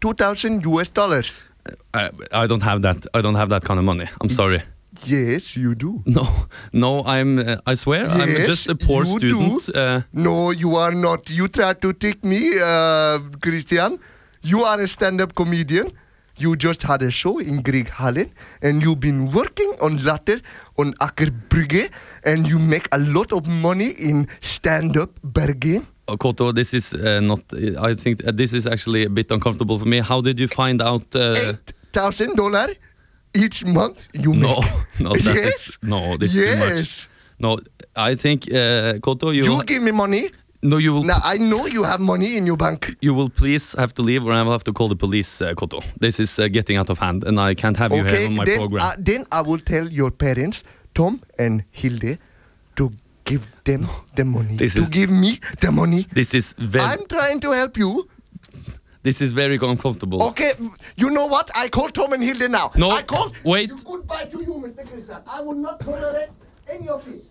Two 0.00 0.14
thousand 0.14 0.64
US 0.64 0.88
dollars. 0.88 1.42
I, 1.94 2.10
I 2.32 2.46
don't 2.46 2.62
have 2.62 2.82
that. 2.82 3.06
I 3.14 3.20
don't 3.20 3.34
have 3.34 3.48
that 3.48 3.64
kind 3.64 3.78
of 3.78 3.84
money. 3.84 4.06
I'm 4.20 4.28
mm. 4.28 4.32
sorry. 4.32 4.62
Yes, 5.04 5.56
you 5.56 5.74
do. 5.74 6.02
No, 6.06 6.26
no. 6.72 7.04
I'm. 7.04 7.38
Uh, 7.38 7.56
I 7.66 7.74
swear, 7.74 8.06
I'm 8.08 8.34
just 8.46 8.68
a 8.68 8.74
poor 8.74 9.04
you 9.04 9.18
student. 9.18 9.68
Uh, 9.74 10.00
No, 10.12 10.50
you 10.50 10.76
are 10.76 10.92
not. 10.92 11.30
You 11.30 11.48
try 11.48 11.74
to 11.74 11.92
take 11.92 12.24
me, 12.24 12.40
uh, 12.62 13.18
Christian. 13.40 13.98
You 14.42 14.62
are 14.64 14.80
a 14.80 14.86
stand-up 14.86 15.34
comedian. 15.34 15.90
You 16.38 16.54
just 16.56 16.82
had 16.82 17.02
a 17.02 17.10
show 17.10 17.38
in 17.38 17.62
Grieg 17.62 17.88
Hallen, 17.88 18.30
and 18.62 18.82
you've 18.82 19.00
been 19.00 19.30
working 19.30 19.72
on 19.80 19.96
latter 20.04 20.38
on 20.76 20.92
Akerbrugge, 21.00 21.90
and 22.24 22.46
you 22.46 22.58
make 22.58 22.88
a 22.92 22.98
lot 22.98 23.32
of 23.32 23.46
money 23.46 23.90
in 23.98 24.28
stand-up 24.40 25.10
Bergen. 25.22 25.86
uh, 26.08 26.16
Koto, 26.16 26.52
this 26.52 26.74
is 26.74 26.92
uh, 26.92 27.20
not. 27.20 27.40
I 27.80 27.94
think 27.94 28.22
uh, 28.26 28.32
this 28.32 28.52
is 28.52 28.66
actually 28.66 29.04
a 29.04 29.10
bit 29.10 29.30
uncomfortable 29.30 29.78
for 29.78 29.86
me. 29.86 30.00
How 30.00 30.20
did 30.20 30.38
you 30.38 30.46
find 30.48 30.80
out? 30.82 31.04
Uh, 31.14 31.34
Eight 31.36 31.72
thousand 31.92 32.36
dollar 32.36 32.68
each 33.44 33.64
month 33.64 34.08
you 34.14 34.32
no, 34.34 34.60
make. 34.60 34.64
no, 35.00 35.10
that 35.12 35.36
is 35.36 35.44
yes. 35.44 35.78
no. 35.82 36.16
This 36.16 36.34
is 36.36 36.52
too 36.52 36.58
much. 36.58 36.76
yes. 36.76 37.08
No, 37.38 37.58
I 37.94 38.14
think 38.16 38.38
uh, 38.52 38.98
Koto, 39.00 39.30
you. 39.30 39.44
You 39.44 39.62
give 39.64 39.82
me 39.82 39.92
money. 39.92 40.30
no, 40.62 40.78
you 40.78 40.92
will. 40.94 41.04
Now 41.04 41.20
I 41.24 41.36
know 41.38 41.66
you 41.66 41.84
have 41.84 42.00
money 42.00 42.36
in 42.38 42.46
your 42.46 42.56
bank. 42.56 42.96
You 43.00 43.14
will 43.14 43.28
please 43.30 43.74
have 43.78 43.92
to 43.94 44.02
leave, 44.02 44.24
or 44.26 44.32
I 44.32 44.42
will 44.42 44.52
have 44.52 44.64
to 44.64 44.72
call 44.72 44.88
the 44.88 44.96
police, 44.96 45.42
uh, 45.42 45.52
Koto. 45.54 45.80
This 46.00 46.18
is 46.18 46.38
uh, 46.38 46.48
getting 46.48 46.78
out 46.78 46.90
of 46.90 46.98
hand, 46.98 47.24
and 47.24 47.38
I 47.38 47.54
can't 47.54 47.76
have 47.76 47.92
you 47.92 48.04
here 48.04 48.26
on 48.28 48.34
my 48.36 48.44
then, 48.44 48.58
program. 48.58 48.82
uh, 48.82 48.92
then 48.98 49.24
I 49.30 49.42
will 49.42 49.58
tell 49.60 49.86
your 49.88 50.10
parents, 50.10 50.64
Tom 50.94 51.20
and 51.38 51.62
Hilde, 51.70 52.18
to 52.76 52.90
give 53.24 53.46
them 53.64 53.86
the 54.14 54.24
money. 54.24 54.56
This 54.56 54.72
to 54.74 54.80
is- 54.80 54.88
give 54.88 55.10
me 55.10 55.38
the 55.60 55.70
money. 55.70 56.06
this 56.12 56.32
is 56.34 56.54
very. 56.58 56.84
I'm 56.84 57.04
trying 57.06 57.40
to 57.40 57.52
help 57.52 57.76
you. 57.76 58.08
This 59.06 59.20
is 59.20 59.30
very 59.30 59.56
uncomfortable. 59.62 60.20
Okay, 60.30 60.50
you 60.96 61.10
know 61.10 61.26
what? 61.28 61.48
I 61.54 61.68
call 61.68 61.90
Tom 61.90 62.12
and 62.12 62.24
Hilde 62.24 62.50
now. 62.50 62.72
No, 62.74 62.90
I 62.90 63.02
call. 63.02 63.30
wait. 63.44 63.70
Goodbye 63.84 64.24
to 64.32 64.38
you, 64.42 64.54
Mr. 64.54 64.82
Christian. 64.90 65.22
I 65.28 65.42
will 65.42 65.54
not 65.54 65.78
tolerate 65.78 66.30
any 66.68 66.88
of 66.88 67.04
this. 67.04 67.30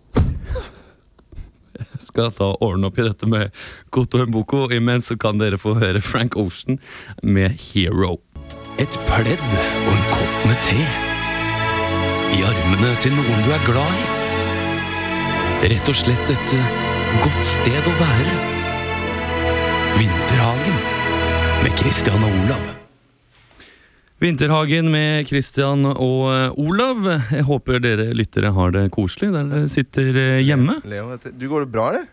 skal 2.00 2.32
ta 2.32 2.48
og 2.54 2.64
ordne 2.64 2.88
opp 2.88 2.96
i 2.96 3.04
dette 3.04 3.28
med 3.28 3.52
Koto 3.92 4.24
Mboko. 4.24 4.62
Imens 4.72 5.10
så 5.12 5.18
kan 5.20 5.36
dere 5.36 5.60
få 5.60 5.74
høre 5.76 6.00
Frank 6.00 6.38
Ocean 6.40 6.80
med 7.20 7.60
Hero. 7.60 8.22
Et 8.80 8.98
pledd 9.12 9.46
og 9.84 9.92
en 9.92 10.10
kopp 10.16 10.48
med 10.48 10.66
te. 10.70 10.80
I 12.40 12.42
armene 12.54 12.96
til 13.04 13.20
noen 13.20 13.44
du 13.44 13.52
er 13.52 13.68
glad 13.68 14.00
i. 14.00 14.10
Rett 15.76 15.92
og 15.92 16.02
slett 16.06 16.36
et 16.40 16.56
eh, 16.56 16.76
godt 17.20 17.48
sted 17.58 17.92
å 17.92 17.98
være. 18.00 18.36
Vinterhagen 20.00 20.95
med 21.62 21.72
Christian 21.78 22.24
og 22.24 22.32
Olav. 22.42 22.64
Vinterhagen 24.22 24.88
med 24.90 25.28
Christian 25.28 25.84
og 25.90 26.20
eh, 26.32 26.58
Olav. 26.58 27.04
Jeg 27.32 27.44
håper 27.48 27.80
dere 27.84 28.08
lyttere 28.16 28.52
har 28.56 28.72
det 28.74 28.86
koselig 28.94 29.32
der 29.34 29.48
dere 29.50 29.70
sitter 29.72 30.16
eh, 30.16 30.42
hjemme. 30.44 30.78
Leo, 30.88 31.14
du 31.16 31.46
går 31.50 31.66
det 31.66 31.72
bra, 31.74 31.88
eller? 31.92 32.06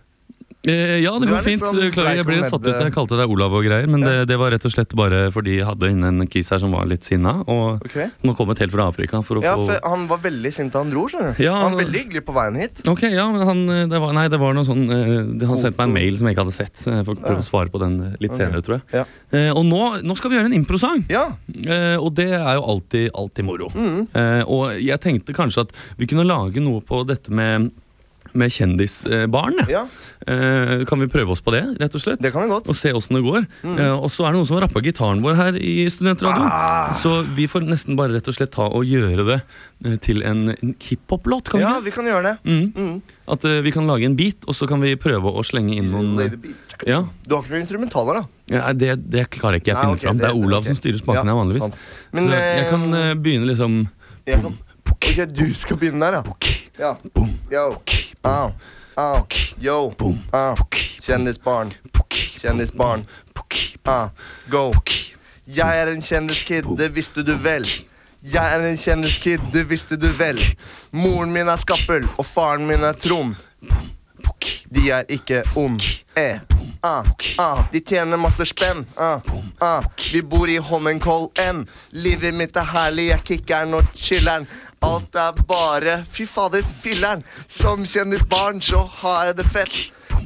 Eh, 0.66 1.02
ja, 1.04 1.12
det 1.20 1.28
går 1.28 1.42
fint. 1.44 1.60
sånn 1.60 1.76
Beklager, 1.76 2.16
jeg 2.22 2.26
ble 2.26 2.38
satt 2.48 2.64
ut. 2.64 2.72
Jeg 2.72 2.94
kalte 2.96 3.18
deg 3.20 3.28
Olav 3.34 3.52
og 3.52 3.66
greier, 3.66 3.84
men 3.92 4.00
Ja. 4.00 4.08
det, 4.24 4.28
det 4.30 4.38
var 4.40 4.52
rett 4.52 4.64
og 4.64 4.72
slett 4.72 4.94
bare 4.96 5.26
fordi 5.36 5.58
jeg 5.58 5.66
hadde 5.68 5.90
inne 5.92 6.08
en 6.08 6.28
kis 6.28 6.50
her 6.50 6.60
som 6.60 6.72
var 6.72 6.86
litt 6.88 7.04
sinna, 7.04 7.44
og 7.52 7.84
okay. 7.84 8.08
har 8.24 8.36
kommet 8.38 8.60
helt 8.64 8.72
fra 8.72 8.88
Afrika 8.88 9.20
for 9.28 9.42
å 9.42 9.44
Ja, 9.44 9.58
få 9.60 9.66
for 9.68 9.80
Han 9.84 10.08
var 10.08 10.20
veldig 10.24 10.54
sint 10.56 10.72
da 10.72 10.80
han 10.80 10.90
dro. 10.90 11.04
skjønner 11.12 11.36
du 11.36 11.44
Ja, 11.44 11.54
Han 11.64 11.74
var 11.76 11.84
veldig 11.84 12.00
hyggelig 12.06 12.24
på 12.24 12.34
veien 12.38 12.56
hit. 12.62 12.80
Ok, 12.88 13.02
ja, 13.12 13.28
men 13.32 13.42
han, 13.46 13.70
eh, 13.70 13.86
det 13.92 14.00
var, 14.00 14.14
nei, 14.14 14.28
det 14.30 14.40
var 14.40 14.54
noe 14.54 14.64
sånn 14.64 14.86
eh, 14.90 15.38
det- 15.38 15.48
Han 15.48 15.58
sendte 15.58 15.78
meg 15.78 15.88
en 15.90 15.94
mail 15.94 16.18
som 16.18 16.28
jeg 16.28 16.36
ikke 16.38 16.46
hadde 16.46 16.56
sett. 16.56 16.86
Jeg 16.86 17.06
får 17.06 17.16
prøve 17.20 17.44
å 17.44 17.50
svare 17.52 17.70
på 17.70 17.80
den 17.84 18.16
litt 18.22 18.32
senere, 18.32 18.62
tror 18.64 18.82
jeg. 18.94 19.06
Eh, 19.34 19.52
og 19.52 19.66
nå, 19.66 20.02
nå 20.02 20.16
skal 20.16 20.30
vi 20.32 20.38
gjøre 20.38 20.46
en 20.54 20.64
improsang. 20.64 21.04
Ja, 21.10 21.34
Eh, 21.68 21.98
og 21.98 22.16
det 22.16 22.30
er 22.32 22.56
jo 22.56 22.64
alltid, 22.64 23.12
alltid 23.16 23.46
moro. 23.46 23.70
Mm. 23.70 24.08
Eh, 24.16 24.44
og 24.48 24.80
jeg 24.82 25.00
tenkte 25.02 25.34
kanskje 25.34 25.62
at 25.62 25.72
vi 25.98 26.06
kunne 26.08 26.26
lage 26.26 26.60
noe 26.62 26.82
på 26.82 27.06
dette 27.08 27.30
med, 27.32 27.72
med 28.34 28.52
kjendisbarn. 28.52 29.64
ja. 29.70 29.86
Eh, 30.24 30.86
kan 30.88 31.02
vi 31.02 31.08
prøve 31.12 31.34
oss 31.36 31.42
på 31.44 31.52
det, 31.52 31.60
rett 31.82 31.96
og 31.98 32.00
slett? 32.00 32.22
det 32.24 32.30
kan 32.32 32.46
vi 32.46 32.48
godt. 32.54 32.70
Og 32.72 32.76
se 32.80 32.94
åssen 32.96 33.18
det 33.18 33.24
går. 33.26 33.44
Eh, 33.68 33.92
og 33.92 34.08
så 34.14 34.24
er 34.24 34.32
det 34.32 34.38
noen 34.40 34.48
som 34.48 34.56
har 34.56 34.64
rappa 34.64 34.80
gitaren 34.80 35.20
vår 35.24 35.36
her 35.36 35.58
i 35.60 35.84
Studentradioen. 35.92 36.48
Ah. 36.48 36.94
Så 36.96 37.26
vi 37.36 37.44
får 37.52 37.66
nesten 37.68 37.98
bare 38.00 38.16
rett 38.16 38.30
og 38.32 38.38
slett 38.38 38.54
ta 38.56 38.70
og 38.70 38.86
gjøre 38.88 39.26
det 39.28 39.40
eh, 39.86 39.98
til 40.06 40.24
en, 40.24 40.54
en 40.56 40.72
hiphop-låt. 40.80 41.50
kan 41.52 41.60
vi 41.60 41.66
Ja, 41.66 41.74
ikke? 41.76 41.84
vi 41.90 41.96
kan 41.98 42.08
gjøre 42.08 42.24
det. 42.30 42.36
Mm. 42.48 42.72
Mm. 42.72 42.96
At 43.36 43.44
eh, 43.52 43.60
vi 43.68 43.72
kan 43.76 43.88
lage 43.92 44.08
en 44.08 44.16
beat, 44.16 44.48
og 44.48 44.56
så 44.56 44.68
kan 44.72 44.80
vi 44.80 44.96
prøve 44.96 45.28
å 45.36 45.44
slenge 45.44 45.76
inn 45.76 45.92
noen 45.92 46.16
Ja, 46.88 47.04
Du 47.28 47.36
har 47.36 47.44
ikke 47.44 47.54
noen 47.58 47.66
instrumentaler, 47.66 48.22
da? 48.24 48.28
ja 48.52 48.74
det, 48.76 48.96
det 49.12 49.28
klarer 49.32 49.60
ikke 49.60 49.72
jeg 49.74 49.76
å 49.76 49.80
Nei, 49.80 49.88
finne 49.92 50.00
ok, 50.00 50.08
fram. 50.08 50.18
Det 50.24 50.30
er 50.32 50.40
Olav 50.40 50.64
okay. 50.64 50.72
som 50.72 50.80
styrer 50.80 51.00
spakene 51.04 51.32
Ja, 51.32 51.40
vanligvis. 51.44 51.78
Men 52.16 52.28
så 52.32 52.40
jeg 52.40 52.64
eh, 52.64 52.70
kan 52.72 52.94
eh, 53.00 53.14
begynne 53.20 53.52
liksom 53.52 53.82
jeg 54.28 54.40
kan- 54.40 54.62
Ok, 54.94 55.08
du 55.36 55.48
skal 55.58 55.78
begynne 55.82 56.00
der, 56.06 56.22
ja. 56.22 56.24
Ja. 56.84 56.98
Boom, 57.14 57.40
Yo. 57.50 57.82
Au. 58.22 58.52
Au. 58.96 59.28
Yo. 59.60 59.94
boom, 59.98 60.20
Au. 60.32 60.56
Kjendisbarn. 61.02 61.74
Kjendisbarn. 62.10 63.06
Ah, 63.86 64.10
go. 64.50 64.74
Jeg 65.48 65.80
er 65.80 65.88
en 65.88 66.02
kjendiskid, 66.02 66.68
det 66.78 66.90
visste 66.96 67.24
du 67.24 67.38
vel. 67.40 67.64
Jeg 68.24 68.56
er 68.56 68.68
en 68.68 68.78
kjendiskid, 68.78 69.40
det 69.54 69.64
visste 69.70 69.96
du 69.96 70.10
vel. 70.18 70.42
Moren 70.92 71.32
min 71.32 71.48
er 71.48 71.64
skappel, 71.64 72.04
og 72.18 72.26
faren 72.26 72.68
min 72.68 72.84
er 72.84 73.00
trom. 73.00 73.32
De 74.76 74.90
er 74.92 75.08
ikke 75.08 75.44
om. 75.56 75.80
Eh. 76.20 76.40
Ah, 76.84 77.06
ah, 77.38 77.64
de 77.72 77.80
tjener 77.80 78.18
masse 78.18 78.44
spenn. 78.46 78.84
Ah, 78.98 79.22
ah, 79.60 79.86
vi 80.12 80.22
bor 80.22 80.50
i 80.52 80.58
Holmenkollen. 80.60 81.64
Livet 81.96 82.36
mitt 82.36 82.60
er 82.60 82.68
herlig, 82.74 83.06
jeg 83.14 83.24
kicker'n 83.30 83.78
og 83.78 83.88
chiller'n. 83.96 84.48
Alt 84.84 85.16
er 85.16 85.44
bare 85.48 86.04
fy 86.12 86.26
fader, 86.28 86.64
filler'n. 86.82 87.24
Som 87.48 87.86
kjendisbarn 87.88 88.62
så 88.62 88.82
har 89.00 89.30
jeg 89.30 89.38
det 89.40 89.46
fett. 89.48 89.78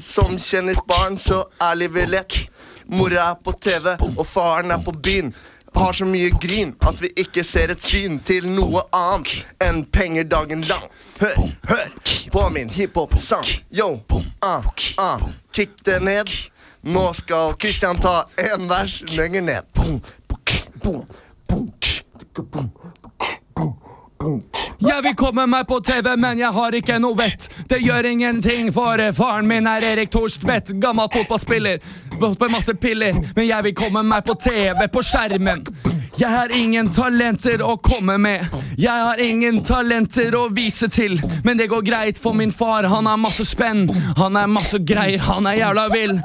Som 0.02 0.38
kjendisbarn 0.42 1.20
så 1.22 1.44
er 1.62 1.78
livet 1.78 2.10
lett. 2.10 2.40
Mora 2.88 3.32
er 3.32 3.38
på 3.44 3.54
TV, 3.62 3.94
og 4.16 4.26
faren 4.26 4.74
er 4.74 4.82
på 4.82 4.92
byen. 4.92 5.34
Har 5.76 5.94
så 5.94 6.08
mye 6.10 6.32
grin 6.42 6.74
at 6.90 7.02
vi 7.04 7.12
ikke 7.22 7.44
ser 7.46 7.70
et 7.70 7.84
syn 7.84 8.18
til 8.26 8.48
noe 8.50 8.82
annet 8.96 9.36
enn 9.62 9.84
penger 9.94 10.26
dagen 10.32 10.66
lang. 10.66 10.88
Hør, 11.22 11.52
hør 11.70 11.88
på 12.34 12.50
min 12.56 12.74
hiphop-sang. 12.74 13.46
Yo, 13.70 14.00
ah, 14.42 14.66
ah, 14.98 15.28
kick 15.54 15.78
det 15.86 16.00
ned. 16.02 16.34
Nå 16.88 17.12
skal 17.14 17.54
Christian 17.62 18.02
ta 18.02 18.24
en 18.54 18.70
vers 18.70 19.04
lenger 19.14 19.42
ned. 19.42 19.70
Boom, 19.74 20.02
boom, 20.28 21.06
boom, 21.48 21.72
boom, 22.34 22.50
boom. 22.52 22.72
Jeg 24.78 25.04
vil 25.04 25.16
komme 25.18 25.46
meg 25.50 25.68
på 25.70 25.80
TV, 25.86 26.12
men 26.18 26.40
jeg 26.40 26.54
har 26.54 26.76
ikke 26.78 26.98
noe 27.02 27.18
vett. 27.18 27.50
Det 27.70 27.80
gjør 27.82 28.10
ingenting, 28.12 28.72
for 28.74 29.02
faren 29.18 29.50
min 29.50 29.68
er 29.70 29.86
Erik 29.92 30.12
Thorstvedt. 30.14 30.74
Gammel 30.82 31.10
fotballspiller, 31.14 31.82
på 32.20 32.50
masse 32.52 32.74
piller. 32.82 33.18
Men 33.36 33.48
jeg 33.48 33.70
vil 33.70 33.78
komme 33.78 34.04
meg 34.06 34.26
på 34.26 34.38
TV, 34.42 34.88
på 34.94 35.06
skjermen. 35.06 35.66
Jeg 36.18 36.30
har 36.30 36.50
ingen 36.58 36.88
talenter 36.94 37.62
å 37.62 37.76
komme 37.78 38.16
med. 38.18 38.46
Jeg 38.78 39.06
har 39.06 39.22
ingen 39.22 39.60
talenter 39.66 40.34
å 40.34 40.48
vise 40.50 40.90
til. 40.90 41.20
Men 41.46 41.60
det 41.60 41.70
går 41.70 41.86
greit, 41.86 42.18
for 42.18 42.34
min 42.34 42.52
far 42.52 42.90
han 42.90 43.06
har 43.06 43.22
masse 43.22 43.46
spenn. 43.46 43.86
Han 44.18 44.38
er 44.38 44.50
masse 44.50 44.82
greier, 44.82 45.22
han 45.30 45.46
er 45.46 45.62
jævla 45.62 45.88
vill. 45.94 46.18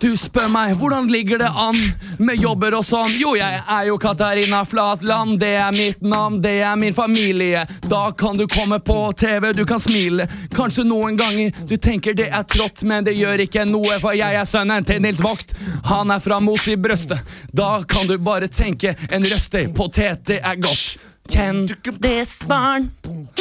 Du 0.00 0.10
spør 0.20 0.50
meg 0.52 0.74
hvordan 0.76 1.06
ligger 1.08 1.40
det 1.40 1.48
an 1.48 1.78
med 2.20 2.36
jobber 2.42 2.76
og 2.76 2.84
sånn. 2.84 3.08
Jo, 3.16 3.32
jeg 3.38 3.60
er 3.62 3.86
jo 3.88 3.96
Katarina 4.00 4.60
Flatland. 4.68 5.38
Det 5.40 5.54
er 5.56 5.72
mitt 5.72 6.02
navn, 6.04 6.40
det 6.44 6.58
er 6.60 6.76
min 6.76 6.94
familie. 6.94 7.64
Da 7.88 8.10
kan 8.12 8.36
du 8.36 8.44
komme 8.50 8.78
på 8.84 8.98
TV, 9.16 9.52
du 9.56 9.64
kan 9.68 9.80
smile. 9.80 10.28
Kanskje 10.54 10.84
noen 10.84 11.16
ganger 11.16 11.56
du 11.70 11.76
tenker 11.80 12.16
det 12.16 12.28
er 12.28 12.44
trått, 12.44 12.84
men 12.84 13.06
det 13.06 13.16
gjør 13.16 13.46
ikke 13.46 13.64
noe, 13.70 13.96
for 14.02 14.16
jeg 14.18 14.36
er 14.36 14.48
sønnen 14.48 14.84
til 14.84 15.00
Nils 15.04 15.22
Vogt. 15.24 15.56
Han 15.88 16.12
er 16.12 16.20
fra 16.20 16.40
mot 16.44 16.68
i 16.68 16.76
brøstet. 16.76 17.24
Da 17.54 17.80
kan 17.88 18.08
du 18.10 18.18
bare 18.18 18.50
tenke 18.52 18.94
en 19.14 19.22
røster 19.22 19.68
potet, 19.76 20.28
det 20.28 20.40
er 20.42 20.54
godt. 20.60 20.96
Kjendisbarn, 21.30 22.90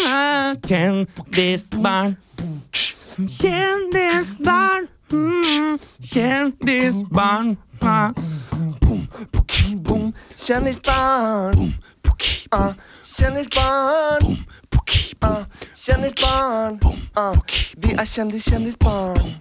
ah, 0.07 0.55
kjendisbarn. 0.67 2.17
Kjendisbarn, 3.39 4.88
mm, 5.11 5.80
kjendisbarn. 6.13 7.57
ah. 7.82 8.11
Boom, 8.82 9.07
poki, 9.34 9.76
boom, 9.84 10.13
Kjendisbarn, 10.38 11.55
barn. 11.55 11.76
ah, 12.51 12.74
kjendisbarn, 13.17 14.38
kjendisbarn. 15.86 16.80
Ah, 17.15 17.36
vi 17.78 17.91
er 17.91 18.05
kjendis-kjendisbarn. 18.05 19.34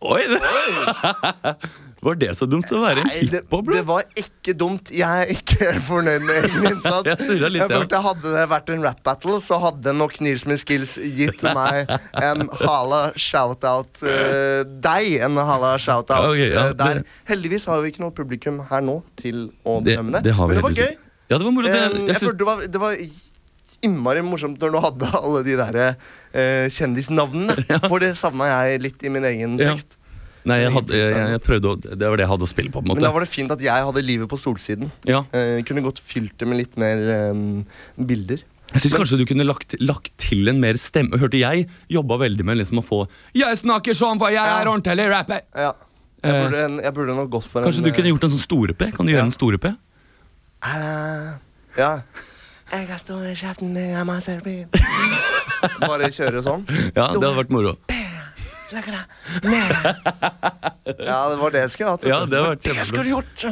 Oi! 0.00 0.22
Var 2.04 2.18
det 2.20 2.30
så 2.36 2.46
dumt 2.50 2.68
å 2.74 2.80
være 2.82 3.00
en 3.02 3.08
Nei, 3.08 3.20
det, 3.32 3.40
hiphop, 3.46 3.70
det 3.72 3.82
var 3.88 4.04
ikke 4.20 4.54
dumt. 4.60 4.90
Jeg 4.92 5.24
er 5.24 5.30
ikke 5.32 5.56
helt 5.62 5.84
fornøyd 5.86 6.26
med 6.26 6.40
egen 6.42 6.66
innsats. 6.74 7.08
Jeg 7.08 7.38
litt, 7.40 7.62
Jeg 7.62 7.64
ja. 7.64 7.78
følte 7.80 8.00
Hadde 8.04 8.34
det 8.34 8.44
vært 8.52 8.72
en 8.74 8.84
rap 8.84 9.00
battle, 9.06 9.38
så 9.44 9.58
hadde 9.62 9.94
nok 9.96 10.18
Nils 10.24 10.44
med 10.50 10.60
skills 10.60 10.96
gitt 11.00 11.40
meg 11.56 11.88
en 12.20 12.44
hala 12.64 13.00
shout-out 13.16 14.02
uh, 14.04 14.62
deg. 14.84 15.14
En 15.24 15.40
hala 15.40 15.74
shout-out 15.80 16.28
okay, 16.34 16.50
ja, 16.52 16.68
uh, 16.70 16.76
der. 16.76 17.00
det- 17.00 17.18
Heldigvis 17.32 17.64
har 17.72 17.80
vi 17.84 17.94
ikke 17.94 18.04
noe 18.04 18.14
publikum 18.14 18.60
her 18.68 18.84
nå 18.84 19.00
til 19.20 19.46
å 19.64 19.80
bedømme 19.84 20.18
det. 20.18 20.24
det 20.28 20.36
har 20.36 20.50
vi 20.50 20.54
Men 20.54 20.60
det 20.60 20.68
var 20.68 20.78
gøy. 20.84 20.96
Ja, 21.30 21.38
det 21.38 21.44
var 21.48 21.54
moro. 21.56 21.64
Det, 21.66 21.72
Eh, 21.74 22.00
jeg 22.10 22.16
synes, 22.20 22.36
det 22.38 22.46
var, 22.46 22.60
det 22.68 22.80
var 22.82 22.96
innmari 23.84 24.22
morsomt 24.24 24.60
når 24.60 24.72
du 24.72 24.78
hadde 24.84 25.08
alle 25.18 25.40
de 25.46 25.56
der 25.60 25.78
uh, 25.88 26.66
kjendisnavnene. 26.72 27.56
For 27.90 28.00
det 28.04 28.14
savna 28.20 28.48
jeg 28.52 28.82
litt 28.84 29.04
i 29.04 29.12
min 29.12 29.24
egen 29.32 29.56
Ja. 29.60 29.74
Nei, 30.44 30.58
jeg, 30.62 30.72
hadde, 30.74 30.96
jeg, 30.98 31.12
jeg 31.34 31.42
prøvde 31.44 31.70
å 31.70 31.76
Det 31.82 32.08
var 32.08 32.16
det 32.20 32.24
jeg 32.26 32.30
hadde 32.34 32.46
å 32.46 32.50
spille 32.50 32.70
på, 32.74 32.80
på 32.82 32.84
en 32.90 32.96
Men 32.98 33.04
da 33.06 33.10
var 33.14 33.24
det 33.24 33.30
fint 33.32 33.50
at 33.54 33.62
jeg 33.64 33.86
hadde 33.88 34.02
livet 34.04 34.28
på 34.30 34.38
solsiden. 34.40 34.90
Ja. 35.08 35.22
Eh, 35.32 35.62
kunne 35.68 35.82
godt 35.86 36.00
fylt 36.04 36.34
det 36.40 36.48
med 36.50 36.60
litt 36.62 36.76
mer 36.80 37.00
eh, 37.14 37.40
bilder. 37.98 38.42
Jeg 38.74 38.80
synes 38.82 38.94
kanskje 38.98 39.18
du 39.20 39.26
kunne 39.28 39.44
lagt, 39.46 39.76
lagt 39.84 40.10
til 40.18 40.48
en 40.50 40.58
mer 40.58 40.74
stemme. 40.80 41.18
Hørte 41.20 41.38
jeg 41.38 41.66
jobba 41.92 42.16
veldig 42.24 42.46
med 42.48 42.58
liksom 42.58 42.80
å 42.80 42.84
få 42.84 43.02
Jeg 43.36 43.58
snakker 43.60 43.94
sånn, 43.94 44.18
for 44.18 44.32
jeg 44.34 44.42
er 44.42 44.70
ordentlig 44.70 45.08
rapper! 45.12 45.44
Ja. 45.54 45.72
Jeg 46.24 46.32
Eh, 46.32 46.42
burde, 46.46 46.60
en, 46.64 46.76
jeg 46.80 46.92
burde 46.96 47.14
nok 47.18 47.26
gått 47.34 47.44
for 47.52 47.60
Kanskje 47.66 47.82
en 47.82 47.84
du 47.84 47.92
kunne 47.92 48.08
gjort 48.14 48.22
en 48.24 48.30
sånn 48.32 48.40
store 48.40 48.72
P? 48.72 48.86
Kan 48.96 49.04
du 49.04 49.12
gjøre 49.12 49.20
Ja. 49.20 49.28
en 49.28 49.34
store 49.34 49.58
P? 49.60 49.74
eh, 50.64 51.32
Ja. 51.76 51.90
Jeg 52.72 52.88
har 52.88 52.98
stor 52.98 53.20
i 53.28 53.34
kjeften, 53.36 53.74
jeg 53.76 53.92
har 53.94 54.06
masse 54.08 54.32
bil. 54.42 54.64
Bare 55.84 56.08
kjøre 56.10 56.40
sånn. 56.42 56.64
Ja, 56.96 57.10
det 57.12 57.20
hadde 57.20 57.34
vært 57.36 57.52
moro. 57.52 57.74
Slakker 58.70 58.96
deg 58.96 59.48
ned. 59.50 59.70
Ja, 61.04 61.18
det 61.32 61.38
var 61.40 61.52
det 61.54 61.60
jeg 61.64 61.70
skulle 61.72 61.94
hatt. 61.94 62.04
Ja, 62.08 62.18
det 62.28 62.40
hadde 62.44 62.56
Det 62.60 62.68
kjempebra. 62.68 62.86
skulle 62.90 63.04
du 63.04 63.10
gjort. 63.14 63.44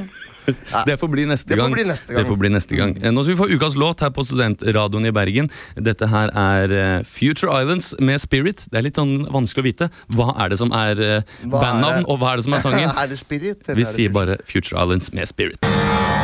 Det 0.88 0.96
får 0.98 1.08
bli 1.12 1.24
neste 1.30 1.48
Det 1.52 1.56
får 1.60 1.68
gang. 1.68 1.74
bli 1.76 1.84
neste 1.86 2.12
gang. 2.12 2.18
Det 2.18 2.28
får 2.28 2.38
bli 2.42 2.48
neste 2.52 2.76
gang. 2.80 2.92
Nå 3.14 3.22
skal 3.24 3.32
vi 3.34 3.38
få 3.40 3.46
ukas 3.54 3.76
låt 3.78 4.00
her 4.04 4.10
på 4.12 4.24
Studentradioen 4.26 5.06
i 5.08 5.12
Bergen. 5.14 5.48
Dette 5.78 6.08
her 6.12 6.32
er 6.36 6.74
eh, 6.76 7.04
Future 7.08 7.54
Islands 7.62 7.92
med 8.02 8.20
Spirit. 8.20 8.66
Det 8.72 8.80
er 8.82 8.88
litt 8.88 8.98
sånn 9.00 9.14
vanskelig 9.32 9.62
å 9.62 9.68
vite. 9.70 9.90
Hva 10.16 10.32
er 10.44 10.52
det 10.52 10.58
som 10.60 10.74
er 10.76 11.00
eh, 11.00 11.36
bandnavn, 11.46 12.04
og 12.10 12.18
hva 12.20 12.34
er 12.34 12.42
det 12.42 12.48
som 12.48 12.58
er 12.58 12.64
sangen? 12.66 12.90
er 13.04 13.12
det 13.14 13.20
Spirit? 13.22 13.62
eller 13.68 13.80
Vi 13.80 13.86
er 13.86 13.88
det 13.88 13.94
sier 13.96 14.12
bare 14.18 14.38
Future 14.44 14.76
Islands 14.82 15.12
med 15.16 15.30
Spirit. 15.30 16.22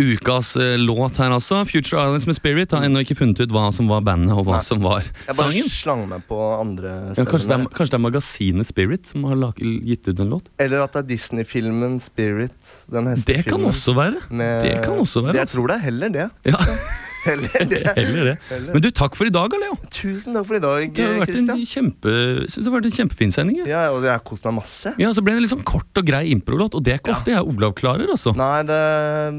Ukas 0.00 0.56
eh, 0.60 0.74
låt 0.78 1.16
her 1.16 1.30
altså. 1.32 1.62
Future 1.68 2.02
Islands 2.02 2.26
med 2.28 2.36
Spirit. 2.36 2.72
Har 2.76 2.84
ennå 2.86 3.00
ikke 3.04 3.16
funnet 3.16 3.40
ut 3.40 3.52
hva 3.54 3.66
som 3.74 3.88
var 3.88 4.02
bandet, 4.06 4.32
og 4.36 4.44
hva 4.46 4.58
Nei. 4.58 4.66
som 4.66 4.82
var 4.84 5.00
Jeg 5.06 5.32
bare 5.36 5.36
sangen. 5.52 5.70
slang 5.72 6.04
meg 6.10 6.26
på 6.28 6.40
andre 6.60 6.92
Ja, 7.16 7.24
kanskje, 7.24 7.24
det 7.24 7.34
er, 7.34 7.40
steder. 7.40 7.70
kanskje 7.78 7.94
det 7.94 7.98
er 8.00 8.04
magasinet 8.06 8.66
Spirit 8.68 9.06
som 9.12 9.24
har 9.30 9.36
lag, 9.40 9.54
gitt 9.56 10.08
ut 10.08 10.20
en 10.20 10.30
låt? 10.36 10.50
Eller 10.58 10.84
at 10.84 10.92
det 10.92 11.04
er 11.04 11.08
Disney-filmen 11.14 11.98
Spirit. 12.04 12.56
Den 12.92 13.04
Det 13.14 13.44
kan 13.46 13.62
hestefilmen. 13.62 13.70
også 13.72 13.94
være. 13.96 14.20
med- 14.30 14.62
Det 14.64 14.82
kan 14.84 14.98
også 15.00 15.22
være. 15.24 15.34
Jeg 15.34 15.42
altså. 15.48 15.56
tror 15.56 15.66
det 15.68 15.76
er 15.76 15.84
heller 15.88 16.08
det. 16.08 16.30
Ja, 16.44 16.52
Heller 17.26 17.66
det. 17.70 17.80
heller 17.98 18.30
det. 18.30 18.36
Men 18.72 18.84
du, 18.84 18.90
takk 18.94 19.16
for 19.18 19.28
i 19.28 19.32
dag, 19.34 19.54
Leo. 19.62 19.76
Tusen 19.92 20.36
takk 20.36 20.46
for 20.48 20.58
i 20.58 20.62
dag, 20.62 20.92
Det 20.96 21.06
en, 21.06 21.24
Christian. 21.28 21.64
kjempe, 21.68 22.12
det 22.46 22.66
har 22.66 22.76
vært 22.76 22.90
en 22.90 22.96
kjempefin 23.00 23.34
sending. 23.34 23.62
Ja. 23.62 23.66
Ja, 23.72 23.82
og 23.94 24.06
jeg 24.06 24.14
har 24.14 24.22
kost 24.26 24.46
meg 24.48 24.56
masse. 24.60 24.94
ja, 25.00 25.10
Så 25.16 25.24
ble 25.24 25.34
det 25.34 25.42
en 25.42 25.46
litt 25.46 25.54
sånn 25.54 25.66
kort 25.66 26.00
og 26.00 26.06
grei 26.06 26.26
improlåt, 26.32 26.78
og 26.78 26.86
det 26.86 26.96
er 26.96 27.02
ikke 27.02 27.16
ofte 27.16 27.34
jeg 27.34 27.42
og 27.42 27.56
Olav 27.56 27.74
klarer. 27.78 28.12
altså. 28.14 28.34
Nei, 28.38 28.62
det 28.68 28.80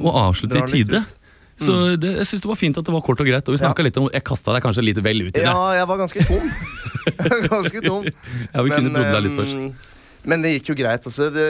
Og 0.03 0.11
avslutte 0.27 0.61
i 0.61 0.67
tide. 0.73 1.03
Så 1.57 1.73
det, 1.97 2.13
jeg 2.19 2.29
syns 2.29 2.43
det 2.43 2.49
var 2.51 2.59
fint 2.59 2.77
at 2.77 2.85
det 2.85 2.93
var 2.93 3.01
kort 3.05 3.21
og 3.23 3.25
greit. 3.25 3.47
Og 3.49 3.55
vi 3.55 3.61
snakket 3.63 3.89
litt 3.89 3.97
om, 3.97 4.09
Jeg 4.13 4.23
kasta 4.27 4.53
deg 4.53 4.65
kanskje 4.65 4.83
litt 4.85 4.99
vel 5.01 5.23
ut 5.25 5.31
i 5.31 5.39
det. 5.39 5.45
Ja, 5.47 5.73
jeg 5.79 5.87
var 5.89 5.97
ganske 6.03 6.25
tom. 6.29 6.51
ganske 7.51 7.81
tom. 7.85 8.05
Ja, 8.53 8.61
vi 8.61 8.73
kunne 8.75 8.91
drodla 8.93 9.21
litt 9.25 9.33
ehm, 9.33 9.39
først. 9.41 9.93
Men 10.27 10.41
det 10.43 10.49
gikk 10.57 10.73
jo 10.73 10.75
greit. 10.75 11.05
Altså. 11.07 11.29
Det, 11.31 11.45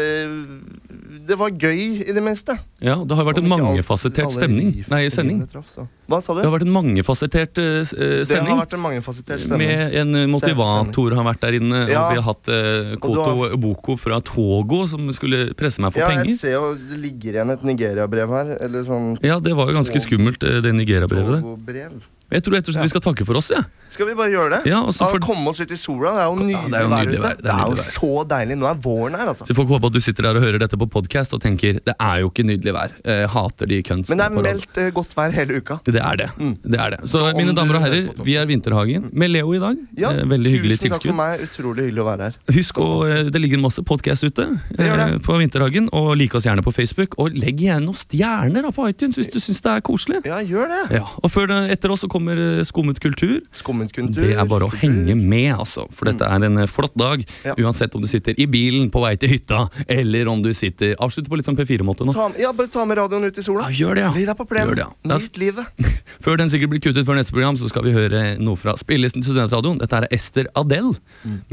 det 1.27 1.35
var 1.39 1.49
gøy 1.49 1.79
i 2.05 2.13
det 2.13 2.21
meste. 2.23 2.53
Ja, 2.79 2.93
Det 3.01 3.15
har 3.17 3.23
jo 3.25 3.29
vært 3.31 3.39
en 3.41 3.49
mangefasettert 3.49 4.31
stemning. 4.31 4.69
Nei, 4.91 4.99
sending. 5.09 5.39
Traf. 5.49 5.71
Hva 6.07 6.19
sa 6.23 6.35
du? 6.37 6.39
Det 6.43 6.45
har 6.47 6.53
vært 6.53 6.67
en 6.67 6.75
mangefasettert 6.75 7.57
uh, 7.57 7.81
s- 7.81 7.93
eh, 7.97 8.21
Det 8.21 8.37
har 8.45 8.61
vært 8.61 8.75
en 8.77 8.83
mangefasettert 8.85 9.41
sending. 9.43 9.65
Med 9.67 9.95
en 10.03 10.15
eh, 10.21 10.27
motivator 10.29 11.15
har 11.17 11.25
vært 11.31 11.41
der 11.47 11.57
inne, 11.59 11.81
Ja. 11.89 12.03
og 12.05 12.13
vi 12.13 12.21
har 12.21 12.27
hatt 12.29 12.51
uh, 12.53 12.93
Koto 13.01 13.25
har- 13.25 13.57
Boko 13.57 13.97
fra 13.97 14.21
Togo 14.21 14.83
som 14.87 15.09
skulle 15.11 15.53
presse 15.57 15.81
meg 15.81 15.93
for 15.97 16.05
Ja, 16.05 16.11
jeg 16.23 16.37
ser 16.37 16.53
jo 16.59 16.75
det 16.77 17.01
ligger 17.01 17.39
igjen 17.41 17.51
et 17.57 17.65
Nigeria-brev 17.67 18.29
her. 18.37 18.53
Eller 18.61 18.85
sånn 18.87 19.17
Ja, 19.25 19.39
det 19.39 19.55
var 19.57 19.67
jo 19.73 19.79
ganske 19.81 19.99
skummelt, 20.05 20.43
eh, 20.45 20.61
det 20.61 20.75
Nigeria-brevet 20.77 21.41
der. 21.41 21.97
Jeg 22.31 22.43
tror 22.43 22.57
rett 22.57 22.67
og 22.67 22.75
slett 22.75 22.83
vi 22.83 22.91
skal 22.91 23.03
takke 23.07 23.25
for 23.27 23.39
oss, 23.39 23.51
Ja. 23.55 23.63
Skal 23.87 24.09
vi 24.09 24.13
bare 24.19 24.29
gjøre 24.29 24.49
det? 24.51 24.67
Ja, 24.69 24.81
og 24.83 24.91
for... 24.93 25.17
Komme 25.23 25.47
oss 25.49 25.61
ut 25.63 25.71
i 25.71 25.77
sola. 25.79 26.11
Det 26.11 26.19
er 26.21 26.27
jo 26.27 26.47
Ja, 26.51 26.59
det 26.67 26.75
er 26.75 26.83
jo 26.83 26.89
nydelig 26.91 27.17
ute. 27.17 27.23
vær, 27.23 27.37
det 27.39 27.39
er 27.39 27.43
Det 27.47 27.53
er 27.53 27.69
jo 27.71 27.83
så 27.87 28.09
deilig. 28.27 28.57
Nå 28.59 28.67
er 28.67 28.81
våren 28.83 29.15
her, 29.15 29.29
altså. 29.31 29.45
Så 29.47 29.55
folk 29.55 29.69
håper 29.71 29.87
at 29.87 29.93
du 29.95 29.99
sitter 30.03 30.27
der 30.27 30.35
og 30.37 30.43
hører 30.43 30.59
dette 30.59 30.77
på 30.77 30.87
podkast 30.91 31.33
og 31.33 31.39
tenker 31.41 31.79
det 31.87 31.95
er 31.95 32.19
jo 32.19 32.27
ikke 32.29 32.43
nydelig 32.45 32.73
vær. 32.75 32.91
Jeg 33.07 33.29
hater 33.31 33.65
de 33.71 33.79
kunstene 33.87 34.11
Men 34.11 34.19
det 34.19 34.27
er 34.27 34.45
meldt 34.49 34.77
uh, 34.83 34.89
godt 34.99 35.15
vær 35.17 35.31
hele 35.37 35.61
uka. 35.63 35.77
Det 35.87 35.95
er 36.03 36.19
det. 36.19 36.27
det 36.67 36.79
er 36.83 36.89
det. 36.97 36.99
Så, 37.07 37.23
Så 37.23 37.31
mine 37.39 37.55
damer 37.55 37.79
og 37.79 37.85
herrer, 37.87 38.11
vi 38.27 38.35
er 38.35 38.45
Vinterhagen 38.51 39.07
med 39.13 39.31
Leo 39.31 39.53
i 39.55 39.61
dag. 39.63 39.79
Ja, 39.97 40.11
Eh, 40.17 40.27
Veldig 40.35 40.51
hyggelig 40.51 40.77
Tusen 40.81 40.91
takk 40.97 41.07
for 41.07 41.17
meg. 41.17 41.41
Utrolig 41.47 41.87
hyggelig 41.87 42.03
å 42.03 42.07
være 42.11 42.27
her. 42.27 42.37
Husk 42.59 42.77
eh, 42.83 43.23
Det 43.31 43.41
ligger 43.41 43.63
masse 43.63 43.81
podkast 43.87 44.27
ute 44.27 44.45
Det 44.75 44.83
gjør 44.91 44.97
det. 44.99 45.07
eh, 45.15 45.17
på 45.23 45.39
Vinterhagen. 45.39 45.89
Og 45.95 46.11
like 46.19 46.35
oss 46.37 46.43
gjerne 46.45 46.61
på 46.65 46.75
Facebook. 46.75 47.15
Og 47.23 47.31
legg 47.39 47.63
gjerne 47.63 47.87
noen 47.87 47.95
stjerner 47.97 48.67
da 48.67 48.75
på 48.75 48.85
iTunes 48.91 49.15
hvis 49.15 49.31
du 49.31 49.39
syns 49.39 49.63
det 49.63 49.71
er 49.77 49.81
koselig. 49.81 50.21
Ja, 50.27 50.43
gjør 50.43 50.67
det. 50.75 50.83
Ja, 50.99 51.05
og 51.23 51.31
før 51.31 51.55
Etter 51.71 51.89
oss 51.95 52.03
så 52.03 52.11
kommer 52.17 52.41
eh, 52.41 52.63
Skummet 52.67 52.99
kultur. 53.03 53.39
Skummet 53.55 53.93
kultur. 53.95 54.25
Det 54.25 54.35
er 54.35 54.49
bare 54.49 54.67
å 54.67 54.73
henge 54.81 55.15
med, 55.17 55.53
altså. 55.55 55.87
For 55.95 56.09
dette 56.09 56.27
er 56.27 56.45
en 56.47 56.61
eh, 56.63 56.69
flott 56.69 56.95
dag. 56.99 57.23
Ja. 57.47 57.55
Uansett 57.61 57.95
om 57.97 58.03
du 58.03 58.09
sitter 58.11 58.37
i 58.37 58.47
bilen 58.51 58.89
på 58.93 59.01
vei 59.05 59.13
til 59.21 59.31
hytta, 59.35 59.67
eller 59.87 60.29
om 60.31 60.41
du 60.43 60.51
sitter 60.57 60.95
Avslutt 61.03 61.29
på 61.31 61.39
litt 61.39 61.47
sånn 61.47 61.57
P4-måte 61.57 62.07
nå. 62.07 62.15
Ta, 62.15 62.27
ja, 62.41 62.51
bare 62.57 62.71
ta 62.73 62.85
med 62.89 62.99
radioen 62.99 63.27
ut 63.29 63.37
i 63.39 63.45
sola. 63.45 63.67
Ja, 63.69 63.77
gjør 63.85 63.99
det, 63.99 64.05
ja. 64.07 64.11
Bli 64.17 64.25
deg 64.27 64.39
på 64.39 64.47
plenen. 64.49 64.83
Ja. 64.83 64.89
Nyt 65.13 65.39
livet. 65.41 65.87
Før 66.25 66.39
den 66.41 66.51
sikkert 66.51 66.73
blir 66.73 66.83
kuttet 66.83 67.07
før 67.07 67.19
neste 67.19 67.35
program, 67.35 67.57
så 67.59 67.69
skal 67.71 67.85
vi 67.87 67.93
høre 67.95 68.23
noe 68.41 68.59
fra 68.59 68.75
spillelisten 68.79 69.23
til 69.23 69.35
Studentradioen. 69.35 69.79
Dette 69.83 70.01
er 70.01 70.09
Ester 70.17 70.49
Adele 70.57 70.95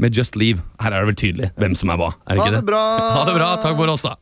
med 0.01 0.15
Just 0.17 0.35
Leave. 0.39 0.63
Her 0.81 0.95
er 0.95 1.05
det 1.05 1.13
vel 1.13 1.19
tydelig 1.21 1.51
hvem 1.59 1.77
som 1.77 1.93
er 1.93 2.01
hva. 2.01 2.11
Er 2.25 2.39
det 2.39 2.43
Ha 2.43 2.49
ikke 2.49 2.59
det 2.59 2.67
bra. 2.71 2.83
Ha 3.15 3.25
det 3.29 3.35
bra. 3.37 3.49
Takk 3.63 3.77
for 3.79 3.93
oss, 3.93 4.05
da. 4.07 4.15